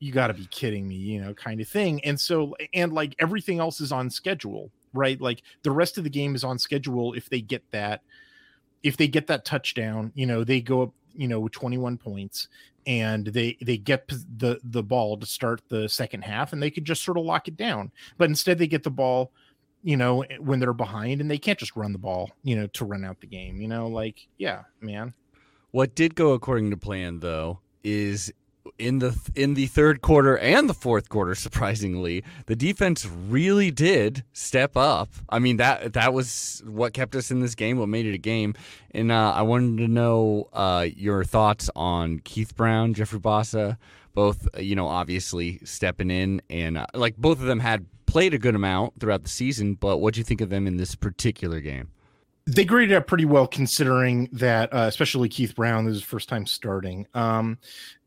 you 0.00 0.12
got 0.12 0.26
to 0.26 0.34
be 0.34 0.46
kidding 0.46 0.88
me 0.88 0.96
you 0.96 1.20
know 1.20 1.32
kind 1.34 1.60
of 1.60 1.68
thing 1.68 2.04
and 2.04 2.18
so 2.18 2.56
and 2.74 2.92
like 2.92 3.14
everything 3.18 3.60
else 3.60 3.80
is 3.80 3.92
on 3.92 4.10
schedule 4.10 4.70
right? 4.92 5.20
Like 5.20 5.42
the 5.62 5.70
rest 5.70 5.98
of 5.98 6.04
the 6.04 6.10
game 6.10 6.34
is 6.34 6.44
on 6.44 6.58
schedule 6.58 7.14
if 7.14 7.28
they 7.28 7.40
get 7.40 7.62
that 7.70 8.02
if 8.82 8.96
they 8.96 9.08
get 9.08 9.26
that 9.26 9.44
touchdown 9.44 10.10
you 10.14 10.26
know 10.26 10.42
they 10.42 10.60
go 10.60 10.82
up 10.82 10.92
you 11.14 11.28
know 11.28 11.48
21 11.48 11.98
points 11.98 12.48
and 12.86 13.26
they 13.26 13.58
they 13.60 13.76
get 13.76 14.08
the 14.08 14.58
the 14.64 14.82
ball 14.82 15.18
to 15.18 15.26
start 15.26 15.60
the 15.68 15.88
second 15.88 16.22
half 16.22 16.52
and 16.52 16.62
they 16.62 16.70
could 16.70 16.84
just 16.84 17.04
sort 17.04 17.18
of 17.18 17.24
lock 17.24 17.46
it 17.46 17.56
down 17.56 17.90
but 18.16 18.28
instead 18.28 18.58
they 18.58 18.66
get 18.66 18.82
the 18.82 18.90
ball 18.90 19.32
you 19.82 19.96
know 19.96 20.22
eh, 20.22 20.36
when 20.38 20.58
they're 20.58 20.72
behind 20.72 21.20
and 21.20 21.30
they 21.30 21.36
can't 21.36 21.58
just 21.58 21.76
run 21.76 21.92
the 21.92 21.98
ball 21.98 22.30
you 22.42 22.56
know 22.56 22.66
to 22.68 22.86
run 22.86 23.04
out 23.04 23.20
the 23.20 23.26
game 23.26 23.60
you 23.60 23.68
know 23.68 23.86
like 23.86 24.26
yeah 24.38 24.62
man. 24.80 25.12
What 25.72 25.94
did 25.94 26.16
go 26.16 26.32
according 26.32 26.70
to 26.70 26.76
plan, 26.76 27.20
though, 27.20 27.60
is 27.84 28.32
in 28.78 28.98
the 28.98 29.16
in 29.34 29.54
the 29.54 29.66
third 29.66 30.02
quarter 30.02 30.38
and 30.38 30.68
the 30.68 30.74
fourth 30.74 31.08
quarter. 31.08 31.34
Surprisingly, 31.34 32.24
the 32.46 32.56
defense 32.56 33.06
really 33.06 33.70
did 33.70 34.24
step 34.32 34.76
up. 34.76 35.08
I 35.28 35.38
mean 35.38 35.56
that 35.58 35.92
that 35.94 36.12
was 36.12 36.62
what 36.66 36.92
kept 36.92 37.14
us 37.14 37.30
in 37.30 37.40
this 37.40 37.54
game, 37.54 37.78
what 37.78 37.88
made 37.88 38.06
it 38.06 38.14
a 38.14 38.18
game. 38.18 38.54
And 38.92 39.12
uh, 39.12 39.32
I 39.32 39.42
wanted 39.42 39.78
to 39.78 39.88
know 39.88 40.48
uh, 40.52 40.86
your 40.94 41.24
thoughts 41.24 41.70
on 41.76 42.20
Keith 42.20 42.56
Brown, 42.56 42.94
Jeffrey 42.94 43.20
Bassa, 43.20 43.78
both 44.14 44.48
uh, 44.56 44.60
you 44.60 44.74
know 44.74 44.88
obviously 44.88 45.60
stepping 45.64 46.10
in 46.10 46.42
and 46.50 46.78
uh, 46.78 46.86
like 46.94 47.16
both 47.16 47.40
of 47.40 47.46
them 47.46 47.60
had 47.60 47.86
played 48.06 48.34
a 48.34 48.38
good 48.38 48.54
amount 48.54 48.98
throughout 48.98 49.22
the 49.22 49.28
season. 49.28 49.74
But 49.74 49.98
what 49.98 50.14
do 50.14 50.20
you 50.20 50.24
think 50.24 50.40
of 50.40 50.50
them 50.50 50.66
in 50.66 50.76
this 50.76 50.94
particular 50.94 51.60
game? 51.60 51.90
They 52.46 52.64
graded 52.64 52.96
out 52.96 53.06
pretty 53.06 53.24
well 53.24 53.46
considering 53.46 54.28
that 54.32 54.72
uh, 54.72 54.86
especially 54.88 55.28
keith 55.28 55.54
brown 55.54 55.84
this 55.84 55.92
is 55.92 56.00
his 56.00 56.08
first 56.08 56.28
time 56.28 56.46
starting. 56.46 57.06
Um 57.14 57.58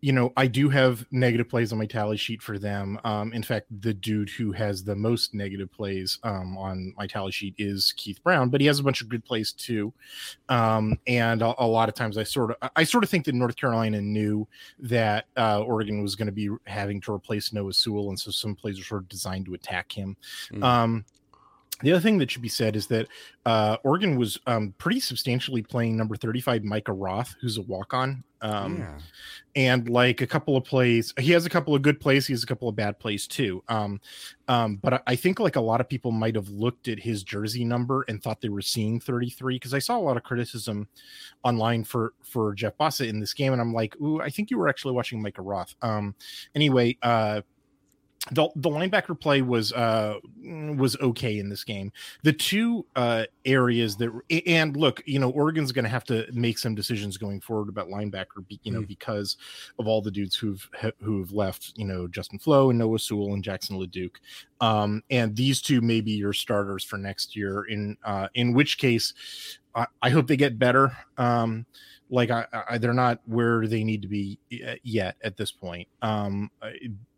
you 0.02 0.12
know 0.12 0.34
i 0.36 0.48
do 0.48 0.68
have 0.68 1.06
negative 1.12 1.48
plays 1.48 1.72
on 1.72 1.78
my 1.78 1.86
tally 1.86 2.18
sheet 2.18 2.42
for 2.42 2.60
them. 2.60 3.00
Um 3.04 3.32
in 3.34 3.44
fact 3.44 3.68
the 3.82 3.94
dude 3.94 4.30
who 4.30 4.52
has 4.52 4.84
the 4.84 4.96
most 4.96 5.34
negative 5.34 5.72
plays 5.72 6.20
um 6.24 6.58
on 6.58 6.94
my 6.98 7.08
tally 7.08 7.32
sheet 7.32 7.56
is 7.58 7.94
keith 7.96 8.22
brown 8.24 8.50
but 8.50 8.60
he 8.60 8.68
has 8.68 8.80
a 8.80 8.84
bunch 8.84 9.02
of 9.02 9.10
good 9.10 9.24
plays 9.24 9.54
too. 9.54 9.94
Um 10.50 11.00
and 11.08 11.42
a, 11.42 11.54
a 11.64 11.66
lot 11.66 11.90
of 11.90 11.96
times 11.96 12.18
i 12.18 12.24
sort 12.24 12.52
of 12.52 12.70
i 12.76 12.84
sort 12.84 13.04
of 13.04 13.10
think 13.10 13.26
that 13.26 13.36
north 13.36 13.56
carolina 13.56 14.02
knew 14.02 14.48
that 14.80 15.26
uh 15.38 15.62
oregon 15.62 16.02
was 16.02 16.16
going 16.16 16.26
to 16.26 16.32
be 16.32 16.50
having 16.66 17.00
to 17.02 17.14
replace 17.14 17.54
noah 17.54 17.74
sewell 17.74 18.10
and 18.10 18.20
so 18.20 18.32
some 18.32 18.56
plays 18.56 18.80
are 18.80 18.84
sort 18.84 19.04
of 19.04 19.10
designed 19.10 19.46
to 19.46 19.54
attack 19.54 19.92
him. 19.92 20.18
Mm. 20.52 21.04
The 21.82 21.92
other 21.92 22.02
thing 22.02 22.18
that 22.20 22.32
should 22.32 22.42
be 22.42 22.50
said 22.50 22.76
is 22.76 22.88
that 22.88 23.08
uh, 23.46 23.78
Oregon 23.84 24.16
was 24.18 24.40
um, 24.48 24.74
pretty 24.78 25.00
substantially 25.00 25.62
playing 25.62 25.98
number 25.98 26.16
35 26.16 26.64
Micah 26.64 26.94
Roth, 26.94 27.36
who's 27.42 27.58
a 27.58 27.62
walk 27.64 27.94
on. 27.94 28.24
Um, 28.42 28.80
yeah. 28.80 28.98
And 29.56 29.90
like 29.90 30.22
a 30.22 30.28
couple 30.28 30.58
of 30.58 30.66
plays, 30.66 31.14
he 31.18 31.32
has 31.32 31.46
a 31.46 31.50
couple 31.50 31.74
of 31.74 31.82
good 31.82 32.00
plays, 32.00 32.28
he 32.28 32.34
has 32.34 32.44
a 32.44 32.46
couple 32.46 32.68
of 32.68 32.76
bad 32.76 33.00
plays 33.00 33.28
too. 33.28 33.64
Um, 33.70 34.02
um, 34.48 34.78
but 34.78 35.02
I- 35.08 35.16
think 35.16 35.40
like 35.40 35.56
a 35.56 35.62
lot 35.62 35.80
of 35.80 35.88
people 35.88 36.12
might 36.12 36.36
have 36.36 36.50
looked 36.50 36.90
at 36.90 37.00
his 37.00 37.24
jersey 37.24 37.64
number 37.64 38.04
and 38.10 38.22
thought 38.22 38.42
they 38.42 38.50
were 38.50 38.62
seeing 38.62 39.00
33 39.00 39.56
because 39.56 39.74
I 39.74 39.80
saw 39.80 39.98
a 39.98 40.00
lot 40.00 40.18
of 40.18 40.24
criticism 40.24 40.88
online 41.44 41.84
for 41.86 42.14
for 42.22 42.54
Jeff 42.54 42.78
Bassa 42.78 43.08
in 43.08 43.20
this 43.20 43.34
game, 43.34 43.54
and 43.54 43.62
I'm 43.62 43.74
like, 43.74 43.96
ooh, 44.02 44.20
I 44.20 44.30
think 44.30 44.52
you 44.52 44.58
were 44.58 44.68
actually 44.68 44.94
watching 44.94 45.22
Micah 45.22 45.42
Roth. 45.42 45.76
Um, 45.82 46.14
anyway, 46.56 46.98
uh, 47.04 47.42
the, 48.32 48.48
the 48.56 48.70
linebacker 48.70 49.20
play 49.20 49.42
was 49.42 49.74
uh 49.74 50.18
was 50.78 50.96
okay 51.02 51.40
in 51.40 51.50
this 51.50 51.66
game 51.66 51.92
the 52.24 52.32
two 52.32 52.86
uh 52.96 53.26
areas 53.44 53.98
that 53.98 54.10
and 54.48 54.78
look 54.78 55.04
you 55.06 55.20
know 55.20 55.30
oregon's 55.32 55.74
going 55.74 55.84
to 55.84 55.90
have 55.90 56.06
to 56.06 56.26
make 56.32 56.58
some 56.58 56.74
decisions 56.74 57.18
going 57.18 57.42
forward 57.42 57.68
about 57.68 57.90
linebacker 57.90 58.48
be- 58.48 58.62
you 58.64 58.72
know 58.72 58.80
Mm. 58.80 58.88
because 58.88 59.36
of 59.78 59.88
all 59.88 60.02
the 60.02 60.10
dudes 60.10 60.36
who've 60.38 60.68
who've 61.02 61.34
left 61.34 61.74
you 61.76 61.84
know 61.84 62.08
justin 62.08 62.40
Flowe 62.40 62.70
and 62.70 62.80
noah 62.80 62.98
sewell 62.98 63.34
and 63.34 63.44
jackson 63.44 63.78
leduc 63.78 64.22
um 64.62 65.04
and 65.10 65.36
these 65.36 65.62
two 65.62 65.82
may 65.82 66.00
be 66.00 66.14
your 66.14 66.34
starters 66.34 66.84
for 66.86 66.98
next 66.98 67.36
year 67.36 67.66
in 67.66 67.98
uh 68.06 68.30
in 68.36 68.54
which 68.54 68.78
case 68.78 69.14
I, 69.76 69.88
I 70.04 70.10
hope 70.12 70.28
they 70.28 70.38
get 70.38 70.60
better. 70.60 70.96
Um, 71.18 71.66
like 72.12 72.30
I, 72.30 72.46
I, 72.70 72.78
they're 72.78 72.94
not 72.94 73.22
where 73.26 73.66
they 73.66 73.84
need 73.84 74.04
to 74.04 74.08
be 74.08 74.38
yet 74.84 75.16
at 75.24 75.36
this 75.36 75.52
point. 75.52 75.88
Um, 76.04 76.52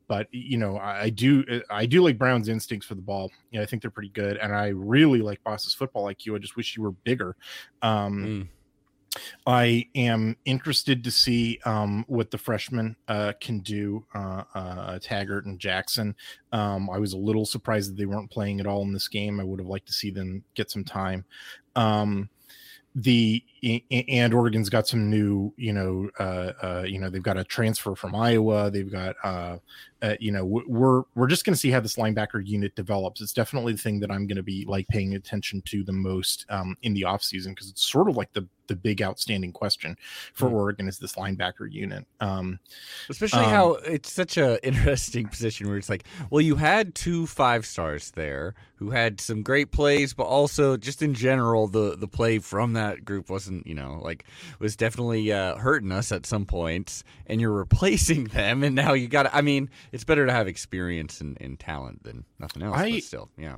but 0.07 0.27
you 0.31 0.57
know, 0.57 0.77
I, 0.77 1.09
do 1.09 1.61
I 1.69 1.85
do 1.85 2.03
like 2.03 2.17
Brown's 2.17 2.49
instincts 2.49 2.87
for 2.87 2.95
the 2.95 3.01
ball. 3.01 3.31
Yeah, 3.51 3.61
I 3.61 3.65
think 3.65 3.81
they're 3.81 3.91
pretty 3.91 4.09
good, 4.09 4.37
and 4.37 4.53
I 4.53 4.67
really 4.67 5.21
like 5.21 5.43
Boss's 5.43 5.73
football 5.73 6.05
IQ. 6.05 6.35
I 6.35 6.39
just 6.39 6.55
wish 6.55 6.75
you 6.75 6.83
were 6.83 6.91
bigger. 6.91 7.35
Um, 7.81 8.25
mm. 8.25 8.47
I 9.47 9.87
am 9.95 10.35
interested 10.45 11.03
to 11.03 11.11
see 11.11 11.59
um, 11.65 12.03
what 12.07 12.31
the 12.31 12.37
freshmen 12.37 12.95
uh, 13.07 13.33
can 13.39 13.59
do, 13.59 14.05
uh, 14.13 14.43
uh, 14.53 14.99
Taggart 14.99 15.45
and 15.45 15.59
Jackson. 15.59 16.15
Um, 16.51 16.89
I 16.89 16.97
was 16.97 17.13
a 17.13 17.17
little 17.17 17.45
surprised 17.45 17.91
that 17.91 17.97
they 17.97 18.05
weren't 18.05 18.29
playing 18.29 18.59
at 18.59 18.67
all 18.67 18.81
in 18.81 18.91
this 18.91 19.07
game. 19.07 19.39
I 19.39 19.43
would 19.43 19.59
have 19.59 19.69
liked 19.69 19.87
to 19.87 19.93
see 19.93 20.11
them 20.11 20.43
get 20.53 20.69
some 20.69 20.83
time. 20.83 21.25
Um, 21.75 22.29
the 22.95 23.43
and 23.63 24.33
Oregon's 24.33 24.69
got 24.69 24.87
some 24.87 25.09
new, 25.09 25.53
you 25.57 25.73
know, 25.73 26.09
uh, 26.19 26.51
uh, 26.61 26.85
you 26.87 26.99
know, 26.99 27.09
they've 27.09 27.23
got 27.23 27.37
a 27.37 27.43
transfer 27.43 27.95
from 27.95 28.15
Iowa. 28.15 28.69
They've 28.69 28.91
got, 28.91 29.15
uh, 29.23 29.57
uh 30.01 30.15
you 30.19 30.31
know, 30.31 30.45
we're 30.45 31.03
we're 31.15 31.27
just 31.27 31.45
going 31.45 31.53
to 31.53 31.59
see 31.59 31.71
how 31.71 31.79
this 31.79 31.95
linebacker 31.95 32.45
unit 32.45 32.75
develops. 32.75 33.21
It's 33.21 33.33
definitely 33.33 33.73
the 33.73 33.79
thing 33.79 33.99
that 34.01 34.11
I'm 34.11 34.27
going 34.27 34.37
to 34.37 34.43
be 34.43 34.65
like 34.65 34.87
paying 34.87 35.15
attention 35.15 35.61
to 35.67 35.83
the 35.83 35.93
most 35.93 36.45
um, 36.49 36.77
in 36.83 36.93
the 36.93 37.03
offseason 37.03 37.49
because 37.49 37.69
it's 37.69 37.83
sort 37.83 38.09
of 38.09 38.17
like 38.17 38.33
the 38.33 38.47
the 38.67 38.75
big 38.75 39.01
outstanding 39.01 39.51
question 39.51 39.97
for 40.33 40.47
mm-hmm. 40.47 40.55
Oregon 40.55 40.87
is 40.87 40.99
this 40.99 41.13
linebacker 41.13 41.71
unit. 41.71 42.05
Um, 42.19 42.59
Especially 43.09 43.45
um, 43.45 43.49
how 43.49 43.71
it's 43.73 44.11
such 44.11 44.37
a 44.37 44.63
interesting 44.65 45.27
position 45.27 45.67
where 45.67 45.77
it's 45.77 45.89
like, 45.89 46.05
well, 46.29 46.41
you 46.41 46.55
had 46.55 46.95
two 46.95 47.25
five 47.27 47.65
stars 47.65 48.11
there 48.11 48.55
who 48.77 48.89
had 48.89 49.21
some 49.21 49.41
great 49.41 49.71
plays, 49.71 50.13
but 50.13 50.23
also 50.23 50.77
just 50.77 51.01
in 51.01 51.13
general, 51.13 51.67
the 51.67 51.95
the 51.95 52.07
play 52.07 52.39
from 52.39 52.73
that 52.73 53.05
group 53.05 53.29
wasn't, 53.45 53.67
you 53.67 53.75
know, 53.75 53.99
like 54.01 54.25
was 54.59 54.75
definitely 54.75 55.31
uh, 55.31 55.55
hurting 55.55 55.91
us 55.91 56.11
at 56.11 56.25
some 56.25 56.45
points. 56.45 57.03
And 57.27 57.39
you're 57.39 57.51
replacing 57.51 58.23
them, 58.33 58.63
and 58.63 58.75
now 58.75 58.93
you 58.93 59.07
got. 59.07 59.33
I 59.33 59.41
mean, 59.41 59.69
it's 59.91 60.03
better 60.03 60.25
to 60.25 60.31
have 60.31 60.47
experience 60.47 61.21
and, 61.21 61.37
and 61.39 61.59
talent 61.59 62.03
than 62.03 62.25
nothing 62.39 62.63
else. 62.63 62.77
I, 62.77 62.91
but 62.91 63.03
still, 63.03 63.29
yeah 63.37 63.57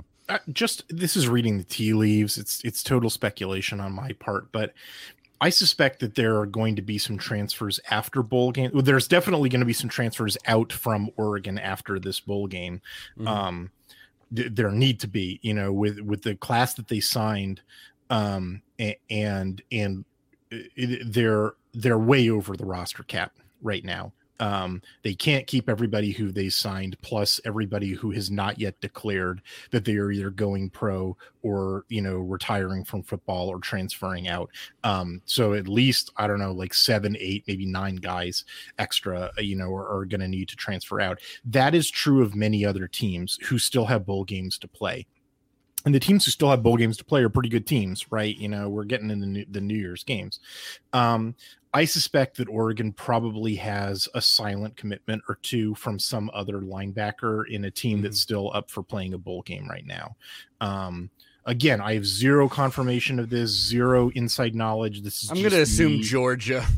just 0.52 0.84
this 0.88 1.16
is 1.16 1.28
reading 1.28 1.58
the 1.58 1.64
tea 1.64 1.94
leaves. 1.94 2.36
It's 2.38 2.62
it's 2.64 2.82
total 2.82 3.10
speculation 3.10 3.80
on 3.80 3.92
my 3.92 4.12
part, 4.12 4.52
but 4.52 4.74
I 5.40 5.50
suspect 5.50 6.00
that 6.00 6.16
there 6.16 6.38
are 6.38 6.46
going 6.46 6.76
to 6.76 6.82
be 6.82 6.98
some 6.98 7.16
transfers 7.16 7.78
after 7.90 8.22
bowl 8.22 8.52
game. 8.52 8.70
Well, 8.72 8.82
there's 8.82 9.08
definitely 9.08 9.48
going 9.48 9.60
to 9.60 9.66
be 9.66 9.72
some 9.72 9.88
transfers 9.88 10.36
out 10.46 10.72
from 10.72 11.10
Oregon 11.16 11.58
after 11.58 11.98
this 11.98 12.18
bowl 12.20 12.46
game. 12.46 12.80
Mm-hmm. 13.16 13.28
Um, 13.28 13.70
th- 14.34 14.50
there 14.52 14.70
need 14.72 15.00
to 15.00 15.08
be, 15.08 15.38
you 15.42 15.54
know, 15.54 15.72
with 15.72 16.00
with 16.00 16.22
the 16.22 16.34
class 16.34 16.74
that 16.74 16.88
they 16.88 17.00
signed, 17.00 17.62
um, 18.10 18.62
and 18.78 19.62
and 19.72 20.04
they're 21.06 21.52
they're 21.74 21.98
way 21.98 22.30
over 22.30 22.56
the 22.56 22.64
roster 22.66 23.02
cap 23.02 23.32
right 23.62 23.84
now. 23.84 24.12
Um, 24.40 24.82
they 25.02 25.14
can't 25.14 25.48
keep 25.48 25.68
everybody 25.68 26.12
who 26.12 26.30
they 26.30 26.48
signed 26.48 26.96
plus 27.02 27.40
everybody 27.44 27.90
who 27.90 28.12
has 28.12 28.30
not 28.30 28.60
yet 28.60 28.80
declared 28.80 29.42
that 29.72 29.84
they 29.84 29.96
are 29.96 30.12
either 30.12 30.30
going 30.30 30.70
pro 30.70 31.16
or 31.42 31.84
you 31.88 32.00
know 32.00 32.18
retiring 32.18 32.84
from 32.84 33.02
football 33.02 33.48
or 33.48 33.58
transferring 33.58 34.28
out. 34.28 34.50
Um, 34.84 35.22
so 35.24 35.54
at 35.54 35.66
least 35.66 36.12
i 36.16 36.26
don't 36.26 36.38
know 36.38 36.52
like 36.52 36.72
seven 36.72 37.16
eight 37.18 37.44
maybe 37.48 37.66
nine 37.66 37.96
guys 37.96 38.44
extra 38.78 39.32
uh, 39.36 39.40
you 39.40 39.56
know 39.56 39.74
are, 39.74 39.98
are 39.98 40.04
going 40.04 40.20
to 40.20 40.28
need 40.28 40.48
to 40.50 40.56
transfer 40.56 41.00
out. 41.00 41.18
That 41.44 41.74
is 41.74 41.90
true 41.90 42.22
of 42.22 42.36
many 42.36 42.64
other 42.64 42.86
teams 42.86 43.38
who 43.42 43.58
still 43.58 43.86
have 43.86 44.06
bowl 44.06 44.24
games 44.24 44.56
to 44.58 44.68
play 44.68 45.06
and 45.84 45.94
the 45.94 46.00
teams 46.00 46.24
who 46.24 46.30
still 46.30 46.50
have 46.50 46.62
bowl 46.62 46.76
games 46.76 46.96
to 46.96 47.04
play 47.04 47.22
are 47.22 47.28
pretty 47.28 47.48
good 47.48 47.66
teams, 47.66 48.10
right? 48.10 48.36
You 48.36 48.48
know, 48.48 48.68
we're 48.68 48.84
getting 48.84 49.10
in 49.10 49.20
the 49.20 49.26
New, 49.26 49.46
the 49.48 49.60
New 49.60 49.76
Year's 49.76 50.04
games. 50.04 50.40
Um, 50.92 51.34
I 51.72 51.84
suspect 51.84 52.38
that 52.38 52.48
Oregon 52.48 52.92
probably 52.92 53.54
has 53.56 54.08
a 54.14 54.22
silent 54.22 54.76
commitment 54.76 55.22
or 55.28 55.38
two 55.42 55.74
from 55.74 55.98
some 55.98 56.30
other 56.32 56.60
linebacker 56.60 57.44
in 57.48 57.64
a 57.64 57.70
team 57.70 57.98
mm-hmm. 57.98 58.04
that's 58.04 58.20
still 58.20 58.50
up 58.54 58.70
for 58.70 58.82
playing 58.82 59.14
a 59.14 59.18
bowl 59.18 59.42
game 59.42 59.68
right 59.68 59.86
now. 59.86 60.16
Um, 60.60 61.10
again, 61.44 61.80
I 61.80 61.94
have 61.94 62.06
zero 62.06 62.48
confirmation 62.48 63.18
of 63.18 63.30
this, 63.30 63.50
zero 63.50 64.10
inside 64.10 64.54
knowledge. 64.54 65.02
This 65.02 65.22
is 65.22 65.30
I'm 65.30 65.38
going 65.38 65.50
to 65.50 65.62
assume 65.62 66.02
Georgia. 66.02 66.64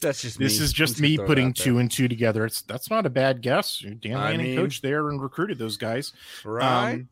That's 0.00 0.22
just 0.22 0.38
this 0.38 0.60
me. 0.60 0.64
is 0.64 0.72
just 0.72 1.00
me 1.00 1.18
putting 1.18 1.52
two 1.52 1.78
and 1.78 1.90
two 1.90 2.06
together. 2.06 2.44
It's 2.44 2.62
that's 2.62 2.88
not 2.88 3.04
a 3.04 3.10
bad 3.10 3.42
guess. 3.42 3.84
Dan 4.00 4.12
Lanning 4.12 4.46
mean, 4.46 4.56
coached 4.56 4.80
there 4.80 5.08
and 5.08 5.20
recruited 5.20 5.58
those 5.58 5.76
guys, 5.76 6.12
right? 6.44 6.92
Um, 6.92 7.08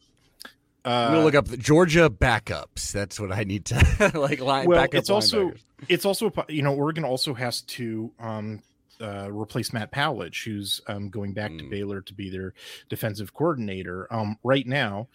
uh, 0.87 1.09
we'll 1.12 1.22
look 1.22 1.35
up 1.35 1.49
the 1.49 1.57
Georgia 1.57 2.09
backups. 2.09 2.92
That's 2.92 3.18
what 3.18 3.33
I 3.33 3.42
need 3.42 3.64
to 3.66 4.12
like. 4.14 4.40
Line, 4.40 4.68
well, 4.68 4.87
it's 4.92 5.11
also 5.11 5.53
it's 5.88 6.05
also 6.05 6.33
you 6.49 6.62
know 6.62 6.75
Oregon 6.75 7.05
also 7.05 7.35
has 7.35 7.62
to 7.62 8.12
um, 8.20 8.62
uh, 9.01 9.29
replace 9.31 9.72
Matt 9.72 9.90
Powledge, 9.90 10.44
who's 10.44 10.81
um, 10.87 11.11
going 11.11 11.33
back 11.33 11.51
mm. 11.51 11.59
to 11.59 11.64
Baylor 11.68 12.01
to 12.03 12.14
be 12.14 12.31
their 12.31 12.55
defensive 12.88 13.35
coordinator. 13.35 14.07
Um, 14.12 14.38
right 14.44 14.66
now, 14.66 15.09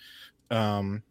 um, 0.49 1.03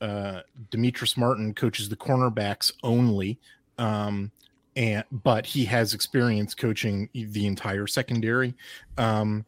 uh, 0.00 0.40
Demetrice 0.70 1.18
Martin 1.18 1.52
coaches 1.52 1.90
the 1.90 1.96
cornerbacks 1.96 2.72
only, 2.82 3.38
um, 3.76 4.30
and 4.74 5.04
but 5.12 5.44
he 5.44 5.66
has 5.66 5.92
experience 5.92 6.54
coaching 6.54 7.10
the 7.12 7.46
entire 7.46 7.86
secondary. 7.86 8.54
Um, 8.96 9.44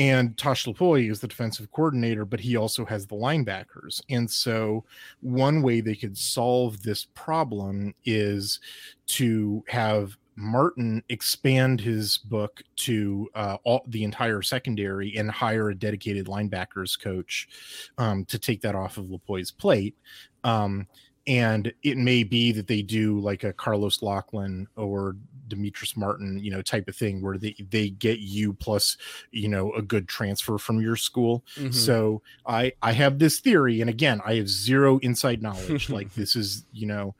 and 0.00 0.34
Tosh 0.38 0.64
Lupoi 0.64 1.10
is 1.10 1.20
the 1.20 1.28
defensive 1.28 1.70
coordinator, 1.72 2.24
but 2.24 2.40
he 2.40 2.56
also 2.56 2.86
has 2.86 3.06
the 3.06 3.16
linebackers. 3.16 4.00
And 4.08 4.30
so, 4.30 4.82
one 5.20 5.60
way 5.60 5.82
they 5.82 5.94
could 5.94 6.16
solve 6.16 6.82
this 6.82 7.04
problem 7.14 7.94
is 8.06 8.60
to 9.08 9.62
have 9.68 10.16
Martin 10.36 11.02
expand 11.10 11.82
his 11.82 12.16
book 12.16 12.62
to 12.76 13.28
uh, 13.34 13.58
all, 13.62 13.84
the 13.88 14.02
entire 14.02 14.40
secondary 14.40 15.14
and 15.18 15.30
hire 15.30 15.68
a 15.68 15.74
dedicated 15.74 16.28
linebackers 16.28 16.98
coach 16.98 17.46
um, 17.98 18.24
to 18.24 18.38
take 18.38 18.62
that 18.62 18.74
off 18.74 18.96
of 18.96 19.04
Lupoi's 19.04 19.50
plate. 19.50 19.96
Um, 20.44 20.86
and 21.26 21.70
it 21.82 21.98
may 21.98 22.22
be 22.22 22.52
that 22.52 22.66
they 22.66 22.80
do 22.80 23.20
like 23.20 23.44
a 23.44 23.52
Carlos 23.52 24.00
Locklyn 24.00 24.66
or 24.76 25.16
Demetrice 25.50 25.96
Martin, 25.96 26.38
you 26.38 26.50
know, 26.50 26.62
type 26.62 26.88
of 26.88 26.96
thing 26.96 27.22
where 27.22 27.36
they 27.36 27.54
they 27.70 27.90
get 27.90 28.20
you 28.20 28.52
plus, 28.52 28.96
you 29.30 29.48
know, 29.48 29.72
a 29.72 29.82
good 29.82 30.08
transfer 30.08 30.58
from 30.58 30.80
your 30.80 30.96
school. 30.96 31.44
Mm-hmm. 31.56 31.72
So 31.72 32.22
I 32.46 32.72
I 32.82 32.92
have 32.92 33.18
this 33.18 33.40
theory, 33.40 33.80
and 33.80 33.90
again, 33.90 34.20
I 34.24 34.36
have 34.36 34.48
zero 34.48 34.98
inside 34.98 35.42
knowledge. 35.42 35.90
like 35.90 36.14
this 36.14 36.36
is, 36.36 36.64
you 36.72 36.86
know, 36.86 37.14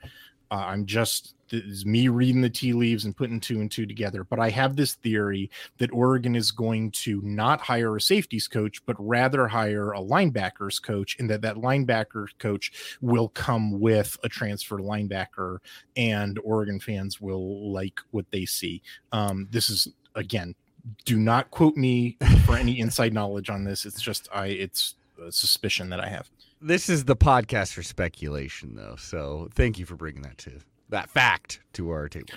uh, 0.50 0.64
I'm 0.66 0.86
just 0.86 1.34
is 1.52 1.84
me 1.84 2.08
reading 2.08 2.40
the 2.40 2.50
tea 2.50 2.72
leaves 2.72 3.04
and 3.04 3.16
putting 3.16 3.40
two 3.40 3.60
and 3.60 3.70
two 3.70 3.86
together. 3.86 4.24
But 4.24 4.38
I 4.38 4.50
have 4.50 4.76
this 4.76 4.94
theory 4.94 5.50
that 5.78 5.92
Oregon 5.92 6.36
is 6.36 6.50
going 6.50 6.90
to 6.92 7.20
not 7.22 7.60
hire 7.60 7.96
a 7.96 8.00
safeties 8.00 8.48
coach, 8.48 8.84
but 8.86 8.96
rather 8.98 9.48
hire 9.48 9.92
a 9.92 9.98
linebackers 9.98 10.82
coach, 10.82 11.16
and 11.18 11.28
that 11.30 11.42
that 11.42 11.56
linebacker 11.56 12.26
coach 12.38 12.98
will 13.00 13.28
come 13.28 13.80
with 13.80 14.16
a 14.22 14.28
transfer 14.28 14.78
linebacker, 14.78 15.58
and 15.96 16.38
Oregon 16.44 16.80
fans 16.80 17.20
will 17.20 17.72
like 17.72 18.00
what 18.10 18.26
they 18.30 18.44
see. 18.44 18.82
Um, 19.12 19.48
this 19.50 19.70
is 19.70 19.88
again, 20.14 20.54
do 21.04 21.18
not 21.18 21.50
quote 21.50 21.76
me 21.76 22.16
for 22.44 22.56
any 22.56 22.78
inside 22.80 23.12
knowledge 23.12 23.50
on 23.50 23.64
this. 23.64 23.84
It's 23.84 24.00
just 24.00 24.28
I, 24.32 24.46
it's 24.46 24.94
a 25.24 25.32
suspicion 25.32 25.90
that 25.90 26.00
I 26.00 26.08
have. 26.08 26.28
This 26.62 26.90
is 26.90 27.06
the 27.06 27.16
podcast 27.16 27.72
for 27.72 27.82
speculation, 27.82 28.74
though. 28.74 28.96
So 28.98 29.48
thank 29.54 29.78
you 29.78 29.86
for 29.86 29.96
bringing 29.96 30.20
that 30.22 30.36
to 30.38 30.58
that 30.90 31.08
fact 31.08 31.60
to 31.72 31.88
our 31.88 32.06
table. 32.06 32.34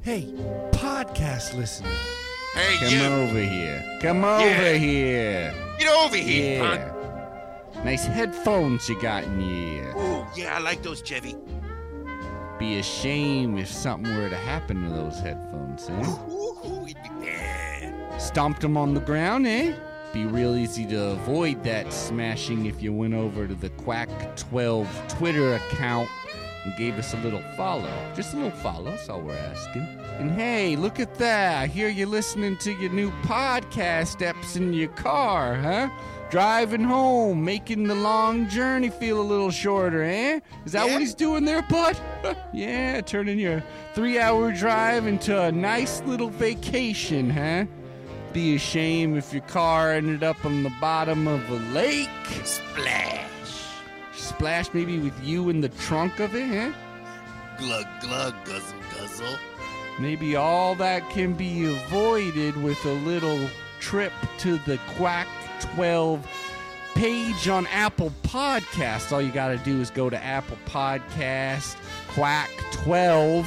Hey, 0.00 0.32
podcast 0.70 1.54
listener. 1.54 1.90
Hey, 2.54 2.76
Come 2.80 2.88
you. 2.88 3.04
over 3.04 3.38
here. 3.38 3.98
Come 4.00 4.24
over 4.24 4.46
yeah. 4.46 4.72
here. 4.72 5.54
Get 5.78 5.88
over 5.88 6.16
here, 6.16 6.62
yeah. 6.62 6.88
Punk. 6.88 7.84
Nice 7.84 8.06
headphones 8.06 8.88
you 8.88 8.98
got 9.02 9.24
in 9.24 9.42
your 9.42 9.84
ear. 9.84 9.94
Ooh, 9.98 10.26
yeah, 10.34 10.56
I 10.56 10.60
like 10.60 10.82
those, 10.82 11.02
Chevy. 11.02 11.36
Be 12.58 12.78
a 12.78 12.82
shame 12.82 13.58
if 13.58 13.68
something 13.68 14.16
were 14.16 14.30
to 14.30 14.36
happen 14.36 14.82
to 14.84 14.88
those 14.88 15.18
headphones, 15.20 15.90
eh? 15.90 16.30
Ooh, 16.32 16.56
ooh, 16.64 16.86
it'd 16.86 17.02
be 17.02 17.10
bad. 17.26 18.22
Stomped 18.22 18.62
them 18.62 18.78
on 18.78 18.94
the 18.94 19.00
ground, 19.00 19.46
eh? 19.46 19.74
Be 20.12 20.26
real 20.26 20.56
easy 20.56 20.84
to 20.86 21.12
avoid 21.12 21.64
that 21.64 21.90
smashing 21.92 22.66
if 22.66 22.82
you 22.82 22.92
went 22.92 23.14
over 23.14 23.46
to 23.46 23.54
the 23.54 23.70
Quack12 23.70 24.86
Twitter 25.08 25.54
account 25.54 26.08
and 26.64 26.76
gave 26.76 26.98
us 26.98 27.14
a 27.14 27.16
little 27.18 27.42
follow. 27.56 27.90
Just 28.14 28.34
a 28.34 28.36
little 28.36 28.50
follow, 28.50 28.90
that's 28.90 29.08
all 29.08 29.22
we're 29.22 29.34
asking. 29.34 29.82
And 30.18 30.30
hey, 30.30 30.76
look 30.76 31.00
at 31.00 31.14
that. 31.16 31.62
I 31.62 31.66
hear 31.66 31.88
you 31.88 32.06
listening 32.06 32.58
to 32.58 32.72
your 32.72 32.90
new 32.90 33.10
podcast 33.22 34.18
eps 34.18 34.56
in 34.56 34.74
your 34.74 34.90
car, 34.90 35.54
huh? 35.54 35.88
Driving 36.30 36.84
home, 36.84 37.42
making 37.44 37.84
the 37.84 37.94
long 37.94 38.48
journey 38.48 38.90
feel 38.90 39.20
a 39.20 39.22
little 39.22 39.50
shorter, 39.50 40.02
eh? 40.02 40.40
Is 40.64 40.72
that 40.72 40.86
yeah. 40.86 40.92
what 40.92 41.00
he's 41.00 41.14
doing 41.14 41.44
there, 41.44 41.62
bud? 41.62 41.98
yeah, 42.52 43.00
turning 43.00 43.38
your 43.38 43.62
three 43.94 44.18
hour 44.18 44.52
drive 44.52 45.06
into 45.06 45.40
a 45.40 45.50
nice 45.50 46.02
little 46.02 46.30
vacation, 46.30 47.30
huh? 47.30 47.64
Be 48.32 48.56
a 48.56 48.58
shame 48.58 49.16
if 49.16 49.32
your 49.32 49.42
car 49.42 49.92
ended 49.92 50.22
up 50.22 50.44
on 50.44 50.62
the 50.62 50.72
bottom 50.80 51.26
of 51.28 51.48
a 51.50 51.54
lake. 51.74 52.08
Splash. 52.44 53.26
splash 54.14 54.72
maybe 54.72 54.98
with 54.98 55.14
you 55.24 55.48
in 55.48 55.60
the 55.60 55.68
trunk 55.70 56.20
of 56.20 56.34
it, 56.34 56.48
huh? 56.48 56.72
Glug 57.58 57.86
glug 58.00 58.34
guzzle 58.44 58.78
guzzle. 58.96 59.36
Maybe 60.00 60.36
all 60.36 60.74
that 60.76 61.08
can 61.10 61.34
be 61.34 61.66
avoided 61.70 62.56
with 62.62 62.82
a 62.86 62.92
little 62.92 63.46
trip 63.80 64.12
to 64.38 64.56
the 64.58 64.78
Quack 64.96 65.26
12 65.60 66.26
page 66.94 67.48
on 67.48 67.66
Apple 67.68 68.12
Podcast. 68.22 69.12
All 69.12 69.20
you 69.22 69.30
got 69.32 69.48
to 69.48 69.58
do 69.58 69.80
is 69.80 69.90
go 69.90 70.08
to 70.10 70.22
Apple 70.22 70.56
Podcast, 70.66 71.76
Quack 72.08 72.50
12, 72.72 73.46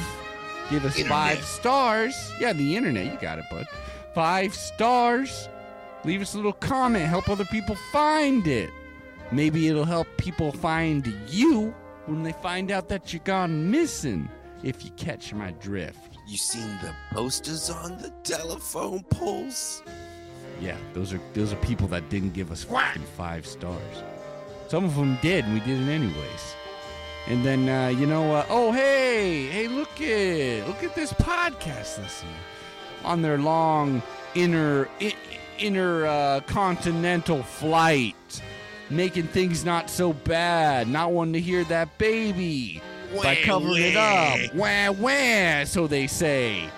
give 0.70 0.84
us 0.84 0.96
Internet. 0.98 1.08
five 1.08 1.44
stars. 1.44 2.32
Yeah, 2.40 2.52
the 2.52 2.76
internet, 2.76 3.06
you 3.12 3.18
got 3.20 3.38
it, 3.38 3.44
bud. 3.50 3.66
Five 4.16 4.54
stars. 4.54 5.50
Leave 6.04 6.22
us 6.22 6.32
a 6.32 6.38
little 6.38 6.54
comment, 6.54 7.04
help 7.04 7.28
other 7.28 7.44
people 7.44 7.76
find 7.92 8.46
it. 8.46 8.70
Maybe 9.30 9.68
it'll 9.68 9.84
help 9.84 10.06
people 10.16 10.52
find 10.52 11.06
you 11.28 11.74
when 12.06 12.22
they 12.22 12.32
find 12.32 12.70
out 12.70 12.88
that 12.88 13.12
you're 13.12 13.20
gone 13.24 13.70
missing, 13.70 14.26
if 14.62 14.86
you 14.86 14.90
catch 14.92 15.34
my 15.34 15.50
drift. 15.60 16.16
You 16.26 16.38
seen 16.38 16.66
the 16.80 16.94
posters 17.10 17.68
on 17.68 17.98
the 17.98 18.08
telephone 18.24 19.02
poles? 19.10 19.82
Yeah, 20.62 20.78
those 20.94 21.12
are 21.12 21.20
those 21.34 21.52
are 21.52 21.56
people 21.56 21.86
that 21.88 22.08
didn't 22.08 22.32
give 22.32 22.50
us 22.50 22.64
fucking 22.64 23.02
five 23.18 23.44
stars. 23.44 24.02
Some 24.68 24.86
of 24.86 24.96
them 24.96 25.18
did, 25.20 25.44
and 25.44 25.52
we 25.52 25.60
did 25.60 25.86
it 25.86 25.92
anyways. 25.92 26.56
And 27.26 27.44
then 27.44 27.68
uh, 27.68 27.88
you 27.88 28.06
know, 28.06 28.34
uh, 28.34 28.46
oh 28.48 28.72
hey, 28.72 29.48
hey, 29.48 29.68
look 29.68 30.00
at 30.00 30.66
look 30.66 30.82
at 30.82 30.94
this 30.94 31.12
podcast 31.12 31.98
listener 32.02 32.30
on 33.04 33.22
their 33.22 33.38
long 33.38 34.02
inner 34.34 34.88
I, 35.00 35.14
inner 35.58 36.06
uh, 36.06 36.40
continental 36.40 37.42
flight, 37.42 38.42
making 38.90 39.28
things 39.28 39.64
not 39.64 39.88
so 39.90 40.12
bad, 40.12 40.88
not 40.88 41.12
wanting 41.12 41.34
to 41.34 41.40
hear 41.40 41.64
that 41.64 41.96
baby 41.98 42.82
by 43.22 43.34
Wah, 43.34 43.44
covering 43.44 43.82
it 43.82 43.96
up. 43.96 44.54
Wah 44.54 44.90
wah, 44.90 45.64
so 45.64 45.86
they 45.86 46.06
say. 46.06 46.68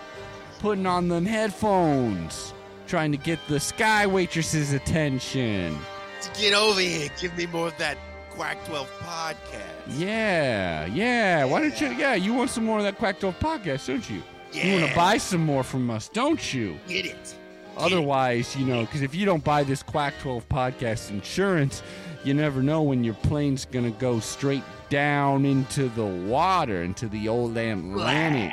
Putting 0.61 0.87
on 0.87 1.09
them 1.09 1.25
headphones, 1.25 2.53
trying 2.87 3.13
to 3.13 3.19
get 3.19 3.39
the 3.49 3.61
sky 3.61 4.07
waitress's 4.07 4.73
attention. 4.73 5.79
To 6.23 6.41
get 6.41 6.53
over 6.53 6.81
here. 6.81 7.09
Give 7.21 7.37
me 7.37 7.47
more 7.47 7.69
of 7.69 7.79
that 7.79 7.97
Quack 8.31 8.65
12 8.67 8.91
podcast. 9.01 9.99
Yeah, 9.99 10.87
yeah. 10.87 11.45
Why 11.45 11.61
don't 11.61 11.81
you? 11.81 11.93
Yeah, 11.93 12.15
you 12.15 12.35
want 12.35 12.51
some 12.51 12.65
more 12.65 12.79
of 12.79 12.85
that 12.85 12.99
Quack 12.99 13.21
12 13.21 13.39
podcast, 13.39 13.87
don't 13.87 14.09
you? 14.11 14.23
You 14.53 14.73
want 14.73 14.89
to 14.89 14.97
buy 14.97 15.19
some 15.19 15.45
more 15.45 15.63
from 15.63 15.91
us, 15.91 16.09
don't 16.09 16.53
you? 16.55 16.79
Get 16.89 17.07
it. 17.07 17.35
Otherwise, 17.77 18.57
you 18.57 18.67
know, 18.67 18.81
because 18.81 19.03
if 19.03 19.15
you 19.15 19.25
don't 19.25 19.45
buy 19.45 19.63
this 19.63 19.83
Quack 19.83 20.15
12 20.21 20.49
podcast 20.49 21.11
insurance, 21.11 21.83
you 22.25 22.35
never 22.35 22.63
know 22.63 22.83
when 22.83 23.05
your 23.05 23.15
plane's 23.15 23.65
going 23.65 23.85
to 23.85 23.99
go 23.99 24.19
straight 24.19 24.65
down 24.89 25.45
into 25.45 25.89
the 25.91 26.05
water, 26.05 26.83
into 26.83 27.09
the 27.09 27.29
old 27.29 27.57
Atlantic, 27.57 28.53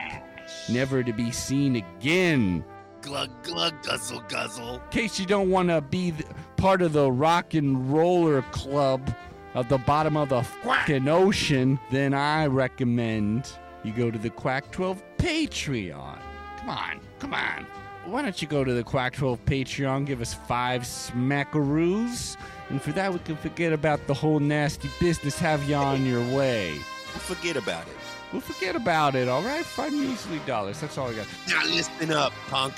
never 0.69 1.01
to 1.01 1.12
be 1.12 1.31
seen 1.31 1.77
again. 1.77 2.63
Glug 3.01 3.29
glug 3.43 3.73
guzzle 3.84 4.23
guzzle. 4.27 4.75
In 4.75 4.89
case 4.91 5.19
you 5.19 5.25
don't 5.25 5.49
want 5.49 5.69
to 5.69 5.81
be 5.81 6.12
th- 6.12 6.25
part 6.58 6.81
of 6.81 6.93
the 6.93 7.12
rock 7.12 7.53
and 7.53 7.91
roller 7.91 8.41
club 8.51 9.15
of 9.53 9.69
the 9.69 9.77
bottom 9.79 10.17
of 10.17 10.29
the 10.29 10.41
fucking 10.41 11.08
ocean, 11.08 11.79
then 11.91 12.13
I 12.13 12.47
recommend 12.47 13.49
you 13.86 13.93
go 13.93 14.10
to 14.12 14.17
the 14.17 14.30
Quack 14.30 14.71
12 14.71 15.02
Patreon. 15.17 16.19
Come 16.60 16.69
on, 16.69 17.00
come 17.19 17.34
on. 17.34 17.65
Why 18.06 18.21
don't 18.21 18.39
you 18.41 18.48
go 18.48 18.63
to 18.63 18.74
the 18.74 18.84
Quack 18.84 19.13
12 19.13 19.45
Patreon, 19.45 20.06
give 20.06 20.21
us 20.21 20.34
five 20.34 20.84
smackaroos, 20.84 22.38
and 22.69 22.82
for 22.82 22.91
that 22.93 23.12
we 23.12 23.19
can 23.19 23.36
forget 23.36 23.74
about 23.74 24.06
the 24.08 24.13
whole 24.13 24.39
nasty 24.39 24.89
business, 25.00 25.39
have 25.39 25.67
you 25.67 25.76
on 25.76 26.06
your 26.06 26.21
way. 26.36 26.74
We'll 26.74 27.36
Forget 27.36 27.56
about 27.56 27.88
it. 27.88 27.93
We'll 28.32 28.41
forget 28.41 28.76
about 28.76 29.15
it, 29.15 29.28
all 29.28 29.43
right? 29.43 29.63
Five 29.63 29.93
measly 29.93 30.39
dollars. 30.45 30.82
That's 30.82 30.98
all 30.98 31.10
I 31.10 31.13
got. 31.13 31.28
Now 31.48 31.63
listen 31.65 32.12
up, 32.12 32.34
punk. 32.50 32.74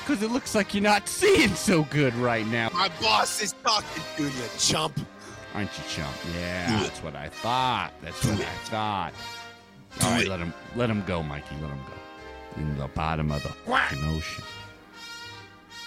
Because 0.00 0.22
it 0.22 0.30
looks 0.30 0.54
like 0.54 0.74
you're 0.74 0.82
not 0.82 1.08
seeing 1.08 1.54
so 1.54 1.84
good 1.84 2.14
right 2.16 2.46
now. 2.46 2.70
My 2.72 2.90
boss 3.00 3.42
is 3.42 3.54
talking 3.64 4.02
to 4.16 4.24
you, 4.24 4.30
chump. 4.58 4.98
Aren't 5.54 5.70
you, 5.78 5.84
chump? 5.88 6.14
Yeah, 6.34 6.82
that's 6.82 7.02
what 7.02 7.16
I 7.16 7.28
thought. 7.28 7.92
That's 8.02 8.24
what. 8.24 8.40
I 8.40 8.44
thought. 8.64 9.12
All 10.02 10.10
right, 10.10 10.26
let 10.26 10.40
him, 10.40 10.54
let 10.76 10.90
him 10.90 11.02
go, 11.06 11.22
Mikey. 11.22 11.56
Let 11.60 11.70
him 11.70 11.78
go. 11.78 12.60
In 12.60 12.78
the 12.78 12.88
bottom 12.88 13.30
of 13.30 13.42
the 13.42 13.52
ocean. 14.08 14.44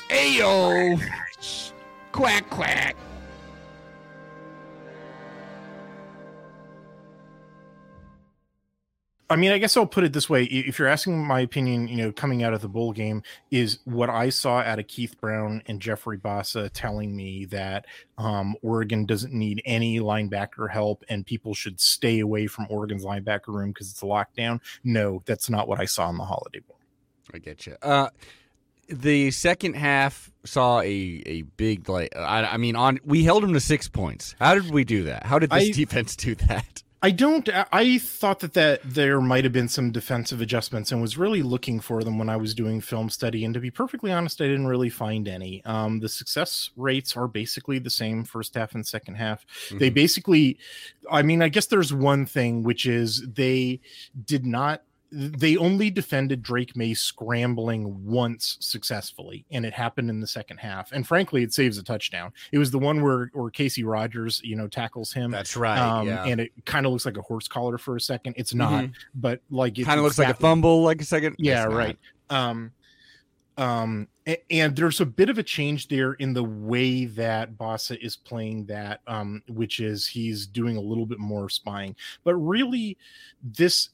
Ayo! 0.10 1.00
Quack, 2.12 2.50
quack. 2.50 2.96
I 9.32 9.38
mean, 9.38 9.52
I 9.52 9.58
guess 9.60 9.78
I'll 9.78 9.86
put 9.86 10.04
it 10.04 10.12
this 10.12 10.30
way: 10.30 10.44
if 10.44 10.78
you're 10.78 10.90
asking 10.90 11.26
my 11.26 11.40
opinion, 11.40 11.88
you 11.88 11.96
know, 11.96 12.12
coming 12.12 12.44
out 12.44 12.54
of 12.54 12.62
the 12.62 12.68
bowl 12.68 12.92
game, 12.92 13.24
is 13.50 13.80
what 13.86 14.10
I 14.10 14.30
saw 14.30 14.58
out 14.60 14.78
of 14.78 14.88
Keith 14.88 15.20
Brown 15.22 15.64
and 15.68 15.82
Jeffrey 15.82 16.18
Bassa 16.18 16.70
telling 16.74 17.16
me 17.16 17.46
that 17.46 17.86
um, 18.18 18.56
Oregon 18.62 19.06
doesn't 19.06 19.34
need 19.34 19.62
any 19.66 20.00
linebacker 20.00 20.70
help 20.70 21.06
and 21.08 21.26
people 21.26 21.54
should 21.54 21.80
stay 21.80 22.20
away 22.20 22.48
from 22.48 22.68
Oregon's 22.70 23.06
linebacker 23.06 23.48
room 23.48 23.72
because 23.72 23.90
it's 23.90 24.02
a 24.02 24.06
lockdown. 24.06 24.60
No, 24.84 25.22
that's 25.26 25.50
not 25.50 25.68
what 25.68 25.80
I 25.80 25.86
saw 25.86 26.10
in 26.10 26.18
the 26.18 26.26
Holiday 26.26 26.60
Bowl. 26.60 26.78
I 27.34 27.38
get 27.38 27.66
you. 27.66 27.78
Uh, 27.82 28.10
the 28.90 29.32
second 29.32 29.76
half 29.76 30.30
saw 30.44 30.82
a, 30.82 31.24
a 31.26 31.44
big 31.56 31.88
like 31.88 32.16
I, 32.18 32.44
I 32.44 32.58
mean 32.58 32.76
on 32.76 33.00
we 33.06 33.24
held 33.24 33.44
them 33.44 33.54
to 33.54 33.62
six 33.62 33.88
points. 33.88 34.36
How 34.40 34.56
did 34.56 34.72
we 34.72 34.84
do 34.84 35.04
that? 35.04 35.26
How 35.26 35.40
did 35.40 35.52
this 35.52 35.70
I- 35.70 35.72
defense 35.72 36.16
do 36.16 36.36
that? 36.36 36.84
I 37.04 37.10
don't. 37.12 37.50
I- 37.72 37.98
thought 37.98 38.40
that 38.42 38.54
that 38.54 38.82
there 38.84 39.20
might 39.22 39.44
have 39.44 39.52
been 39.54 39.68
some 39.68 39.92
defensive 39.92 40.40
adjustments, 40.40 40.92
and 40.92 41.02
was 41.02 41.18
really 41.18 41.42
looking 41.42 41.80
for 41.80 42.04
them 42.04 42.20
when 42.20 42.30
I 42.30 42.38
was 42.38 42.54
doing 42.54 42.80
film 42.80 43.10
study. 43.10 43.44
And 43.44 43.54
to 43.56 43.60
be 43.60 43.72
perfectly 43.72 44.12
honest, 44.12 44.40
I 44.40 44.46
didn't 44.48 44.68
really 44.68 44.90
find 44.90 45.28
any. 45.28 45.64
Um, 45.66 46.00
the 46.00 46.10
success 46.10 46.70
rates 46.76 47.18
are 47.18 47.28
basically 47.28 47.80
the 47.80 47.90
same 47.90 48.24
first 48.24 48.54
half 48.54 48.76
and 48.76 48.86
second 48.86 49.16
half. 49.16 49.46
They 49.72 49.90
Mhm. 49.90 49.94
basically, 49.96 50.58
I 51.12 51.24
mean, 51.24 51.42
I 51.42 51.50
guess 51.50 51.66
there's 51.66 51.92
one 51.94 52.26
thing 52.28 52.62
which 52.64 52.86
is 52.86 53.24
they 53.28 53.80
did 54.26 54.46
not. 54.46 54.84
They 55.14 55.58
only 55.58 55.90
defended 55.90 56.42
Drake 56.42 56.76
Maye 56.76 56.94
scrambling 56.94 58.06
once 58.06 58.58
successfully, 58.62 59.46
and 59.52 59.66
it 59.66 59.74
happened 59.74 60.10
in 60.10 60.22
the 60.22 60.28
second 60.28 60.58
half. 60.58 60.92
And 60.94 61.06
frankly, 61.06 61.44
it 61.44 61.54
saves 61.54 61.78
a 61.78 61.84
touchdown. 61.84 62.32
It 62.54 62.58
was 62.58 62.72
the 62.72 62.80
one 62.80 63.02
where 63.02 63.30
where 63.34 63.50
Casey 63.50 63.84
Rogers, 63.84 64.40
you 64.44 64.56
know, 64.56 64.68
tackles 64.70 65.12
him 65.12 65.32
That's 65.32 65.58
right. 65.58 65.78
um, 65.80 66.08
yeah. 66.08 66.24
and 66.24 66.40
it 66.40 66.52
kind 66.66 66.86
of 66.86 66.94
looks 66.94 67.06
like 67.06 67.18
a 67.18 67.22
horse 67.22 67.48
collar 67.50 67.78
for 67.78 67.98
a 67.98 68.02
second. 68.02 68.36
It's 68.38 68.54
not, 68.54 68.86
but 69.14 69.42
like 69.50 69.78
it 69.78 69.84
kind 69.84 70.00
of 70.00 70.06
looks 70.06 70.18
like 70.18 70.30
a 70.30 70.34
fumble, 70.34 70.82
like 70.82 71.02
a 71.02 71.06
second. 71.06 71.36
Yeah, 71.40 71.64
It's 71.66 71.72
not. 71.72 71.78
right. 71.78 71.98
Um, 72.30 72.72
um, 73.58 74.08
and 74.50 74.76
there's 74.76 75.02
a 75.02 75.06
bit 75.06 75.30
of 75.30 75.38
a 75.38 75.44
change 75.44 75.88
there 75.90 76.14
in 76.14 76.34
the 76.34 76.44
way 76.44 77.06
that 77.06 77.58
Bassa 77.58 77.98
is 78.04 78.16
playing 78.16 78.66
that, 78.68 79.02
um, 79.08 79.44
which 79.50 79.80
is 79.82 80.08
he's 80.08 80.48
doing 80.48 80.78
a 80.78 80.82
little 80.82 81.06
bit 81.06 81.20
more 81.20 81.50
spying. 81.50 81.96
But 82.24 82.36
really, 82.36 82.98
this 83.44 83.90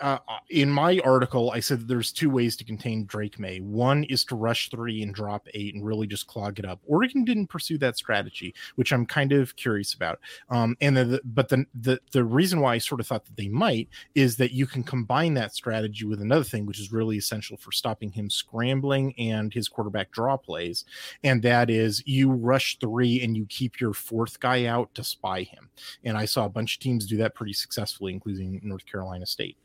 uh, 0.00 0.18
in 0.50 0.70
my 0.70 1.00
article, 1.04 1.50
I 1.50 1.60
said 1.60 1.86
there's 1.86 2.12
two 2.12 2.30
ways 2.30 2.56
to 2.56 2.64
contain 2.64 3.06
Drake 3.06 3.38
Maye. 3.38 3.60
One 3.60 4.04
is 4.04 4.24
to 4.24 4.36
rush 4.36 4.70
three 4.70 5.02
and 5.02 5.14
drop 5.14 5.48
eight 5.54 5.74
and 5.74 5.84
really 5.84 6.06
just 6.06 6.26
clog 6.26 6.58
it 6.58 6.64
up. 6.64 6.80
Oregon 6.86 7.24
didn't 7.24 7.48
pursue 7.48 7.78
that 7.78 7.96
strategy, 7.96 8.54
which 8.76 8.92
I'm 8.92 9.06
kind 9.06 9.32
of 9.32 9.56
curious 9.56 9.94
about. 9.94 10.20
Um, 10.50 10.76
and 10.80 10.96
the, 10.96 11.04
the 11.04 11.20
but 11.24 11.48
the, 11.48 11.66
the 11.74 12.00
the 12.12 12.24
reason 12.24 12.60
why 12.60 12.74
I 12.74 12.78
sort 12.78 13.00
of 13.00 13.06
thought 13.06 13.24
that 13.24 13.36
they 13.36 13.48
might 13.48 13.88
is 14.14 14.36
that 14.36 14.52
you 14.52 14.66
can 14.66 14.82
combine 14.82 15.34
that 15.34 15.54
strategy 15.54 16.04
with 16.04 16.20
another 16.20 16.44
thing, 16.44 16.66
which 16.66 16.80
is 16.80 16.92
really 16.92 17.16
essential 17.16 17.56
for 17.56 17.72
stopping 17.72 18.10
him 18.10 18.30
scrambling 18.30 19.14
and 19.18 19.52
his 19.52 19.68
quarterback 19.68 20.10
draw 20.10 20.36
plays, 20.36 20.84
and 21.24 21.42
that 21.42 21.70
is 21.70 22.02
you 22.06 22.30
rush 22.30 22.78
three 22.78 23.22
and 23.22 23.36
you 23.36 23.46
keep 23.46 23.80
your 23.80 23.92
fourth 23.92 24.40
guy 24.40 24.66
out 24.66 24.94
to 24.94 25.04
spy 25.04 25.42
him. 25.42 25.70
And 26.04 26.16
I 26.16 26.24
saw 26.24 26.44
a 26.44 26.50
bunch 26.50 26.76
of 26.76 26.80
teams 26.80 27.06
do 27.06 27.16
that 27.18 27.34
pretty 27.34 27.52
successfully, 27.52 28.12
including 28.12 28.60
North 28.62 28.86
Carolina 28.86 29.26
State. 29.26 29.56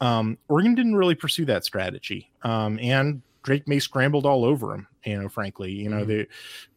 Um, 0.00 0.38
Oregon 0.48 0.74
didn't 0.74 0.96
really 0.96 1.14
pursue 1.14 1.44
that 1.46 1.64
strategy, 1.64 2.30
um, 2.42 2.78
and 2.80 3.22
Drake 3.42 3.66
Maye 3.68 3.78
scrambled 3.78 4.26
all 4.26 4.44
over 4.44 4.74
him. 4.74 4.86
You 5.04 5.22
know, 5.22 5.28
frankly, 5.28 5.72
you 5.72 5.88
know 5.88 6.04
Mhm. 6.04 6.06
they, 6.06 6.26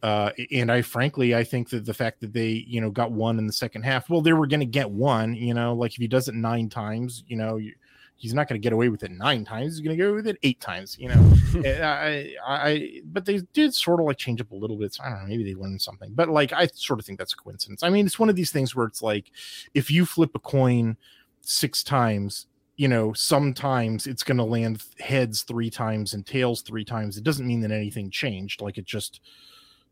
uh, 0.01 0.31
and 0.51 0.71
I 0.71 0.81
frankly 0.81 1.35
I 1.35 1.43
think 1.43 1.69
that 1.69 1.85
the 1.85 1.93
fact 1.93 2.19
that 2.21 2.33
they 2.33 2.49
you 2.67 2.81
know 2.81 2.89
got 2.91 3.11
one 3.11 3.37
in 3.39 3.47
the 3.47 3.53
second 3.53 3.83
half, 3.83 4.09
well, 4.09 4.21
they 4.21 4.33
were 4.33 4.47
going 4.47 4.59
to 4.61 4.65
get 4.65 4.89
one. 4.89 5.33
You 5.35 5.53
know, 5.53 5.73
like 5.73 5.91
if 5.91 5.97
he 5.97 6.07
does 6.07 6.27
it 6.27 6.35
nine 6.35 6.69
times, 6.69 7.23
you 7.27 7.37
know. 7.37 7.57
You, 7.57 7.73
He's 8.15 8.33
not 8.33 8.47
going 8.47 8.61
to 8.61 8.63
get 8.63 8.71
away 8.71 8.87
with 8.87 9.03
it 9.03 9.11
nine 9.11 9.43
times. 9.43 9.73
He's 9.73 9.81
going 9.85 9.97
to 9.97 10.01
go 10.01 10.13
with 10.13 10.27
it 10.27 10.37
eight 10.43 10.61
times. 10.61 10.97
You 10.97 11.09
know, 11.09 11.33
I, 11.65 12.33
I, 12.47 12.69
I, 12.69 13.01
but 13.03 13.25
they 13.25 13.41
did 13.51 13.73
sort 13.73 13.99
of 13.99 14.05
like 14.05 14.17
change 14.17 14.39
up 14.39 14.51
a 14.51 14.55
little 14.55 14.77
bit. 14.77 14.93
So 14.93 15.03
I 15.03 15.09
don't 15.09 15.23
know. 15.23 15.27
Maybe 15.27 15.43
they 15.43 15.55
learned 15.59 15.81
something. 15.81 16.13
But 16.13 16.29
like, 16.29 16.53
I 16.53 16.67
sort 16.67 16.99
of 16.99 17.05
think 17.05 17.17
that's 17.19 17.33
a 17.33 17.35
coincidence. 17.35 17.83
I 17.83 17.89
mean, 17.89 18.05
it's 18.05 18.19
one 18.19 18.29
of 18.29 18.37
these 18.37 18.51
things 18.51 18.73
where 18.75 18.85
it's 18.85 19.01
like, 19.01 19.31
if 19.73 19.91
you 19.91 20.05
flip 20.05 20.29
a 20.35 20.39
coin 20.39 20.95
six 21.41 21.83
times, 21.83 22.45
you 22.75 22.87
know, 22.87 23.13
sometimes 23.13 24.07
it's 24.07 24.23
going 24.23 24.37
to 24.37 24.43
land 24.43 24.83
heads 24.99 25.43
three 25.43 25.69
times 25.69 26.13
and 26.13 26.25
tails 26.25 26.61
three 26.61 26.85
times. 26.85 27.17
It 27.17 27.23
doesn't 27.23 27.47
mean 27.47 27.61
that 27.61 27.71
anything 27.71 28.09
changed. 28.09 28.61
Like 28.61 28.77
it 28.77 28.85
just, 28.85 29.21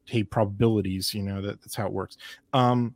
hey, 0.05 0.23
probabilities. 0.23 1.13
You 1.13 1.23
know, 1.23 1.41
that, 1.41 1.61
that's 1.61 1.75
how 1.75 1.85
it 1.85 1.93
works. 1.93 2.17
Um, 2.53 2.95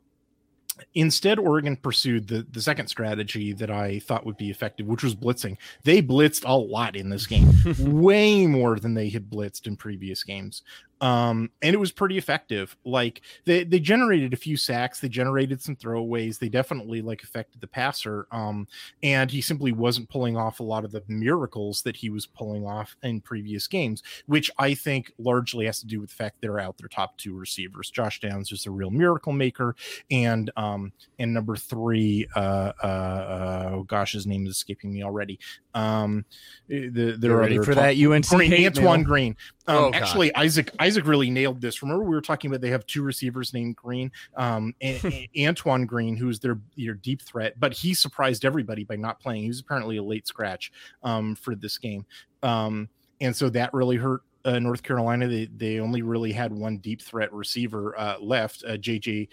instead 0.94 1.38
oregon 1.38 1.76
pursued 1.76 2.28
the, 2.28 2.46
the 2.50 2.60
second 2.60 2.86
strategy 2.86 3.52
that 3.52 3.70
i 3.70 3.98
thought 4.00 4.26
would 4.26 4.36
be 4.36 4.50
effective 4.50 4.86
which 4.86 5.02
was 5.02 5.14
blitzing 5.14 5.56
they 5.84 6.02
blitzed 6.02 6.46
a 6.46 6.54
lot 6.54 6.96
in 6.96 7.08
this 7.08 7.26
game 7.26 7.50
way 7.78 8.46
more 8.46 8.78
than 8.78 8.92
they 8.92 9.08
had 9.08 9.30
blitzed 9.30 9.66
in 9.66 9.76
previous 9.76 10.22
games 10.22 10.62
um 11.00 11.50
and 11.62 11.74
it 11.74 11.78
was 11.78 11.92
pretty 11.92 12.18
effective. 12.18 12.76
Like 12.84 13.22
they 13.44 13.64
they 13.64 13.80
generated 13.80 14.32
a 14.32 14.36
few 14.36 14.56
sacks 14.56 15.00
they 15.00 15.08
generated 15.08 15.60
some 15.60 15.76
throwaways 15.76 16.38
they 16.38 16.48
definitely 16.48 17.02
like 17.02 17.22
affected 17.22 17.60
the 17.60 17.66
passer 17.66 18.26
um 18.30 18.66
and 19.02 19.30
he 19.30 19.40
simply 19.40 19.72
wasn't 19.72 20.08
pulling 20.08 20.36
off 20.36 20.60
a 20.60 20.62
lot 20.62 20.84
of 20.84 20.92
the 20.92 21.02
miracles 21.08 21.82
that 21.82 21.96
he 21.96 22.10
was 22.10 22.26
pulling 22.26 22.66
off 22.66 22.96
in 23.02 23.20
previous 23.20 23.66
games 23.66 24.02
which 24.26 24.50
i 24.58 24.74
think 24.74 25.12
largely 25.18 25.66
has 25.66 25.80
to 25.80 25.86
do 25.86 26.00
with 26.00 26.10
the 26.10 26.16
fact 26.16 26.36
they're 26.40 26.58
out 26.58 26.76
their 26.78 26.88
top 26.88 27.16
two 27.16 27.36
receivers. 27.36 27.90
Josh 27.90 28.20
downs 28.20 28.52
is 28.52 28.66
a 28.66 28.70
real 28.70 28.90
miracle 28.90 29.32
maker 29.32 29.76
and 30.10 30.50
um 30.56 30.92
and 31.18 31.32
number 31.32 31.56
three 31.56 32.26
uh 32.34 32.72
uh, 32.82 32.86
uh 32.86 33.70
oh 33.72 33.82
gosh 33.84 34.12
his 34.12 34.26
name 34.26 34.46
is 34.46 34.56
escaping 34.56 34.92
me 34.92 35.02
already. 35.02 35.38
Um 35.74 36.24
the 36.68 37.16
they're 37.18 37.36
ready 37.36 37.58
for 37.58 37.74
that 37.74 37.96
unc 37.96 38.28
green, 38.28 38.66
antoine 38.66 39.00
mail? 39.00 39.06
green 39.06 39.36
um, 39.68 39.76
Oh, 39.76 39.90
actually, 39.92 40.34
Isaac 40.34 40.70
Isaac 40.78 41.06
really 41.06 41.30
nailed 41.30 41.60
this. 41.60 41.82
Remember, 41.82 42.04
we 42.04 42.14
were 42.14 42.20
talking 42.20 42.50
about 42.50 42.60
they 42.60 42.70
have 42.70 42.86
two 42.86 43.02
receivers 43.02 43.52
named 43.52 43.76
Green, 43.76 44.12
um, 44.36 44.74
A- 44.80 45.28
A- 45.36 45.46
Antoine 45.48 45.86
Green, 45.86 46.16
who's 46.16 46.38
their 46.38 46.58
their 46.76 46.94
deep 46.94 47.22
threat, 47.22 47.58
but 47.58 47.72
he 47.72 47.94
surprised 47.94 48.44
everybody 48.44 48.84
by 48.84 48.96
not 48.96 49.20
playing. 49.20 49.42
He 49.42 49.48
was 49.48 49.60
apparently 49.60 49.96
a 49.96 50.02
late 50.02 50.26
scratch 50.26 50.72
um, 51.02 51.34
for 51.34 51.54
this 51.54 51.78
game, 51.78 52.06
um, 52.42 52.88
and 53.20 53.34
so 53.34 53.48
that 53.50 53.72
really 53.74 53.96
hurt. 53.96 54.22
Uh, 54.44 54.60
North 54.60 54.84
Carolina, 54.84 55.26
they 55.26 55.46
they 55.56 55.80
only 55.80 56.02
really 56.02 56.30
had 56.30 56.52
one 56.52 56.76
deep 56.78 57.02
threat 57.02 57.32
receiver 57.32 57.98
uh, 57.98 58.16
left, 58.20 58.62
uh, 58.64 58.76
JJ 58.76 59.26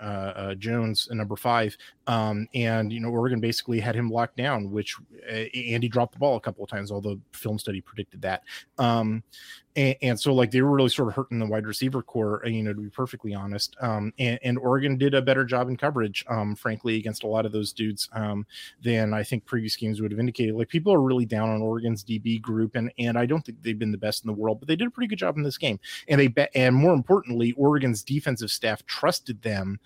uh, 0.00 0.32
uh, 0.36 0.54
Jones, 0.54 1.08
uh, 1.10 1.14
number 1.14 1.36
five, 1.36 1.76
um, 2.06 2.48
and 2.54 2.92
you 2.92 3.00
know 3.00 3.08
Oregon 3.08 3.40
basically 3.40 3.80
had 3.80 3.94
him 3.94 4.10
locked 4.10 4.36
down, 4.36 4.70
which 4.70 4.96
uh, 5.30 5.34
Andy 5.54 5.88
dropped 5.88 6.12
the 6.12 6.18
ball 6.18 6.36
a 6.36 6.40
couple 6.40 6.64
of 6.64 6.70
times, 6.70 6.90
although 6.90 7.18
film 7.32 7.58
study 7.58 7.80
predicted 7.80 8.22
that. 8.22 8.42
Um, 8.78 9.22
and, 9.80 9.96
and 10.02 10.20
so 10.20 10.34
like 10.34 10.50
they 10.50 10.60
were 10.60 10.70
really 10.70 10.90
sort 10.90 11.08
of 11.08 11.14
hurting 11.14 11.38
the 11.38 11.46
wide 11.46 11.66
receiver 11.66 12.02
core, 12.02 12.42
you 12.44 12.62
know, 12.62 12.74
to 12.74 12.80
be 12.80 12.90
perfectly 12.90 13.34
honest. 13.34 13.76
Um, 13.80 14.12
and, 14.18 14.38
and 14.42 14.58
Oregon 14.58 14.98
did 14.98 15.14
a 15.14 15.22
better 15.22 15.44
job 15.44 15.68
in 15.68 15.76
coverage, 15.76 16.22
um, 16.28 16.54
frankly, 16.54 16.96
against 16.96 17.22
a 17.22 17.26
lot 17.26 17.46
of 17.46 17.52
those 17.52 17.72
dudes 17.72 18.08
um, 18.12 18.46
than 18.82 19.14
I 19.14 19.22
think 19.22 19.46
previous 19.46 19.76
games 19.76 20.02
would 20.02 20.10
have 20.10 20.20
indicated. 20.20 20.54
Like 20.54 20.68
people 20.68 20.92
are 20.92 21.00
really 21.00 21.24
down 21.24 21.48
on 21.48 21.62
Oregon's 21.62 22.04
DB 22.04 22.40
group, 22.40 22.76
and 22.76 22.92
and 22.98 23.18
I 23.18 23.24
don't 23.24 23.44
think 23.44 23.62
they've 23.62 23.78
been 23.78 23.92
the 23.92 23.98
best 23.98 24.22
in 24.22 24.28
the 24.28 24.34
world, 24.34 24.60
but 24.60 24.68
they 24.68 24.76
did 24.76 24.88
a 24.88 24.90
pretty 24.90 25.08
good 25.08 25.18
job 25.18 25.36
in 25.36 25.42
this 25.42 25.58
game. 25.58 25.80
And 26.08 26.20
they 26.20 26.28
bet, 26.28 26.50
and 26.54 26.76
more 26.76 26.92
importantly, 26.92 27.52
Oregon's 27.52 28.02
defensive 28.02 28.50
staff 28.50 28.84
trusted 28.84 29.40
them 29.42 29.80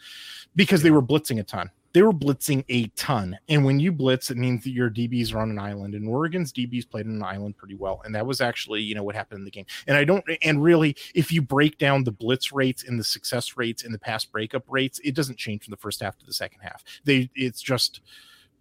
because 0.57 0.83
they 0.83 0.91
were 0.91 1.03
blitzing 1.03 1.39
a 1.39 1.45
ton 1.45 1.71
they 1.95 2.03
were 2.03 2.13
blitzing 2.13 2.65
a 2.69 2.89
ton. 2.89 3.39
And 3.49 3.65
when 3.65 3.79
you 3.79 3.93
blitz, 3.93 4.29
it 4.29 4.37
means 4.37 4.65
that 4.65 4.71
your 4.71 4.91
DBs 4.91 5.33
are 5.33 5.39
on 5.39 5.49
an 5.49 5.61
island. 5.61 5.95
And 5.95 6.09
Oregon's 6.09 6.53
DBs 6.53 6.91
played 6.91 7.07
on 7.07 7.13
an 7.13 7.23
island 7.23 7.57
pretty 7.57 7.77
well. 7.77 8.03
And 8.05 8.13
that 8.17 8.27
was 8.27 8.41
actually, 8.41 8.83
you 8.83 8.97
know, 8.97 9.05
what 9.05 9.15
happened 9.15 9.39
in 9.39 9.45
the 9.45 9.51
game. 9.53 9.65
And 9.87 9.97
I 9.97 10.03
don't, 10.03 10.25
and 10.43 10.61
really, 10.61 10.97
if 11.15 11.31
you 11.31 11.41
break 11.41 11.79
down 11.79 12.03
the 12.03 12.11
blitz 12.11 12.53
rates 12.53 12.83
and 12.83 12.99
the 12.99 13.05
success 13.05 13.57
rates 13.57 13.85
and 13.85 13.95
the 13.95 13.99
pass 13.99 14.25
breakup 14.25 14.65
rates, 14.69 15.01
it 15.05 15.15
doesn't 15.15 15.39
change 15.39 15.65
from 15.65 15.71
the 15.71 15.77
first 15.77 16.03
half 16.03 16.19
to 16.19 16.27
the 16.27 16.35
second 16.35 16.61
half. 16.63 16.83
They, 17.05 17.31
it's 17.37 17.63
just, 17.63 18.01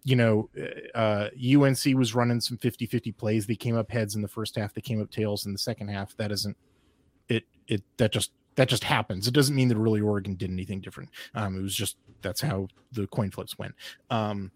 you 0.04 0.14
know, 0.14 0.48
uh, 0.94 1.30
UNC 1.34 1.84
was 1.96 2.14
running 2.14 2.40
some 2.40 2.56
50 2.58 2.86
50 2.86 3.10
plays. 3.12 3.46
They 3.46 3.56
came 3.56 3.76
up 3.76 3.90
heads 3.90 4.14
in 4.14 4.22
the 4.22 4.28
first 4.28 4.54
half, 4.54 4.74
they 4.74 4.80
came 4.80 5.02
up 5.02 5.10
tails 5.10 5.44
in 5.44 5.52
the 5.52 5.58
second 5.58 5.88
half. 5.88 6.16
That 6.18 6.30
isn't, 6.30 6.56
it, 7.28 7.42
it, 7.66 7.82
that 7.96 8.12
just, 8.12 8.30
that 8.56 8.68
just 8.68 8.84
happens. 8.84 9.26
It 9.26 9.34
doesn't 9.34 9.54
mean 9.54 9.68
that 9.68 9.76
really 9.76 10.00
Oregon 10.00 10.34
did 10.34 10.50
anything 10.50 10.80
different. 10.80 11.10
Um, 11.34 11.58
it 11.58 11.62
was 11.62 11.74
just 11.74 11.96
that's 12.22 12.40
how 12.40 12.68
the 12.92 13.06
coin 13.08 13.30
flips 13.30 13.58
went. 13.58 13.74
Um, 14.10 14.50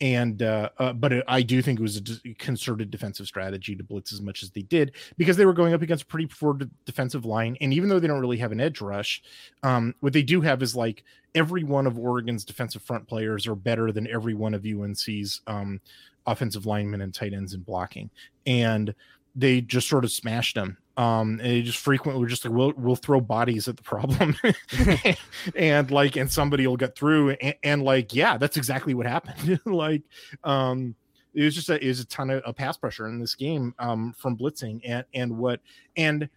and 0.00 0.42
uh, 0.42 0.68
uh, 0.78 0.92
but 0.92 1.12
it, 1.12 1.24
I 1.26 1.42
do 1.42 1.62
think 1.62 1.78
it 1.78 1.82
was 1.82 1.96
a 1.96 2.34
concerted 2.34 2.90
defensive 2.90 3.26
strategy 3.26 3.74
to 3.74 3.82
blitz 3.82 4.12
as 4.12 4.20
much 4.20 4.42
as 4.42 4.50
they 4.50 4.62
did 4.62 4.92
because 5.16 5.36
they 5.36 5.46
were 5.46 5.54
going 5.54 5.72
up 5.72 5.82
against 5.82 6.04
a 6.04 6.06
pretty 6.06 6.26
poor 6.26 6.58
defensive 6.84 7.24
line. 7.24 7.56
And 7.60 7.72
even 7.72 7.88
though 7.88 7.98
they 7.98 8.06
don't 8.06 8.20
really 8.20 8.36
have 8.36 8.52
an 8.52 8.60
edge 8.60 8.80
rush, 8.80 9.22
um, 9.62 9.94
what 10.00 10.12
they 10.12 10.22
do 10.22 10.42
have 10.42 10.62
is 10.62 10.76
like 10.76 11.04
every 11.34 11.64
one 11.64 11.86
of 11.86 11.98
Oregon's 11.98 12.44
defensive 12.44 12.82
front 12.82 13.08
players 13.08 13.46
are 13.46 13.54
better 13.54 13.90
than 13.90 14.06
every 14.08 14.34
one 14.34 14.52
of 14.52 14.66
UNC's 14.66 15.40
um, 15.46 15.80
offensive 16.26 16.66
linemen 16.66 17.00
and 17.00 17.14
tight 17.14 17.32
ends 17.32 17.54
in 17.54 17.60
blocking. 17.60 18.10
And 18.44 18.94
they 19.34 19.62
just 19.62 19.88
sort 19.88 20.04
of 20.04 20.10
smashed 20.10 20.56
them 20.56 20.76
um 20.96 21.38
and 21.40 21.40
they 21.40 21.62
just 21.62 21.78
frequently 21.78 22.20
were 22.20 22.28
just 22.28 22.44
like 22.44 22.54
we'll 22.54 22.72
we'll 22.76 22.96
throw 22.96 23.20
bodies 23.20 23.68
at 23.68 23.76
the 23.76 23.82
problem. 23.82 24.36
And 25.54 25.90
like 25.90 26.16
and 26.16 26.30
somebody 26.30 26.66
will 26.66 26.76
get 26.76 26.96
through 26.96 27.30
and, 27.30 27.54
and 27.62 27.82
like 27.82 28.14
yeah 28.14 28.36
that's 28.36 28.56
exactly 28.56 28.94
what 28.94 29.06
happened. 29.06 29.60
Like 29.66 30.02
um 30.44 30.94
it 31.34 31.44
was 31.44 31.54
just 31.54 31.68
a 31.68 31.82
it 31.82 31.88
was 31.88 32.00
a 32.00 32.06
ton 32.06 32.30
of, 32.30 32.42
of 32.44 32.56
pass 32.56 32.76
pressure 32.76 33.08
in 33.08 33.18
this 33.18 33.34
game 33.34 33.74
um 33.78 34.14
from 34.16 34.36
blitzing 34.36 34.80
and 34.84 35.04
and 35.12 35.36
what 35.36 35.60
and 35.96 36.28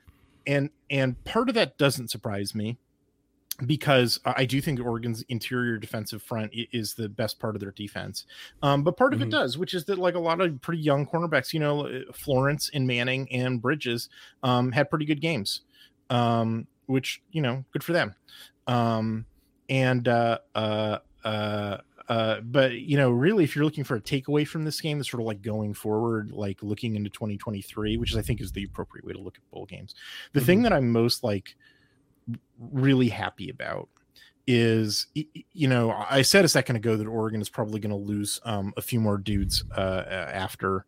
and 0.45 0.69
and 0.89 1.23
part 1.23 1.47
of 1.49 1.55
that 1.55 1.77
doesn't 1.77 2.09
surprise 2.09 2.53
me 2.53 2.77
because 3.65 4.19
I 4.25 4.45
do 4.45 4.61
think 4.61 4.79
Oregon's 4.79 5.21
interior 5.23 5.77
defensive 5.77 6.21
front 6.23 6.51
is 6.71 6.93
the 6.93 7.09
best 7.09 7.39
part 7.39 7.55
of 7.55 7.59
their 7.61 7.71
defense. 7.71 8.25
Um, 8.61 8.83
but 8.83 8.97
part 8.97 9.13
of 9.13 9.19
Mhm. 9.19 9.23
it 9.23 9.29
does, 9.29 9.57
which 9.57 9.73
is 9.73 9.85
that 9.85 9.97
like 9.97 10.15
a 10.15 10.19
lot 10.19 10.41
of 10.41 10.61
pretty 10.61 10.81
young 10.81 11.05
cornerbacks, 11.05 11.53
you 11.53 11.59
know, 11.59 11.87
uh, 11.87 12.01
Florence 12.13 12.69
and 12.73 12.87
Manning 12.87 13.31
and 13.31 13.61
Bridges 13.61 14.09
um, 14.43 14.71
had 14.71 14.89
pretty 14.89 15.05
good 15.05 15.21
games, 15.21 15.61
um, 16.09 16.67
which 16.85 17.21
you 17.31 17.41
know, 17.41 17.65
good 17.71 17.83
for 17.83 17.93
them. 17.93 18.15
Um, 18.67 19.25
and 19.69 20.07
uh, 20.07 20.39
uh, 20.55 20.99
uh, 21.23 21.77
uh, 22.07 22.41
but 22.41 22.73
you 22.73 22.97
know, 22.97 23.11
really, 23.11 23.43
if 23.43 23.55
you're 23.55 23.65
looking 23.65 23.83
for 23.83 23.95
a 23.95 24.01
takeaway 24.01 24.47
from 24.47 24.63
this 24.63 24.81
game, 24.81 24.97
that's 24.97 25.11
sort 25.11 25.21
of 25.21 25.27
like 25.27 25.41
going 25.43 25.73
forward, 25.73 26.31
like 26.31 26.61
looking 26.63 26.95
into 26.95 27.09
2023, 27.09 27.97
which 27.97 28.11
is 28.11 28.17
I 28.17 28.21
think 28.21 28.41
is 28.41 28.51
the 28.51 28.63
appropriate 28.63 29.05
way 29.05 29.13
to 29.13 29.19
look 29.19 29.37
at 29.37 29.51
bowl 29.51 29.65
games. 29.67 29.93
The 30.33 30.41
thing 30.41 30.63
that 30.63 30.73
I'm 30.73 30.89
most 30.91 31.23
like 31.23 31.55
really 32.59 33.09
happy 33.09 33.49
about 33.49 33.89
is 34.51 35.05
you 35.53 35.67
know 35.67 35.91
i 36.09 36.23
said 36.23 36.43
a 36.43 36.49
second 36.49 36.75
ago 36.75 36.97
that 36.97 37.05
oregon 37.05 37.39
is 37.39 37.49
probably 37.49 37.79
going 37.79 37.91
to 37.91 37.95
lose 37.95 38.41
um, 38.45 38.73
a 38.77 38.81
few 38.81 38.99
more 38.99 39.17
dudes 39.17 39.63
uh, 39.77 40.03
after 40.07 40.85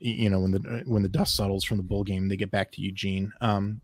you 0.00 0.28
know 0.28 0.40
when 0.40 0.50
the 0.50 0.82
when 0.86 1.02
the 1.02 1.08
dust 1.08 1.36
settles 1.36 1.64
from 1.64 1.76
the 1.76 1.82
bowl 1.82 2.02
game 2.02 2.28
they 2.28 2.36
get 2.36 2.50
back 2.50 2.72
to 2.72 2.80
eugene 2.80 3.32
um 3.40 3.80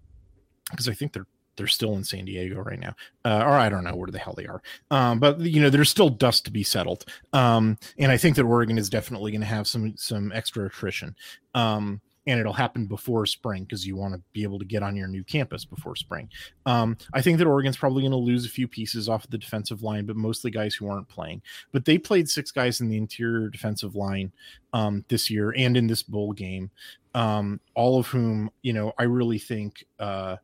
because 0.70 0.88
i 0.88 0.92
think 0.92 1.12
they're 1.12 1.28
they're 1.56 1.68
still 1.68 1.94
in 1.94 2.02
san 2.02 2.24
diego 2.24 2.60
right 2.60 2.80
now 2.80 2.92
uh, 3.24 3.42
or 3.44 3.52
i 3.52 3.68
don't 3.68 3.84
know 3.84 3.94
where 3.94 4.10
the 4.10 4.18
hell 4.18 4.34
they 4.36 4.46
are 4.46 4.60
um 4.90 5.20
but 5.20 5.38
you 5.40 5.60
know 5.60 5.70
there's 5.70 5.88
still 5.90 6.08
dust 6.10 6.44
to 6.44 6.50
be 6.50 6.64
settled 6.64 7.04
um 7.32 7.78
and 7.98 8.10
i 8.10 8.16
think 8.16 8.34
that 8.34 8.44
oregon 8.44 8.78
is 8.78 8.90
definitely 8.90 9.30
going 9.30 9.40
to 9.40 9.46
have 9.46 9.68
some 9.68 9.96
some 9.96 10.32
extra 10.32 10.66
attrition 10.66 11.14
um 11.54 12.00
and 12.28 12.38
it'll 12.38 12.52
happen 12.52 12.84
before 12.84 13.24
spring 13.24 13.64
because 13.64 13.86
you 13.86 13.96
want 13.96 14.12
to 14.12 14.20
be 14.34 14.42
able 14.42 14.58
to 14.58 14.64
get 14.66 14.82
on 14.82 14.94
your 14.94 15.08
new 15.08 15.24
campus 15.24 15.64
before 15.64 15.96
spring. 15.96 16.28
Um, 16.66 16.98
I 17.14 17.22
think 17.22 17.38
that 17.38 17.46
Oregon's 17.46 17.78
probably 17.78 18.02
going 18.02 18.12
to 18.12 18.18
lose 18.18 18.44
a 18.44 18.50
few 18.50 18.68
pieces 18.68 19.08
off 19.08 19.28
the 19.30 19.38
defensive 19.38 19.82
line, 19.82 20.04
but 20.04 20.14
mostly 20.14 20.50
guys 20.50 20.74
who 20.74 20.90
aren't 20.90 21.08
playing. 21.08 21.40
But 21.72 21.86
they 21.86 21.96
played 21.96 22.28
six 22.28 22.50
guys 22.50 22.82
in 22.82 22.90
the 22.90 22.98
interior 22.98 23.48
defensive 23.48 23.96
line 23.96 24.30
um, 24.74 25.06
this 25.08 25.30
year 25.30 25.54
and 25.56 25.74
in 25.74 25.86
this 25.86 26.02
bowl 26.02 26.34
game, 26.34 26.70
um, 27.14 27.60
all 27.74 27.98
of 27.98 28.06
whom 28.08 28.50
you 28.60 28.74
know 28.74 28.92
I 28.98 29.04
really 29.04 29.38
think 29.38 29.84
uh, 29.98 30.36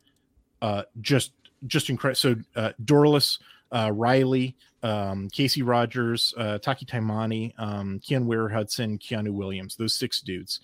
uh, 0.63 0.85
just 1.03 1.33
just 1.67 1.91
incredible. 1.91 2.17
So 2.17 2.37
uh, 2.57 2.73
Dorlus, 2.83 3.39
uh, 3.73 3.91
Riley, 3.93 4.57
um, 4.83 5.29
Casey 5.29 5.61
Rogers, 5.61 6.33
uh, 6.39 6.59
Taki 6.59 6.87
Taimani, 6.87 7.53
um, 7.59 8.01
Keyon 8.01 8.25
Ware 8.25 8.49
Hudson, 8.49 8.99
Keanu 8.99 9.31
Williams, 9.31 9.77
those 9.77 9.95
six 9.95 10.23
dudes. 10.23 10.61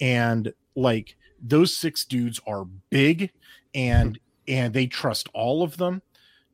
And 0.00 0.52
like 0.74 1.16
those 1.42 1.76
six 1.76 2.04
dudes 2.04 2.40
are 2.46 2.64
big 2.90 3.30
and 3.74 4.18
and 4.46 4.72
they 4.74 4.86
trust 4.86 5.28
all 5.34 5.62
of 5.62 5.76
them, 5.76 6.02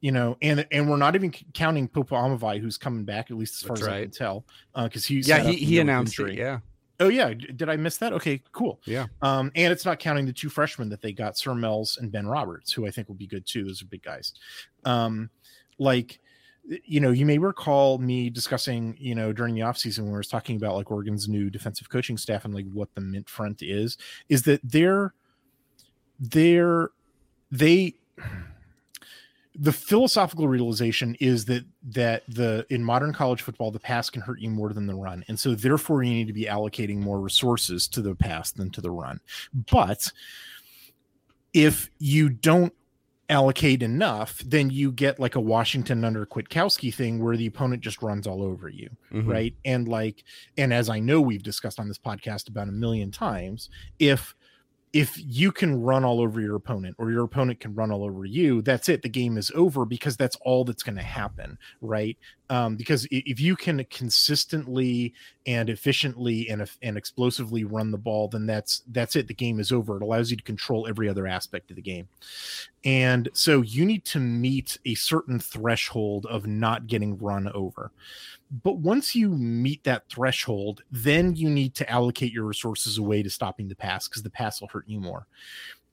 you 0.00 0.12
know, 0.12 0.36
and 0.42 0.66
and 0.70 0.88
we're 0.88 0.96
not 0.96 1.14
even 1.14 1.32
counting 1.54 1.88
Popo 1.88 2.16
Aumavae, 2.16 2.60
who's 2.60 2.78
coming 2.78 3.04
back, 3.04 3.30
at 3.30 3.36
least 3.36 3.62
as 3.62 3.66
far 3.66 3.76
That's 3.76 3.88
as 3.88 3.94
I 3.94 4.02
can 4.02 4.10
tell. 4.10 4.44
Uh, 4.74 4.84
because 4.84 5.04
he's 5.04 5.28
yeah, 5.28 5.42
he, 5.42 5.56
he 5.56 5.78
announced 5.78 6.18
it. 6.18 6.34
Yeah. 6.34 6.60
Oh 7.00 7.08
yeah, 7.08 7.32
did 7.32 7.70
I 7.70 7.76
miss 7.76 7.96
that? 7.96 8.12
Okay, 8.12 8.42
cool. 8.52 8.78
Yeah. 8.84 9.06
Um, 9.22 9.50
and 9.54 9.72
it's 9.72 9.86
not 9.86 9.98
counting 9.98 10.26
the 10.26 10.34
two 10.34 10.50
freshmen 10.50 10.90
that 10.90 11.00
they 11.00 11.12
got, 11.12 11.38
Sir 11.38 11.54
Mells 11.54 11.96
and 11.96 12.12
Ben 12.12 12.26
Roberts, 12.26 12.72
who 12.72 12.86
I 12.86 12.90
think 12.90 13.08
will 13.08 13.14
be 13.14 13.26
good 13.26 13.46
too. 13.46 13.64
Those 13.64 13.80
are 13.80 13.86
big 13.86 14.02
guys. 14.02 14.34
Um, 14.84 15.30
like 15.78 16.20
you 16.64 17.00
know, 17.00 17.10
you 17.10 17.26
may 17.26 17.38
recall 17.38 17.98
me 17.98 18.30
discussing, 18.30 18.96
you 18.98 19.14
know, 19.14 19.32
during 19.32 19.54
the 19.54 19.62
offseason 19.62 20.00
when 20.00 20.08
we 20.08 20.12
were 20.12 20.22
talking 20.22 20.56
about 20.56 20.76
like 20.76 20.90
Oregon's 20.90 21.28
new 21.28 21.50
defensive 21.50 21.88
coaching 21.88 22.16
staff 22.16 22.44
and 22.44 22.54
like 22.54 22.70
what 22.72 22.94
the 22.94 23.00
mint 23.00 23.28
front 23.28 23.62
is, 23.62 23.96
is 24.28 24.42
that 24.42 24.60
they're 24.64 25.14
they're 26.18 26.90
they 27.50 27.94
the 29.56 29.72
philosophical 29.72 30.46
realization 30.46 31.16
is 31.18 31.44
that 31.46 31.64
that 31.82 32.22
the 32.28 32.64
in 32.70 32.84
modern 32.84 33.12
college 33.12 33.42
football 33.42 33.70
the 33.70 33.80
pass 33.80 34.08
can 34.08 34.22
hurt 34.22 34.40
you 34.40 34.50
more 34.50 34.72
than 34.72 34.86
the 34.86 34.94
run. 34.94 35.24
And 35.28 35.38
so 35.38 35.54
therefore 35.54 36.02
you 36.02 36.12
need 36.12 36.28
to 36.28 36.32
be 36.32 36.44
allocating 36.44 36.98
more 36.98 37.20
resources 37.20 37.88
to 37.88 38.00
the 38.00 38.14
pass 38.14 38.52
than 38.52 38.70
to 38.70 38.80
the 38.80 38.90
run. 38.90 39.20
But 39.70 40.12
if 41.52 41.90
you 41.98 42.28
don't 42.28 42.72
allocate 43.30 43.82
enough, 43.82 44.38
then 44.44 44.68
you 44.70 44.92
get 44.92 45.18
like 45.20 45.36
a 45.36 45.40
Washington 45.40 46.04
under 46.04 46.26
Kwiatkowski 46.26 46.92
thing 46.92 47.22
where 47.22 47.36
the 47.36 47.46
opponent 47.46 47.82
just 47.82 48.02
runs 48.02 48.26
all 48.26 48.42
over 48.42 48.68
you, 48.68 48.90
Mhm. 49.12 49.26
right? 49.26 49.54
And 49.64 49.88
like, 49.88 50.24
and 50.58 50.72
as 50.74 50.88
I 50.90 50.98
know 51.00 51.20
we've 51.20 51.42
discussed 51.42 51.80
on 51.80 51.88
this 51.88 51.98
podcast 51.98 52.48
about 52.48 52.68
a 52.68 52.72
million 52.72 53.10
times, 53.10 53.70
if 53.98 54.34
if 54.92 55.16
you 55.24 55.52
can 55.52 55.80
run 55.80 56.04
all 56.04 56.20
over 56.20 56.40
your 56.40 56.56
opponent 56.56 56.96
or 56.98 57.12
your 57.12 57.22
opponent 57.22 57.60
can 57.60 57.72
run 57.76 57.92
all 57.92 58.02
over 58.02 58.24
you, 58.24 58.60
that's 58.60 58.88
it. 58.88 59.02
The 59.02 59.08
game 59.08 59.38
is 59.38 59.52
over 59.54 59.84
because 59.84 60.16
that's 60.16 60.34
all 60.40 60.64
that's 60.64 60.82
going 60.82 60.96
to 60.96 61.02
happen, 61.02 61.56
right? 61.80 62.18
Um, 62.50 62.74
because 62.74 63.06
if 63.12 63.38
you 63.40 63.54
can 63.54 63.84
consistently 63.90 65.14
and 65.46 65.70
efficiently 65.70 66.48
and 66.50 66.68
and 66.82 66.98
explosively 66.98 67.62
run 67.62 67.92
the 67.92 67.96
ball, 67.96 68.26
then 68.26 68.44
that's 68.44 68.82
that's 68.88 69.14
it. 69.14 69.28
The 69.28 69.34
game 69.34 69.60
is 69.60 69.70
over. 69.70 69.96
It 69.96 70.02
allows 70.02 70.32
you 70.32 70.36
to 70.36 70.42
control 70.42 70.88
every 70.88 71.08
other 71.08 71.28
aspect 71.28 71.70
of 71.70 71.76
the 71.76 71.82
game, 71.82 72.08
and 72.84 73.28
so 73.34 73.62
you 73.62 73.84
need 73.84 74.04
to 74.06 74.18
meet 74.18 74.78
a 74.84 74.96
certain 74.96 75.38
threshold 75.38 76.26
of 76.26 76.48
not 76.48 76.88
getting 76.88 77.16
run 77.18 77.46
over. 77.54 77.92
But 78.64 78.78
once 78.78 79.14
you 79.14 79.28
meet 79.30 79.84
that 79.84 80.08
threshold, 80.08 80.82
then 80.90 81.36
you 81.36 81.48
need 81.48 81.76
to 81.76 81.88
allocate 81.88 82.32
your 82.32 82.46
resources 82.46 82.98
away 82.98 83.22
to 83.22 83.30
stopping 83.30 83.68
the 83.68 83.76
pass 83.76 84.08
because 84.08 84.24
the 84.24 84.30
pass 84.30 84.60
will 84.60 84.68
hurt 84.68 84.88
you 84.88 84.98
more. 84.98 85.28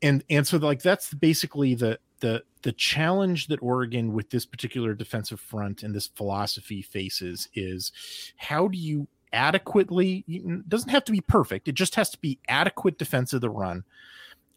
And 0.02 0.24
and 0.30 0.46
so 0.46 0.58
like 0.58 0.82
that's 0.82 1.14
basically 1.14 1.74
the 1.74 2.00
the 2.20 2.44
the 2.64 2.72
challenge 2.72 3.48
that 3.48 3.62
Oregon 3.62 4.14
with 4.14 4.30
this 4.30 4.46
particular 4.46 4.94
defensive 4.94 5.40
front 5.40 5.84
and 5.84 5.96
this 5.96 6.08
philosophy 6.08 6.82
faces 6.82 7.48
is 7.54 7.92
how 8.38 8.68
do 8.68 8.78
you 8.78 9.08
adequately 9.34 10.26
doesn't 10.68 10.90
have 10.90 11.04
to 11.06 11.12
be 11.12 11.22
perfect. 11.22 11.68
It 11.68 11.74
just 11.74 11.96
has 11.96 12.10
to 12.12 12.20
be 12.20 12.40
adequate 12.48 12.98
defense 12.98 13.34
of 13.34 13.42
the 13.42 13.50
run 13.50 13.84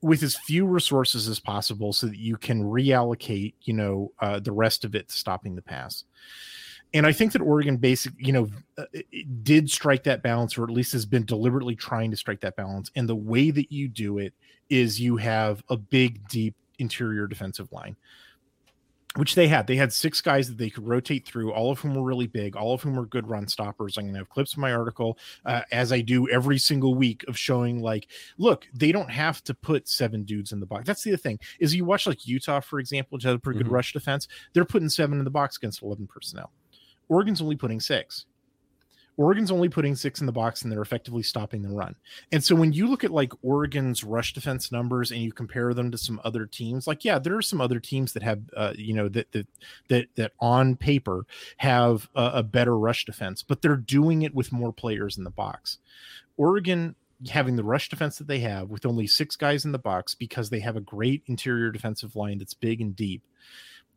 with 0.02 0.22
as 0.22 0.36
few 0.36 0.66
resources 0.66 1.28
as 1.28 1.40
possible 1.40 1.92
so 1.92 2.06
that 2.06 2.18
you 2.18 2.36
can 2.36 2.62
reallocate 2.62 3.54
you 3.62 3.74
know 3.74 4.12
uh, 4.20 4.40
the 4.40 4.52
rest 4.52 4.84
of 4.84 4.94
it 4.94 5.08
to 5.08 5.16
stopping 5.16 5.54
the 5.54 5.62
pass 5.62 6.04
and 6.94 7.06
i 7.06 7.12
think 7.12 7.32
that 7.32 7.42
oregon 7.42 7.76
basic 7.76 8.12
you 8.18 8.32
know 8.32 8.48
uh, 8.78 8.84
did 9.42 9.70
strike 9.70 10.02
that 10.04 10.22
balance 10.22 10.56
or 10.58 10.64
at 10.64 10.70
least 10.70 10.92
has 10.92 11.06
been 11.06 11.24
deliberately 11.24 11.76
trying 11.76 12.10
to 12.10 12.16
strike 12.16 12.40
that 12.40 12.56
balance 12.56 12.90
and 12.96 13.08
the 13.08 13.14
way 13.16 13.50
that 13.50 13.70
you 13.70 13.88
do 13.88 14.18
it 14.18 14.34
is 14.68 15.00
you 15.00 15.16
have 15.16 15.62
a 15.68 15.76
big 15.76 16.26
deep 16.28 16.54
interior 16.78 17.26
defensive 17.26 17.70
line 17.72 17.96
which 19.16 19.34
they 19.34 19.48
had. 19.48 19.66
They 19.66 19.74
had 19.74 19.92
six 19.92 20.20
guys 20.20 20.46
that 20.46 20.56
they 20.56 20.70
could 20.70 20.86
rotate 20.86 21.26
through, 21.26 21.52
all 21.52 21.72
of 21.72 21.80
whom 21.80 21.96
were 21.96 22.04
really 22.04 22.28
big, 22.28 22.54
all 22.54 22.74
of 22.74 22.82
whom 22.82 22.94
were 22.94 23.06
good 23.06 23.28
run 23.28 23.48
stoppers. 23.48 23.98
I'm 23.98 24.04
going 24.04 24.14
to 24.14 24.20
have 24.20 24.28
clips 24.28 24.54
in 24.54 24.60
my 24.60 24.72
article, 24.72 25.18
uh, 25.44 25.62
as 25.72 25.92
I 25.92 26.00
do 26.00 26.28
every 26.28 26.58
single 26.58 26.94
week, 26.94 27.24
of 27.26 27.36
showing 27.36 27.80
like, 27.82 28.06
look, 28.38 28.68
they 28.72 28.92
don't 28.92 29.10
have 29.10 29.42
to 29.44 29.54
put 29.54 29.88
seven 29.88 30.22
dudes 30.22 30.52
in 30.52 30.60
the 30.60 30.66
box. 30.66 30.86
That's 30.86 31.02
the 31.02 31.10
other 31.10 31.16
thing 31.16 31.40
is 31.58 31.74
you 31.74 31.84
watch 31.84 32.06
like 32.06 32.24
Utah, 32.24 32.60
for 32.60 32.78
example, 32.78 33.16
which 33.16 33.24
has 33.24 33.34
a 33.34 33.38
pretty 33.40 33.58
Mhm. 33.58 33.64
good 33.64 33.72
rush 33.72 33.92
defense. 33.92 34.28
They're 34.52 34.64
putting 34.64 34.88
seven 34.88 35.18
in 35.18 35.24
the 35.24 35.30
box 35.30 35.56
against 35.56 35.82
11 35.82 36.06
personnel. 36.06 36.52
Oregon's 37.10 37.42
only 37.42 37.56
putting 37.56 37.80
six. 37.80 38.24
Oregon's 39.16 39.50
only 39.50 39.68
putting 39.68 39.96
six 39.96 40.20
in 40.20 40.26
the 40.26 40.32
box 40.32 40.62
and 40.62 40.72
they're 40.72 40.80
effectively 40.80 41.22
stopping 41.22 41.60
the 41.60 41.68
run. 41.68 41.94
And 42.32 42.42
so 42.42 42.54
when 42.54 42.72
you 42.72 42.86
look 42.86 43.04
at 43.04 43.10
like 43.10 43.32
Oregon's 43.42 44.02
rush 44.02 44.32
defense 44.32 44.72
numbers 44.72 45.10
and 45.10 45.20
you 45.20 45.30
compare 45.30 45.74
them 45.74 45.90
to 45.90 45.98
some 45.98 46.18
other 46.24 46.46
teams, 46.46 46.86
like 46.86 47.04
yeah, 47.04 47.18
there 47.18 47.36
are 47.36 47.42
some 47.42 47.60
other 47.60 47.80
teams 47.80 48.14
that 48.14 48.22
have 48.22 48.40
uh, 48.56 48.72
you 48.76 48.94
know 48.94 49.10
that 49.10 49.30
that 49.32 49.46
that 49.88 50.06
that 50.14 50.32
on 50.40 50.74
paper 50.74 51.26
have 51.58 52.08
a, 52.14 52.30
a 52.36 52.42
better 52.42 52.78
rush 52.78 53.04
defense, 53.04 53.42
but 53.42 53.60
they're 53.60 53.76
doing 53.76 54.22
it 54.22 54.34
with 54.34 54.52
more 54.52 54.72
players 54.72 55.18
in 55.18 55.24
the 55.24 55.30
box. 55.30 55.76
Oregon 56.38 56.94
having 57.28 57.56
the 57.56 57.64
rush 57.64 57.90
defense 57.90 58.16
that 58.16 58.26
they 58.26 58.38
have 58.38 58.70
with 58.70 58.86
only 58.86 59.06
six 59.06 59.36
guys 59.36 59.66
in 59.66 59.72
the 59.72 59.78
box 59.78 60.14
because 60.14 60.48
they 60.48 60.60
have 60.60 60.76
a 60.76 60.80
great 60.80 61.22
interior 61.26 61.70
defensive 61.70 62.16
line 62.16 62.38
that's 62.38 62.54
big 62.54 62.80
and 62.80 62.96
deep 62.96 63.22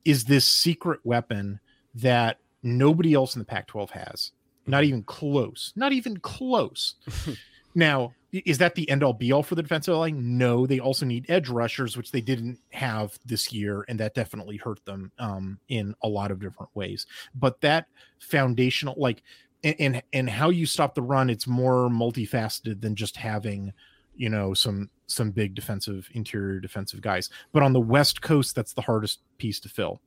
is 0.03 0.25
this 0.25 0.45
secret 0.45 0.99
weapon 1.05 1.61
that 1.95 2.39
nobody 2.63 3.13
else 3.13 3.35
in 3.35 3.39
the 3.39 3.45
Pac 3.45 3.67
12 3.67 3.91
has. 3.91 4.31
Not 4.65 4.83
even 4.83 5.03
close. 5.03 5.73
Not 5.75 5.91
even 5.91 6.17
close. 6.17 6.95
now, 7.75 8.13
is 8.31 8.57
that 8.57 8.75
the 8.75 8.89
end 8.89 9.03
all 9.03 9.13
be 9.13 9.31
all 9.31 9.43
for 9.43 9.55
the 9.55 9.61
defensive 9.61 9.95
line? 9.95 10.37
No, 10.37 10.65
they 10.65 10.79
also 10.79 11.05
need 11.05 11.25
edge 11.29 11.49
rushers, 11.49 11.95
which 11.95 12.11
they 12.11 12.21
didn't 12.21 12.59
have 12.71 13.17
this 13.25 13.53
year, 13.53 13.85
and 13.87 13.99
that 13.99 14.15
definitely 14.15 14.57
hurt 14.57 14.83
them 14.85 15.11
um, 15.19 15.59
in 15.67 15.93
a 16.01 16.07
lot 16.07 16.31
of 16.31 16.39
different 16.39 16.75
ways. 16.75 17.05
But 17.35 17.61
that 17.61 17.87
foundational, 18.19 18.95
like, 18.97 19.21
and, 19.63 19.75
and 19.79 20.03
and 20.13 20.29
how 20.29 20.49
you 20.49 20.65
stop 20.65 20.95
the 20.95 21.01
run, 21.01 21.29
it's 21.29 21.45
more 21.45 21.89
multifaceted 21.89 22.81
than 22.81 22.95
just 22.95 23.17
having, 23.17 23.71
you 24.15 24.29
know, 24.29 24.53
some 24.53 24.89
some 25.05 25.29
big 25.29 25.53
defensive 25.53 26.09
interior 26.13 26.59
defensive 26.59 27.01
guys. 27.01 27.29
But 27.51 27.63
on 27.63 27.73
the 27.73 27.79
West 27.79 28.21
Coast, 28.21 28.55
that's 28.55 28.73
the 28.73 28.81
hardest 28.81 29.19
piece 29.37 29.59
to 29.59 29.69
fill 29.69 30.01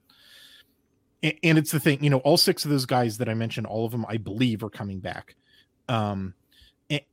and 1.22 1.58
it's 1.58 1.70
the 1.70 1.80
thing 1.80 2.02
you 2.02 2.10
know 2.10 2.18
all 2.18 2.36
six 2.36 2.64
of 2.64 2.70
those 2.70 2.86
guys 2.86 3.18
that 3.18 3.28
i 3.28 3.34
mentioned 3.34 3.66
all 3.66 3.84
of 3.84 3.92
them 3.92 4.04
i 4.08 4.16
believe 4.16 4.62
are 4.62 4.70
coming 4.70 5.00
back. 5.00 5.34
Um 5.88 6.34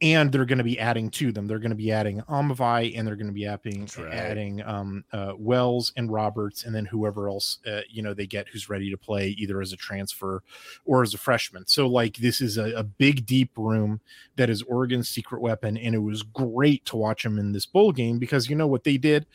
and 0.01 0.31
they're 0.31 0.45
going 0.45 0.59
to 0.59 0.63
be 0.63 0.79
adding 0.79 1.09
to 1.09 1.31
them 1.31 1.47
they're 1.47 1.59
going 1.59 1.71
to 1.71 1.75
be 1.75 1.91
adding 1.91 2.21
Aumavae 2.29 2.97
and 2.97 3.07
they're 3.07 3.15
going 3.15 3.27
to 3.27 3.33
be 3.33 3.45
adding 3.45 3.89
right. 3.97 4.13
adding 4.13 4.61
um 4.63 5.03
uh, 5.11 5.33
wells 5.37 5.91
and 5.97 6.11
roberts 6.11 6.65
and 6.65 6.75
then 6.75 6.85
whoever 6.85 7.27
else 7.27 7.59
uh, 7.65 7.81
you 7.89 8.01
know 8.01 8.13
they 8.13 8.27
get 8.27 8.47
who's 8.49 8.69
ready 8.69 8.91
to 8.91 8.97
play 8.97 9.29
either 9.29 9.61
as 9.61 9.73
a 9.73 9.77
transfer 9.77 10.43
or 10.85 11.01
as 11.01 11.13
a 11.13 11.17
freshman 11.17 11.65
so 11.65 11.87
like 11.87 12.17
this 12.17 12.39
is 12.39 12.57
a, 12.57 12.71
a 12.73 12.83
big 12.83 13.25
deep 13.25 13.51
room 13.57 13.99
that 14.35 14.49
is 14.49 14.61
oregon's 14.63 15.09
secret 15.09 15.41
weapon 15.41 15.77
and 15.77 15.95
it 15.95 15.99
was 15.99 16.21
great 16.21 16.85
to 16.85 16.95
watch 16.95 17.23
them 17.23 17.39
in 17.39 17.51
this 17.51 17.65
bowl 17.65 17.91
game 17.91 18.19
because 18.19 18.49
you 18.49 18.55
know 18.55 18.67
what 18.67 18.83
they 18.83 18.97
did 18.97 19.25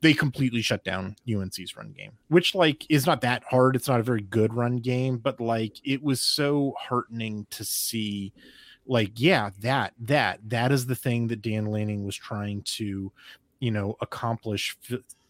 they 0.00 0.12
completely 0.12 0.62
shut 0.62 0.84
down 0.84 1.16
UNC's 1.28 1.76
run 1.76 1.92
game, 1.92 2.12
which 2.28 2.54
like 2.54 2.84
is 2.90 3.06
not 3.06 3.20
that 3.22 3.42
hard. 3.48 3.76
It's 3.76 3.88
not 3.88 4.00
a 4.00 4.04
very 4.04 4.20
good 4.20 4.52
run 4.52 4.78
game, 4.78 5.18
but 5.18 5.40
like 5.40 5.76
it 5.84 6.02
was 6.02 6.20
so 6.20 6.74
heartening 6.78 7.46
to 7.50 7.64
see 7.64 8.32
like 8.86 9.12
yeah, 9.16 9.50
that 9.60 9.94
that 10.00 10.40
that 10.48 10.72
is 10.72 10.86
the 10.86 10.94
thing 10.94 11.28
that 11.28 11.42
Dan 11.42 11.66
Lanning 11.66 12.04
was 12.04 12.16
trying 12.16 12.62
to, 12.62 13.10
you 13.60 13.70
know, 13.70 13.96
accomplish 14.00 14.76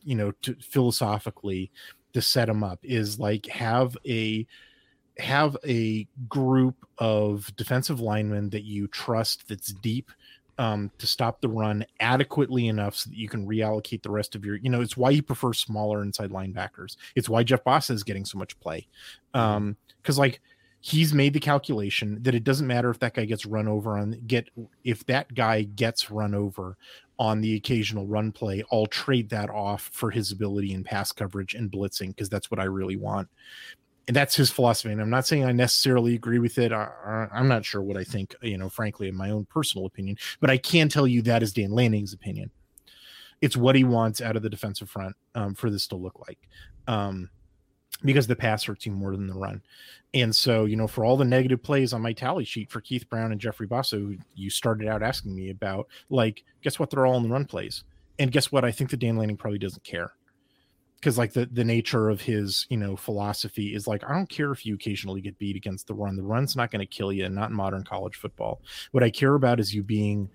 you 0.05 0.15
know, 0.15 0.33
to 0.43 0.55
philosophically 0.57 1.73
to 2.13 2.23
set 2.23 2.49
him 2.49 2.63
up 2.63 2.79
is 2.83 3.19
like 3.19 3.47
have 3.47 3.97
a 4.07 4.47
have 5.19 5.57
a 5.67 6.07
group 6.29 6.77
of 6.99 7.55
defensive 7.57 8.01
linemen 8.01 8.51
that 8.51 8.65
you 8.65 8.87
trust 8.89 9.49
that's 9.49 9.73
deep 9.73 10.11
um, 10.59 10.91
to 10.99 11.07
stop 11.07 11.41
the 11.41 11.49
run 11.49 11.85
adequately 11.99 12.69
enough 12.69 12.95
so 12.95 13.11
that 13.11 13.17
you 13.17 13.29
can 13.29 13.47
reallocate 13.47 14.03
the 14.03 14.11
rest 14.11 14.37
of 14.37 14.45
your, 14.45 14.57
you 14.57 14.71
know, 14.71 14.81
it's 14.81 14.97
why 14.97 15.11
you 15.11 15.23
prefer 15.23 15.53
smaller 15.53 16.03
inside 16.03 16.31
linebackers. 16.31 16.97
It's 17.17 17.29
why 17.29 17.43
Jeff 17.43 17.65
Bassa 17.65 17.93
is 17.93 18.05
getting 18.05 18.25
so 18.25 18.39
much 18.39 18.59
play. 18.61 18.87
Um, 19.35 19.77
because 20.01 20.19
like 20.19 20.41
he's 20.87 21.15
made 21.15 21.33
the 21.33 21.41
calculation 21.41 22.19
that 22.21 22.35
it 22.35 22.45
doesn't 22.45 22.67
matter 22.67 22.91
if 22.91 22.99
that 22.99 23.15
guy 23.15 23.25
gets 23.25 23.47
run 23.47 23.67
over 23.67 23.97
on 23.97 24.21
get 24.27 24.51
if 24.85 25.07
that 25.07 25.35
guy 25.35 25.63
gets 25.63 26.11
run 26.11 26.35
over 26.35 26.77
on 27.19 27.41
the 27.41 27.55
occasional 27.55 28.07
run 28.07 28.31
play, 28.31 28.63
I'll 28.71 28.87
trade 28.87 29.31
that 29.31 29.49
off 29.49 29.89
for 29.95 30.11
his 30.11 30.31
ability 30.31 30.75
in 30.75 30.85
pass 30.85 31.11
coverage 31.11 31.55
and 31.55 31.73
blitzing 31.73 32.09
because 32.09 32.29
that's 32.29 32.51
what 32.51 32.61
I 32.61 32.65
really 32.65 32.97
want 32.97 33.29
and 34.07 34.15
that's 34.15 34.37
his 34.37 34.51
philosophy. 34.51 34.93
And 34.93 35.01
I'm 35.01 35.09
not 35.09 35.27
saying 35.27 35.47
I 35.47 35.53
necessarily 35.53 36.15
agree 36.15 36.39
with 36.39 36.59
it. 36.59 36.71
I, 36.71 37.29
I'm 37.33 37.49
not 37.49 37.65
sure 37.65 37.81
what 37.81 37.97
I 37.97 38.05
think, 38.05 38.35
you 38.43 38.59
know, 38.59 38.69
frankly, 38.69 39.09
in 39.09 39.15
my 39.15 39.31
own 39.31 39.47
personal 39.47 39.87
opinion, 39.87 40.19
but 40.39 40.51
I 40.51 40.59
can 40.59 40.91
tell 40.91 41.07
you 41.07 41.23
that 41.23 41.43
is 41.43 41.55
Dan 41.55 41.71
Lanning's 41.71 42.13
opinion. 42.13 42.51
It's 43.41 43.57
what 43.57 43.75
he 43.75 43.85
wants 43.85 44.21
out 44.21 44.37
of 44.37 44.43
the 44.43 44.51
defensive 44.51 44.91
front 44.91 45.17
um, 45.35 45.55
for 45.55 45.71
this 45.71 45.87
to 45.89 45.97
look 45.97 46.21
like. 46.27 46.39
Um, 46.87 47.31
because 48.03 48.27
the 48.27 48.37
pass 48.37 48.65
hurts 48.65 48.87
you 48.87 48.93
more 48.93 49.13
than 49.13 49.27
the 49.27 49.35
run. 49.35 49.63
And 50.13 50.35
so, 50.35 50.65
you 50.65 50.77
know, 50.77 50.87
for 50.87 51.05
all 51.05 51.17
the 51.17 51.25
negative 51.25 51.63
plays 51.63 51.93
on 51.93 52.03
my 52.03 52.13
tally 52.13 52.45
sheet 52.45 52.71
for 52.71 52.81
Keith 52.81 53.09
Brown 53.09 53.33
and 53.33 53.41
Jeffrey 53.41 53.67
Bassa, 53.67 54.19
you 54.35 54.51
started 54.51 54.89
out 54.89 55.03
asking 55.03 55.35
me 55.35 55.51
about, 55.51 55.89
like, 56.09 56.45
guess 56.63 56.79
what? 56.79 56.91
They're 56.91 57.07
all 57.07 57.17
in 57.17 57.25
the 57.25 57.29
run 57.29 57.47
plays. 57.47 57.83
And 58.19 58.31
guess 58.31 58.53
what? 58.53 58.65
I 58.65 58.71
think 58.71 58.91
that 58.91 58.99
Dan 58.99 59.17
Lanning 59.17 59.37
probably 59.37 59.59
doesn't 59.59 59.83
care 59.83 60.13
because 61.05 61.19
like 61.19 61.35
the 61.35 61.45
the 61.53 61.65
nature 61.65 62.09
of 62.09 62.23
his 62.23 62.67
you 62.71 62.79
know 62.79 62.97
philosophy 62.97 63.75
is 63.75 63.87
like 63.87 64.03
i 64.09 64.15
don't 64.15 64.31
care 64.31 64.53
if 64.53 64.65
you 64.65 64.75
occasionally 64.75 65.21
get 65.21 65.39
beat 65.39 65.55
against 65.55 65.87
the 65.87 65.93
run 65.93 66.17
the 66.17 66.23
run's 66.23 66.57
not 66.57 66.71
going 66.71 66.81
to 66.81 66.87
kill 66.87 67.13
you 67.13 67.27
and 67.27 67.35
not 67.35 67.51
in 67.51 67.57
modern 67.57 67.85
college 67.85 68.17
football 68.17 68.63
what 68.93 69.03
i 69.03 69.11
care 69.11 69.35
about 69.35 69.61
is 69.61 69.75
you 69.75 69.83
being 69.83 70.31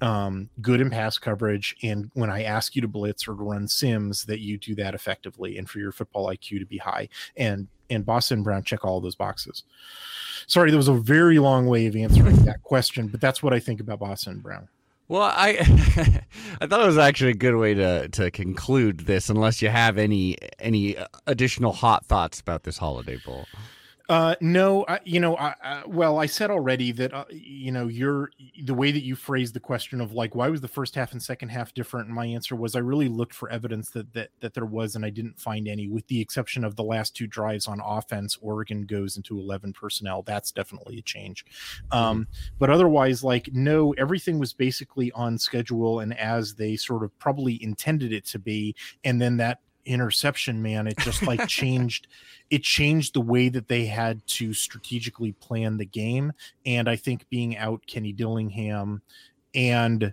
um 0.00 0.48
good 0.60 0.80
in 0.80 0.90
pass 0.90 1.18
coverage. 1.18 1.76
And 1.82 2.10
when 2.14 2.30
i 2.30 2.42
ask 2.42 2.74
you 2.74 2.82
to 2.82 2.88
blitz 2.88 3.24
or 3.28 3.34
to 3.34 3.42
run 3.42 3.68
sims 3.68 4.24
that 4.26 4.40
you 4.40 4.58
do 4.58 4.74
that 4.76 4.94
effectively 4.94 5.58
and 5.58 5.68
for 5.68 5.78
your 5.78 5.92
football 5.92 6.26
iq 6.26 6.58
to 6.58 6.66
be 6.66 6.78
high. 6.78 7.08
And 7.36 7.68
and 7.90 8.04
boston 8.04 8.42
brown 8.42 8.62
check 8.64 8.84
all 8.84 9.00
those 9.00 9.14
boxes. 9.14 9.64
Sorry 10.46 10.70
there 10.70 10.78
was 10.78 10.88
a 10.88 10.94
very 10.94 11.38
long 11.38 11.66
way 11.66 11.86
of 11.86 11.96
answering 11.96 12.36
that 12.44 12.62
question 12.64 13.08
but 13.08 13.20
that's 13.20 13.42
what 13.42 13.52
i 13.52 13.60
think 13.60 13.80
about 13.80 14.00
boston 14.00 14.40
brown. 14.40 14.68
Well, 15.06 15.22
I 15.22 15.58
I 16.60 16.66
thought 16.66 16.80
it 16.80 16.86
was 16.86 16.98
actually 16.98 17.32
a 17.32 17.34
good 17.34 17.56
way 17.56 17.74
to 17.74 18.08
to 18.08 18.30
conclude 18.30 19.00
this, 19.00 19.28
unless 19.28 19.60
you 19.60 19.68
have 19.68 19.98
any 19.98 20.38
any 20.58 20.96
additional 21.26 21.72
hot 21.72 22.06
thoughts 22.06 22.40
about 22.40 22.64
this 22.64 22.78
holiday 22.78 23.18
bowl. 23.24 23.44
Uh, 24.06 24.34
no, 24.42 24.84
I, 24.86 25.00
you 25.04 25.18
know, 25.18 25.34
I, 25.38 25.54
I, 25.62 25.82
well, 25.86 26.18
I 26.18 26.26
said 26.26 26.50
already 26.50 26.92
that 26.92 27.14
uh, 27.14 27.24
you 27.30 27.72
know, 27.72 27.88
you're 27.88 28.30
the 28.62 28.74
way 28.74 28.92
that 28.92 29.02
you 29.02 29.16
phrased 29.16 29.54
the 29.54 29.60
question 29.60 29.98
of 30.00 30.12
like, 30.12 30.34
why 30.34 30.50
was 30.50 30.60
the 30.60 30.68
first 30.68 30.94
half 30.94 31.12
and 31.12 31.22
second 31.22 31.48
half 31.48 31.72
different? 31.72 32.08
And 32.08 32.14
my 32.14 32.26
answer 32.26 32.54
was, 32.54 32.76
I 32.76 32.80
really 32.80 33.08
looked 33.08 33.32
for 33.32 33.48
evidence 33.48 33.88
that 33.90 34.12
that 34.12 34.28
that 34.40 34.52
there 34.52 34.66
was, 34.66 34.94
and 34.94 35.06
I 35.06 35.10
didn't 35.10 35.40
find 35.40 35.66
any, 35.66 35.88
with 35.88 36.06
the 36.08 36.20
exception 36.20 36.64
of 36.64 36.76
the 36.76 36.84
last 36.84 37.16
two 37.16 37.26
drives 37.26 37.66
on 37.66 37.80
offense. 37.82 38.36
Oregon 38.42 38.82
goes 38.82 39.16
into 39.16 39.38
eleven 39.38 39.72
personnel. 39.72 40.22
That's 40.22 40.52
definitely 40.52 40.98
a 40.98 41.02
change. 41.02 41.46
Um, 41.90 42.26
mm-hmm. 42.26 42.52
but 42.58 42.68
otherwise, 42.68 43.24
like, 43.24 43.48
no, 43.54 43.92
everything 43.94 44.38
was 44.38 44.52
basically 44.52 45.12
on 45.12 45.38
schedule 45.38 46.00
and 46.00 46.18
as 46.18 46.54
they 46.54 46.76
sort 46.76 47.04
of 47.04 47.18
probably 47.18 47.62
intended 47.62 48.12
it 48.12 48.26
to 48.26 48.38
be, 48.38 48.76
and 49.02 49.18
then 49.18 49.38
that 49.38 49.60
interception 49.86 50.60
man 50.62 50.86
it 50.86 50.96
just 50.98 51.22
like 51.22 51.46
changed 51.48 52.06
it 52.50 52.62
changed 52.62 53.14
the 53.14 53.20
way 53.20 53.48
that 53.48 53.68
they 53.68 53.86
had 53.86 54.24
to 54.26 54.52
strategically 54.52 55.32
plan 55.32 55.76
the 55.76 55.84
game 55.84 56.32
and 56.66 56.88
i 56.88 56.96
think 56.96 57.28
being 57.28 57.56
out 57.56 57.82
kenny 57.86 58.12
dillingham 58.12 59.02
and 59.54 60.12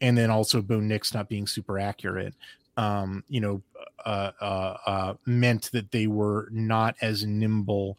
and 0.00 0.18
then 0.18 0.30
also 0.30 0.60
bo 0.60 0.80
nix 0.80 1.14
not 1.14 1.28
being 1.28 1.46
super 1.46 1.78
accurate 1.78 2.34
um 2.76 3.22
you 3.28 3.40
know 3.40 3.62
uh 4.04 4.30
uh, 4.40 4.76
uh 4.86 5.14
meant 5.26 5.70
that 5.72 5.90
they 5.90 6.06
were 6.06 6.48
not 6.50 6.96
as 7.00 7.24
nimble 7.24 7.96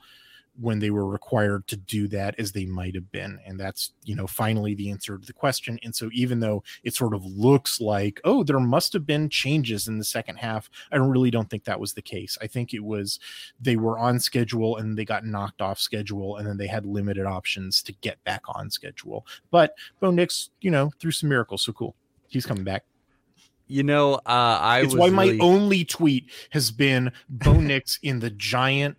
when 0.59 0.79
they 0.79 0.91
were 0.91 1.07
required 1.07 1.65
to 1.67 1.75
do 1.75 2.07
that 2.07 2.35
as 2.37 2.51
they 2.51 2.65
might 2.65 2.93
have 2.93 3.11
been 3.11 3.39
and 3.45 3.59
that's 3.59 3.93
you 4.03 4.15
know 4.15 4.27
finally 4.27 4.75
the 4.75 4.89
answer 4.89 5.17
to 5.17 5.25
the 5.25 5.33
question 5.33 5.79
and 5.83 5.95
so 5.95 6.09
even 6.13 6.39
though 6.39 6.63
it 6.83 6.93
sort 6.93 7.13
of 7.13 7.25
looks 7.25 7.81
like 7.81 8.21
oh 8.23 8.43
there 8.43 8.59
must 8.59 8.93
have 8.93 9.05
been 9.05 9.27
changes 9.29 9.87
in 9.87 9.97
the 9.97 10.03
second 10.03 10.35
half 10.35 10.69
i 10.91 10.95
really 10.95 11.31
don't 11.31 11.49
think 11.49 11.63
that 11.63 11.79
was 11.79 11.93
the 11.93 12.01
case. 12.01 12.37
I 12.41 12.47
think 12.47 12.73
it 12.73 12.83
was 12.83 13.19
they 13.59 13.75
were 13.75 13.99
on 13.99 14.19
schedule 14.19 14.77
and 14.77 14.97
they 14.97 15.05
got 15.05 15.25
knocked 15.25 15.61
off 15.61 15.79
schedule 15.79 16.37
and 16.37 16.47
then 16.47 16.57
they 16.57 16.67
had 16.67 16.85
limited 16.85 17.25
options 17.25 17.81
to 17.83 17.93
get 17.93 18.23
back 18.23 18.41
on 18.47 18.69
schedule. 18.69 19.25
But 19.51 19.75
bo 19.99 20.11
nix 20.11 20.49
you 20.61 20.71
know 20.71 20.91
through 20.99 21.11
some 21.11 21.29
miracles 21.29 21.63
so 21.63 21.73
cool. 21.73 21.95
He's 22.27 22.45
coming 22.45 22.63
back. 22.63 22.85
You 23.67 23.83
know, 23.83 24.15
uh, 24.15 24.57
I 24.61 24.81
it's 24.81 24.93
why 24.93 25.07
really... 25.07 25.37
my 25.37 25.45
only 25.45 25.85
tweet 25.85 26.29
has 26.49 26.69
been 26.69 27.11
Bo 27.29 27.53
Nix 27.53 27.97
in 28.03 28.19
the 28.19 28.29
giant 28.29 28.97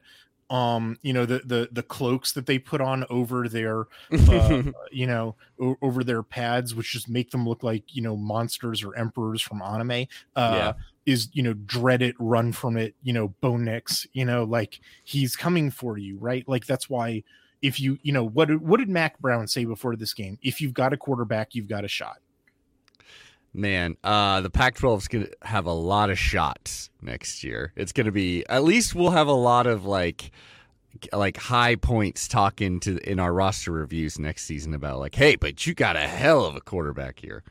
um 0.51 0.99
you 1.03 1.13
know 1.13 1.25
the 1.25 1.39
the 1.45 1.69
the 1.73 1.83
cloaks 1.83 2.33
that 2.33 2.45
they 2.47 2.59
put 2.59 2.81
on 2.81 3.05
over 3.09 3.49
their 3.49 3.87
uh, 4.13 4.63
you 4.93 5.07
know 5.07 5.35
o- 5.61 5.77
over 5.81 6.05
their 6.05 6.23
pads 6.23 6.75
which 6.75 6.93
just 6.93 7.09
make 7.09 7.31
them 7.31 7.49
look 7.49 7.63
like 7.63 7.95
you 7.95 8.03
know 8.03 8.17
monsters 8.17 8.83
or 8.83 8.95
emperors 8.97 9.41
from 9.41 9.63
anime 9.63 10.07
uh 10.37 10.55
yeah. 10.55 10.73
is 11.07 11.29
you 11.33 11.43
know 11.43 11.55
dread 11.55 12.03
it 12.03 12.15
run 12.19 12.53
from 12.53 12.77
it 12.77 12.95
you 13.03 13.13
know 13.13 13.29
bone 13.41 13.65
Nix 13.65 14.07
you 14.13 14.25
know 14.25 14.45
like 14.45 14.81
he's 15.05 15.35
coming 15.35 15.71
for 15.71 15.97
you 15.97 16.19
right? 16.19 16.47
Like 16.49 16.67
that's 16.67 16.89
why 16.89 17.23
if 17.63 17.81
you 17.81 17.99
you 18.03 18.13
know 18.13 18.25
what 18.25 18.61
what 18.61 18.79
did 18.79 18.89
Mack 18.89 19.19
Brown 19.21 19.47
say 19.47 19.65
before 19.65 19.97
this 19.97 20.15
game? 20.15 20.39
If 20.43 20.61
you've 20.61 20.75
got 20.75 20.93
a 20.93 20.97
quarterback 20.97 21.55
you've 21.55 21.69
got 21.69 21.85
a 21.85 21.89
shot 21.89 22.19
Man, 23.57 23.97
uh, 24.03 24.41
the 24.41 24.51
Pac-12 24.51 24.99
is 24.99 25.09
gonna 25.09 25.27
have 25.43 25.67
a 25.67 25.73
lot 25.73 26.11
of 26.11 26.19
shots 26.19 26.91
next 27.01 27.45
year. 27.45 27.73
It's 27.77 27.93
gonna 27.93 28.11
be 28.11 28.45
at 28.49 28.65
least 28.65 28.97
we'll 28.97 29.13
have 29.13 29.29
a 29.29 29.33
lot 29.33 29.69
of 29.69 29.87
like 29.87 30.33
like 31.13 31.37
high 31.37 31.77
points 31.77 32.27
talking 32.27 32.81
to 32.81 32.99
in 33.09 33.21
our 33.21 33.33
roster 33.33 33.71
reviews 33.71 34.19
next 34.19 34.45
season 34.45 34.75
about 34.75 34.99
like, 34.99 35.15
hey, 35.15 35.37
but 35.37 35.67
you 35.67 35.75
got 35.75 35.95
a 35.97 36.01
hell 36.01 36.45
of 36.45 36.57
a 36.57 36.61
quarterback 36.61 37.21
here 37.21 37.45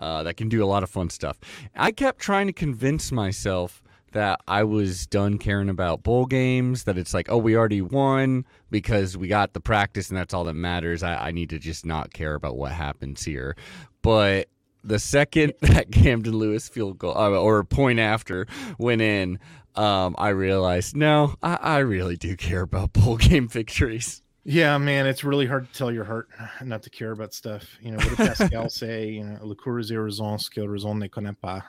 uh, 0.00 0.22
that 0.22 0.36
can 0.36 0.48
do 0.48 0.62
a 0.62 0.66
lot 0.66 0.82
of 0.84 0.90
fun 0.90 1.10
stuff. 1.10 1.38
I 1.74 1.90
kept 1.90 2.20
trying 2.20 2.46
to 2.46 2.52
convince 2.52 3.10
myself 3.10 3.82
that 4.12 4.40
I 4.48 4.64
was 4.64 5.06
done 5.06 5.38
caring 5.38 5.68
about 5.68 6.02
bowl 6.02 6.24
games, 6.24 6.84
that 6.84 6.96
it's 6.96 7.12
like, 7.12 7.30
oh, 7.30 7.36
we 7.36 7.56
already 7.56 7.82
won 7.82 8.46
because 8.70 9.16
we 9.16 9.28
got 9.28 9.52
the 9.52 9.60
practice 9.60 10.08
and 10.08 10.16
that's 10.16 10.32
all 10.32 10.44
that 10.44 10.54
matters. 10.54 11.02
I, 11.02 11.28
I 11.28 11.30
need 11.30 11.50
to 11.50 11.58
just 11.58 11.84
not 11.84 12.12
care 12.12 12.34
about 12.34 12.56
what 12.56 12.72
happens 12.72 13.24
here. 13.24 13.56
But 14.02 14.48
the 14.84 14.98
second 14.98 15.54
that 15.60 15.90
Camden 15.90 16.36
Lewis 16.36 16.68
field 16.68 16.98
goal 16.98 17.16
uh, 17.16 17.30
or 17.30 17.64
point 17.64 17.98
after 17.98 18.46
went 18.78 19.02
in, 19.02 19.38
um, 19.74 20.14
I 20.18 20.30
realized 20.30 20.96
no, 20.96 21.34
I, 21.42 21.58
I 21.60 21.78
really 21.78 22.16
do 22.16 22.36
care 22.36 22.62
about 22.62 22.92
bowl 22.92 23.16
game 23.16 23.48
victories. 23.48 24.22
Yeah, 24.44 24.78
man, 24.78 25.06
it's 25.06 25.24
really 25.24 25.44
hard 25.44 25.70
to 25.70 25.78
tell 25.78 25.92
your 25.92 26.04
heart 26.04 26.28
not 26.64 26.82
to 26.84 26.90
care 26.90 27.10
about 27.10 27.34
stuff. 27.34 27.76
You 27.82 27.90
know, 27.90 27.98
what 27.98 28.08
did 28.08 28.16
Pascal 28.16 28.68
say? 28.70 29.10
You 29.10 29.24
know, 29.24 29.38
le 29.42 29.54
coeur 29.54 29.78
est 29.80 29.90
raison, 29.90 30.38
ce 30.38 30.48
que 30.48 30.66
raison 30.66 30.94
ne 30.94 31.06
connaît 31.06 31.38
pas. 31.38 31.62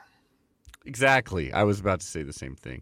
Exactly. 0.86 1.52
I 1.52 1.64
was 1.64 1.80
about 1.80 2.00
to 2.00 2.06
say 2.06 2.24
the 2.24 2.32
same 2.32 2.56
thing. 2.56 2.82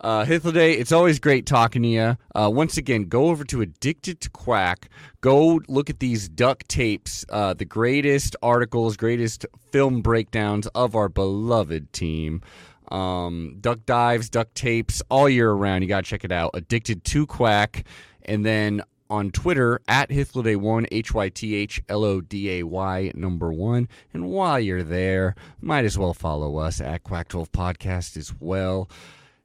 Uh, 0.00 0.24
Hythloday, 0.24 0.78
it's 0.78 0.92
always 0.92 1.18
great 1.18 1.46
talking 1.46 1.82
to 1.82 1.88
you. 1.88 2.16
Uh, 2.34 2.50
once 2.52 2.76
again, 2.76 3.04
go 3.04 3.28
over 3.28 3.44
to 3.44 3.62
Addicted 3.62 4.20
to 4.20 4.30
Quack. 4.30 4.88
Go 5.20 5.60
look 5.68 5.88
at 5.88 6.00
these 6.00 6.28
duck 6.28 6.64
tapes, 6.68 7.24
uh, 7.30 7.54
the 7.54 7.64
greatest 7.64 8.36
articles, 8.42 8.96
greatest 8.96 9.46
film 9.72 10.02
breakdowns 10.02 10.66
of 10.68 10.94
our 10.94 11.08
beloved 11.08 11.92
team. 11.92 12.42
Um, 12.88 13.56
duck 13.60 13.80
dives, 13.86 14.28
duck 14.28 14.52
tapes, 14.54 15.02
all 15.08 15.28
year 15.28 15.50
around. 15.50 15.82
You 15.82 15.88
got 15.88 16.04
to 16.04 16.10
check 16.10 16.24
it 16.24 16.32
out. 16.32 16.50
Addicted 16.54 17.04
to 17.04 17.26
Quack. 17.26 17.84
And 18.24 18.44
then 18.44 18.82
on 19.08 19.30
Twitter 19.30 19.80
at 19.88 20.10
Hythloday1, 20.10 20.88
H 20.90 21.14
Y 21.14 21.28
T 21.30 21.54
H 21.54 21.80
L 21.88 22.04
O 22.04 22.20
D 22.20 22.58
A 22.58 22.62
Y 22.64 23.12
number 23.14 23.52
one. 23.52 23.88
And 24.12 24.28
while 24.28 24.60
you're 24.60 24.82
there, 24.82 25.34
might 25.60 25.84
as 25.84 25.98
well 25.98 26.14
follow 26.14 26.58
us 26.58 26.80
at 26.80 27.04
Quack12 27.04 27.48
Podcast 27.50 28.16
as 28.16 28.32
well. 28.38 28.88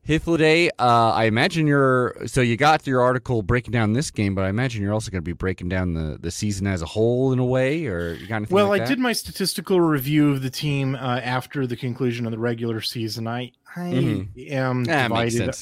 Hythloday, 0.07 0.69
uh, 0.79 1.11
I 1.11 1.25
imagine 1.25 1.67
you're 1.67 2.15
so 2.25 2.41
you 2.41 2.57
got 2.57 2.87
your 2.87 3.01
article 3.01 3.43
breaking 3.43 3.71
down 3.71 3.93
this 3.93 4.09
game, 4.09 4.33
but 4.33 4.43
I 4.43 4.49
imagine 4.49 4.81
you're 4.81 4.93
also 4.93 5.11
going 5.11 5.21
to 5.21 5.25
be 5.25 5.33
breaking 5.33 5.69
down 5.69 5.93
the, 5.93 6.17
the 6.19 6.31
season 6.31 6.65
as 6.65 6.81
a 6.81 6.87
whole 6.87 7.31
in 7.31 7.37
a 7.37 7.45
way, 7.45 7.85
or 7.85 8.13
you 8.13 8.25
got 8.25 8.37
anything? 8.37 8.55
Well, 8.55 8.69
like 8.69 8.81
I 8.81 8.85
that? 8.85 8.89
did 8.89 8.99
my 8.99 9.13
statistical 9.13 9.79
review 9.79 10.31
of 10.31 10.41
the 10.41 10.49
team 10.49 10.95
uh, 10.95 11.19
after 11.23 11.67
the 11.67 11.75
conclusion 11.75 12.25
of 12.25 12.31
the 12.31 12.39
regular 12.39 12.81
season. 12.81 13.27
I 13.27 13.51
I 13.75 13.79
mm-hmm. 13.79 14.53
am 14.53 14.83
divided. 14.83 15.55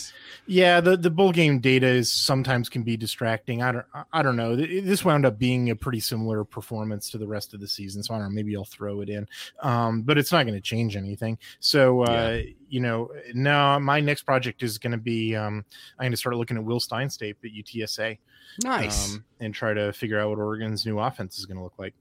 Yeah, 0.49 0.81
the 0.81 0.97
the 0.97 1.11
bowl 1.11 1.31
game 1.31 1.59
data 1.59 1.85
is 1.85 2.11
sometimes 2.11 2.69
can 2.69 2.81
be 2.81 2.97
distracting. 2.97 3.61
I 3.61 3.71
don't 3.71 3.85
I 4.11 4.23
don't 4.23 4.35
know. 4.35 4.55
This 4.55 5.05
wound 5.05 5.23
up 5.23 5.37
being 5.37 5.69
a 5.69 5.75
pretty 5.75 5.99
similar 5.99 6.43
performance 6.43 7.11
to 7.11 7.19
the 7.19 7.27
rest 7.27 7.53
of 7.53 7.59
the 7.59 7.67
season, 7.67 8.01
so 8.01 8.15
I 8.15 8.17
don't 8.17 8.29
know. 8.29 8.33
Maybe 8.33 8.55
I'll 8.57 8.65
throw 8.65 9.01
it 9.01 9.09
in, 9.09 9.27
um, 9.61 10.01
but 10.01 10.17
it's 10.17 10.31
not 10.31 10.47
going 10.47 10.55
to 10.55 10.61
change 10.61 10.95
anything. 10.95 11.37
So 11.59 12.01
uh, 12.01 12.41
yeah. 12.41 12.51
you 12.67 12.79
know, 12.79 13.11
now 13.35 13.77
my 13.77 13.99
next 13.99 14.23
project 14.23 14.63
is 14.63 14.79
going 14.79 14.93
to 14.93 14.97
be 14.97 15.35
um, 15.35 15.63
I'm 15.99 16.05
going 16.05 16.13
to 16.13 16.17
start 16.17 16.35
looking 16.35 16.57
at 16.57 16.63
Will 16.63 16.79
Stein 16.79 17.11
State 17.11 17.37
at 17.43 17.51
UTSA. 17.51 18.17
Nice, 18.63 19.13
um, 19.13 19.23
and 19.39 19.53
try 19.53 19.75
to 19.75 19.93
figure 19.93 20.19
out 20.19 20.29
what 20.29 20.39
Oregon's 20.39 20.83
new 20.83 20.97
offense 20.97 21.37
is 21.37 21.45
going 21.45 21.57
to 21.57 21.63
look 21.63 21.77
like. 21.77 21.93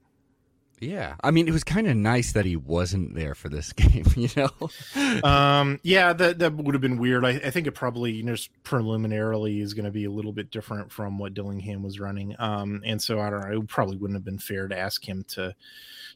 Yeah, 0.81 1.15
I 1.23 1.31
mean, 1.31 1.47
it 1.47 1.51
was 1.51 1.63
kind 1.63 1.87
of 1.87 1.97
nice 1.97 2.31
that 2.31 2.45
he 2.45 2.55
wasn't 2.55 3.13
there 3.15 3.35
for 3.35 3.49
this 3.49 3.73
game. 3.73 4.05
You 4.15 4.29
know, 4.35 5.23
um, 5.23 5.79
yeah, 5.83 6.13
that 6.13 6.39
that 6.39 6.53
would 6.55 6.73
have 6.73 6.81
been 6.81 6.97
weird. 6.97 7.25
I, 7.25 7.31
I 7.31 7.49
think 7.51 7.67
it 7.67 7.73
probably, 7.73 8.13
you 8.13 8.23
know, 8.23 8.35
preliminarily 8.63 9.59
is 9.59 9.73
going 9.73 9.85
to 9.85 9.91
be 9.91 10.05
a 10.05 10.11
little 10.11 10.31
bit 10.31 10.51
different 10.51 10.91
from 10.91 11.19
what 11.19 11.33
Dillingham 11.33 11.83
was 11.83 11.99
running. 11.99 12.35
Um, 12.39 12.81
and 12.85 13.01
so 13.01 13.19
I 13.19 13.29
don't 13.29 13.41
know. 13.41 13.61
It 13.61 13.67
probably 13.67 13.97
wouldn't 13.97 14.15
have 14.15 14.25
been 14.25 14.39
fair 14.39 14.67
to 14.67 14.77
ask 14.77 15.07
him 15.07 15.25
to 15.29 15.55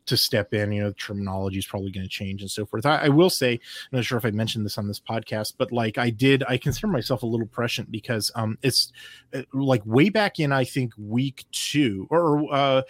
to 0.06 0.18
step 0.18 0.54
in. 0.54 0.72
You 0.72 0.84
know, 0.84 0.90
the 0.90 0.96
terminology 0.96 1.60
is 1.60 1.66
probably 1.66 1.92
going 1.92 2.06
to 2.06 2.10
change 2.10 2.42
and 2.42 2.52
so 2.52 2.66
forth. 2.66 2.86
I, 2.86 3.06
I, 3.06 3.10
will 3.10 3.30
say, 3.30 3.54
I'm 3.54 3.98
not 3.98 4.06
sure 4.06 4.18
if 4.18 4.26
I 4.26 4.32
mentioned 4.32 4.66
this 4.66 4.78
on 4.78 4.88
this 4.88 5.00
podcast, 5.00 5.54
but 5.58 5.72
like 5.72 5.98
I 5.98 6.10
did, 6.10 6.44
I 6.48 6.58
consider 6.58 6.88
myself 6.88 7.24
a 7.24 7.28
little 7.28 7.48
prescient 7.48 7.92
because 7.92 8.32
um, 8.36 8.58
it's 8.62 8.92
uh, 9.34 9.44
like 9.54 9.86
way 9.86 10.10
back 10.10 10.40
in 10.40 10.52
I 10.52 10.64
think 10.64 10.94
week 10.98 11.46
two 11.52 12.08
or 12.10 12.54
uh, 12.54 12.82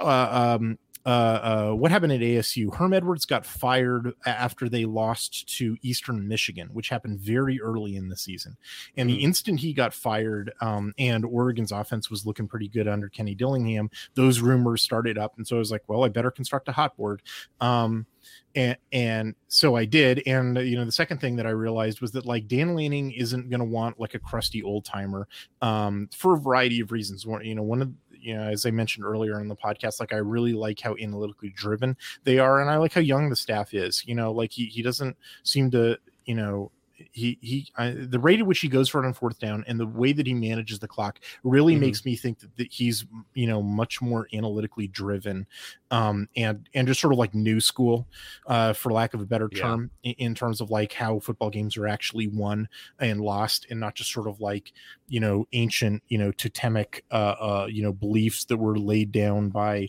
uh 0.00 0.56
um 0.58 0.75
uh, 1.06 1.08
uh, 1.08 1.72
what 1.72 1.92
happened 1.92 2.12
at 2.12 2.20
ASU? 2.20 2.74
Herm 2.74 2.92
Edwards 2.92 3.24
got 3.24 3.46
fired 3.46 4.12
after 4.26 4.68
they 4.68 4.84
lost 4.84 5.48
to 5.56 5.76
Eastern 5.82 6.26
Michigan, 6.26 6.68
which 6.72 6.88
happened 6.88 7.20
very 7.20 7.60
early 7.60 7.94
in 7.94 8.08
the 8.08 8.16
season. 8.16 8.56
And 8.96 9.08
the 9.08 9.22
instant 9.22 9.60
he 9.60 9.72
got 9.72 9.94
fired, 9.94 10.52
um, 10.60 10.92
and 10.98 11.24
Oregon's 11.24 11.70
offense 11.70 12.10
was 12.10 12.26
looking 12.26 12.48
pretty 12.48 12.66
good 12.66 12.88
under 12.88 13.08
Kenny 13.08 13.36
Dillingham, 13.36 13.88
those 14.14 14.40
rumors 14.40 14.82
started 14.82 15.16
up. 15.16 15.34
And 15.36 15.46
so 15.46 15.54
I 15.54 15.60
was 15.60 15.70
like, 15.70 15.84
well, 15.86 16.04
I 16.04 16.08
better 16.08 16.32
construct 16.32 16.68
a 16.68 16.72
hot 16.72 16.96
board. 16.96 17.22
Um, 17.60 18.06
and 18.54 18.76
and 18.90 19.34
so 19.48 19.76
I 19.76 19.84
did. 19.84 20.22
And 20.26 20.56
you 20.58 20.76
know, 20.76 20.84
the 20.84 20.92
second 20.92 21.20
thing 21.20 21.36
that 21.36 21.46
I 21.46 21.50
realized 21.50 22.00
was 22.00 22.12
that 22.12 22.26
like 22.26 22.48
Dan 22.48 22.74
Lanning 22.74 23.12
isn't 23.12 23.50
going 23.50 23.60
to 23.60 23.66
want 23.66 24.00
like 24.00 24.14
a 24.14 24.18
crusty 24.18 24.62
old 24.62 24.84
timer 24.84 25.28
um, 25.62 26.08
for 26.12 26.34
a 26.34 26.40
variety 26.40 26.80
of 26.80 26.90
reasons. 26.90 27.26
One, 27.26 27.44
you 27.44 27.54
know, 27.54 27.62
one 27.62 27.82
of 27.82 27.92
you 28.26 28.34
know, 28.34 28.42
as 28.42 28.66
I 28.66 28.72
mentioned 28.72 29.06
earlier 29.06 29.40
in 29.40 29.46
the 29.46 29.54
podcast, 29.54 30.00
like 30.00 30.12
I 30.12 30.16
really 30.16 30.52
like 30.52 30.80
how 30.80 30.96
analytically 30.96 31.50
driven 31.50 31.96
they 32.24 32.40
are, 32.40 32.60
and 32.60 32.68
I 32.68 32.76
like 32.76 32.92
how 32.92 33.00
young 33.00 33.30
the 33.30 33.36
staff 33.36 33.72
is. 33.72 34.02
You 34.04 34.16
know, 34.16 34.32
like 34.32 34.50
he 34.50 34.66
he 34.66 34.82
doesn't 34.82 35.16
seem 35.44 35.70
to, 35.70 35.96
you 36.24 36.34
know, 36.34 36.72
he 37.12 37.38
he 37.42 37.68
I, 37.76 37.90
the 37.90 38.18
rate 38.18 38.40
at 38.40 38.46
which 38.46 38.60
he 38.60 38.68
goes 38.68 38.88
for 38.88 39.02
it 39.02 39.06
on 39.06 39.12
fourth 39.12 39.38
down 39.38 39.64
and 39.66 39.78
the 39.78 39.86
way 39.86 40.12
that 40.12 40.26
he 40.26 40.34
manages 40.34 40.78
the 40.78 40.88
clock 40.88 41.20
really 41.44 41.74
Mhm. 41.74 41.76
makes 41.76 42.04
me 42.04 42.16
think 42.16 42.38
that, 42.40 42.56
that 42.56 42.72
he's 42.72 43.04
you 43.34 43.46
know 43.46 43.62
much 43.62 44.00
more 44.00 44.28
analytically 44.32 44.88
driven 44.88 45.46
um 45.90 46.28
and 46.36 46.68
and 46.74 46.88
just 46.88 47.00
sort 47.00 47.12
of 47.12 47.18
like 47.18 47.34
new 47.34 47.60
school 47.60 48.08
uh 48.46 48.72
for 48.72 48.92
lack 48.92 49.14
of 49.14 49.20
a 49.20 49.26
better 49.26 49.50
Yeah. 49.50 49.76
term 49.76 49.90
in, 50.02 50.14
in 50.18 50.34
terms 50.34 50.60
of 50.60 50.70
like 50.70 50.92
how 50.92 51.18
football 51.20 51.50
games 51.50 51.76
are 51.76 51.86
actually 51.86 52.26
won 52.28 52.68
and 52.98 53.20
lost 53.20 53.66
and 53.70 53.78
not 53.78 53.94
just 53.94 54.10
sort 54.12 54.26
of 54.26 54.40
like 54.40 54.72
you 55.06 55.20
know 55.20 55.46
ancient 55.52 56.02
you 56.08 56.18
know 56.18 56.32
totemic 56.32 57.04
uh 57.10 57.34
uh 57.40 57.66
you 57.70 57.82
know 57.82 57.92
beliefs 57.92 58.44
that 58.46 58.56
were 58.56 58.78
laid 58.78 59.12
down 59.12 59.50
by 59.50 59.88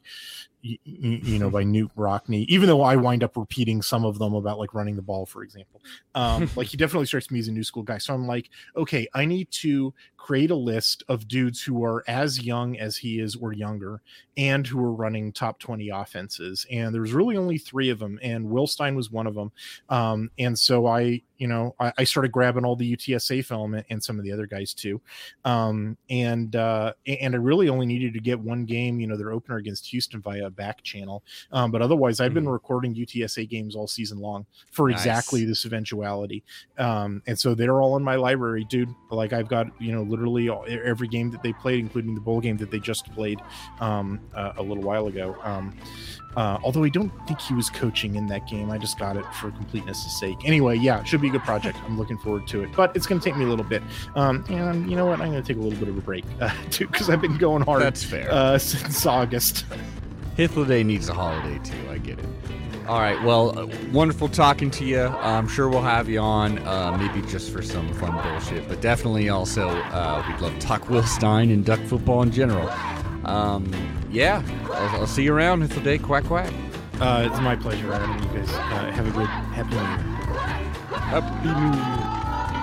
y- 0.68 0.78
y- 0.86 1.22
you 1.24 1.40
know 1.40 1.50
by 1.50 1.64
Knute 1.64 1.92
Rockne 1.96 2.46
even 2.48 2.68
though 2.68 2.82
I 2.82 2.96
wind 2.96 3.24
up 3.24 3.38
repeating 3.38 3.82
some 3.82 4.06
of 4.06 4.20
them 4.20 4.34
about 4.34 4.60
like 4.60 4.74
running 4.74 4.96
the 4.96 5.02
ball 5.02 5.26
for 5.26 5.44
example. 5.44 5.82
Um 6.16 6.50
like 6.56 6.68
he 6.68 6.78
definitely 6.78 7.06
strikes 7.06 7.32
me 7.32 7.40
as 7.40 7.48
a 7.48 7.52
new 7.52 7.64
school 7.64 7.84
guy. 7.84 7.98
So 7.98 8.14
I'm 8.14 8.28
like 8.28 8.50
okay 8.76 9.08
I 9.14 9.26
need 9.26 9.52
to 9.52 9.94
create 10.18 10.52
a 10.52 10.56
list 10.56 11.04
of 11.08 11.28
dudes 11.28 11.62
who 11.64 11.84
are 11.86 12.04
as 12.08 12.44
young 12.44 12.78
as 12.78 12.98
he 12.98 13.20
is 13.20 13.36
or 13.36 13.54
younger 13.54 14.02
and 14.36 14.68
who 14.68 14.84
are 14.84 14.92
running 14.92 15.32
top 15.32 15.58
20 15.60 15.90
offenses. 15.90 16.66
And 16.70 16.94
there's 16.94 17.14
really 17.14 17.38
only 17.38 17.58
three 17.58 17.90
of 17.90 18.00
them 18.00 18.20
and 18.22 18.50
Will 18.50 18.68
Stein 18.68 18.96
was 18.96 19.10
one 19.12 19.28
of 19.28 19.36
them. 19.36 19.52
Um 19.90 20.32
and 20.38 20.58
so 20.58 20.86
I 20.88 21.22
you 21.38 21.48
know 21.48 21.76
I, 21.80 21.94
I 22.00 22.04
started 22.04 22.32
grabbing 22.32 22.66
all 22.66 22.76
the 22.76 22.96
UTSA 22.96 23.46
film 23.46 23.74
and, 23.76 23.86
and 23.90 24.04
some 24.04 24.18
of 24.18 24.24
the 24.26 24.32
other 24.32 24.46
guys 24.48 24.74
too 24.74 25.00
um 25.46 25.98
and 26.10 26.56
uh 26.56 26.94
and 27.06 27.36
I 27.36 27.38
really 27.38 27.70
only 27.70 27.86
needed 27.86 28.14
to 28.14 28.20
get 28.20 28.40
one 28.40 28.66
game 28.66 29.00
you 29.00 29.08
know 29.08 29.16
their 29.18 29.32
opener 29.32 29.58
against 29.58 29.88
Houston 29.88 30.22
via 30.22 30.48
a 30.48 30.50
back 30.50 30.82
channel 30.84 31.24
um 31.52 31.72
but 31.72 31.82
otherwise 31.82 32.20
I've 32.20 32.34
been 32.34 32.46
Mhm. 32.46 32.52
recording 32.54 32.96
UTSA 32.96 33.48
games 33.50 33.76
all 33.76 33.88
season 33.88 34.20
long 34.20 34.46
for 34.72 34.90
Nice. 34.90 35.00
exactly 35.00 35.46
this 35.46 35.66
eventuality 35.66 36.44
um 36.78 37.22
and 37.28 37.38
so 37.38 37.54
they're 37.54 37.82
all 37.82 37.98
in 37.98 38.04
my 38.04 38.16
library 38.16 38.64
dude 38.66 38.90
like 39.12 39.34
I've 39.34 39.48
got 39.48 39.68
you 39.80 39.92
know 39.92 40.04
literally 40.04 40.50
all, 40.50 40.66
every 40.68 41.08
game 41.08 41.30
that 41.32 41.44
they 41.44 41.54
played 41.54 41.80
including 41.80 42.16
the 42.16 42.22
bowl 42.22 42.42
game 42.42 42.58
that 42.58 42.72
they 42.72 42.80
just 42.80 43.06
played 43.14 43.40
um 43.80 44.20
uh, 44.36 44.54
a 44.58 44.64
little 44.64 44.84
while 44.84 45.08
ago 45.08 45.36
um 45.44 45.76
uh, 46.36 46.60
although 46.64 46.84
I 46.84 46.90
don't 46.90 47.12
think 47.26 47.42
he 47.42 47.56
was 47.56 47.68
coaching 47.68 48.14
in 48.14 48.28
that 48.28 48.48
game. 48.48 48.70
I 48.70 48.78
just 48.78 49.00
got 49.00 49.18
it 49.18 49.26
for 49.34 49.50
completeness' 49.50 50.20
sake. 50.20 50.38
Anyway, 50.46 50.78
yeah, 50.78 51.00
it 51.00 51.08
should 51.08 51.20
be 51.20 51.27
a 51.28 51.32
good 51.32 51.44
project. 51.44 51.78
I'm 51.86 51.98
looking 51.98 52.18
forward 52.18 52.48
to 52.48 52.64
it, 52.64 52.70
but 52.76 52.96
it's 52.96 53.06
going 53.08 53.20
to 53.20 53.26
take 53.30 53.38
me 53.38 53.46
a 53.46 53.48
little 53.48 53.66
bit. 53.66 53.84
Um, 54.16 54.44
and 54.50 54.90
you 54.90 54.96
know 54.96 55.06
what? 55.06 55.22
I'm 55.22 55.32
going 55.32 55.42
to 55.44 55.48
take 55.48 55.58
a 55.58 55.64
little 55.64 55.80
bit 55.80 55.88
of 55.90 55.98
a 55.98 56.02
break 56.02 56.26
uh, 56.42 56.50
too 56.72 56.88
because 56.88 57.10
I've 57.10 57.22
been 57.22 57.38
going 57.38 57.64
hard 57.64 57.82
That's 57.82 58.04
fair. 58.04 58.32
uh, 58.32 58.58
since 58.58 59.06
August. 59.06 59.66
Hythloday 60.38 60.86
needs 60.86 61.10
a 61.10 61.14
holiday 61.14 61.60
too. 61.64 61.90
I 61.90 61.98
get 61.98 62.20
it. 62.20 62.26
All 62.88 63.00
right. 63.00 63.22
Well, 63.24 63.58
uh, 63.60 63.68
wonderful 63.92 64.30
talking 64.30 64.72
to 64.72 64.86
you. 64.86 65.02
I'm 65.02 65.48
sure 65.48 65.68
we'll 65.68 65.82
have 65.82 66.08
you 66.08 66.20
on, 66.20 66.60
uh, 66.60 66.96
maybe 66.98 67.26
just 67.28 67.52
for 67.52 67.62
some 67.62 67.92
fun 67.96 68.14
bullshit, 68.24 68.66
but 68.70 68.80
definitely 68.80 69.28
also 69.28 69.68
uh, 69.68 70.24
we'd 70.28 70.40
love 70.40 70.54
to 70.54 70.60
talk 70.66 70.90
Will 70.90 71.04
Stein 71.04 71.52
and 71.52 71.66
duck 71.66 71.82
football 71.82 72.22
in 72.22 72.32
general. 72.32 72.70
Um, 73.26 73.70
yeah, 74.10 74.42
I'll, 74.72 75.02
I'll 75.02 75.08
see 75.08 75.24
you 75.24 75.34
around. 75.34 75.68
Hythloday. 75.68 76.02
Quack 76.02 76.24
quack. 76.24 76.54
Uh, 77.00 77.30
it's 77.30 77.40
my 77.42 77.56
pleasure, 77.56 77.94
Adam. 77.94 78.12
You 78.24 78.40
guys 78.40 78.50
uh, 78.50 78.92
have 78.92 79.08
a 79.08 79.12
good 79.12 79.28
happy 79.28 79.76
new 79.76 79.82
year. 79.82 79.98
Happy 80.98 81.48
New 81.48 81.78
Year. 81.78 82.57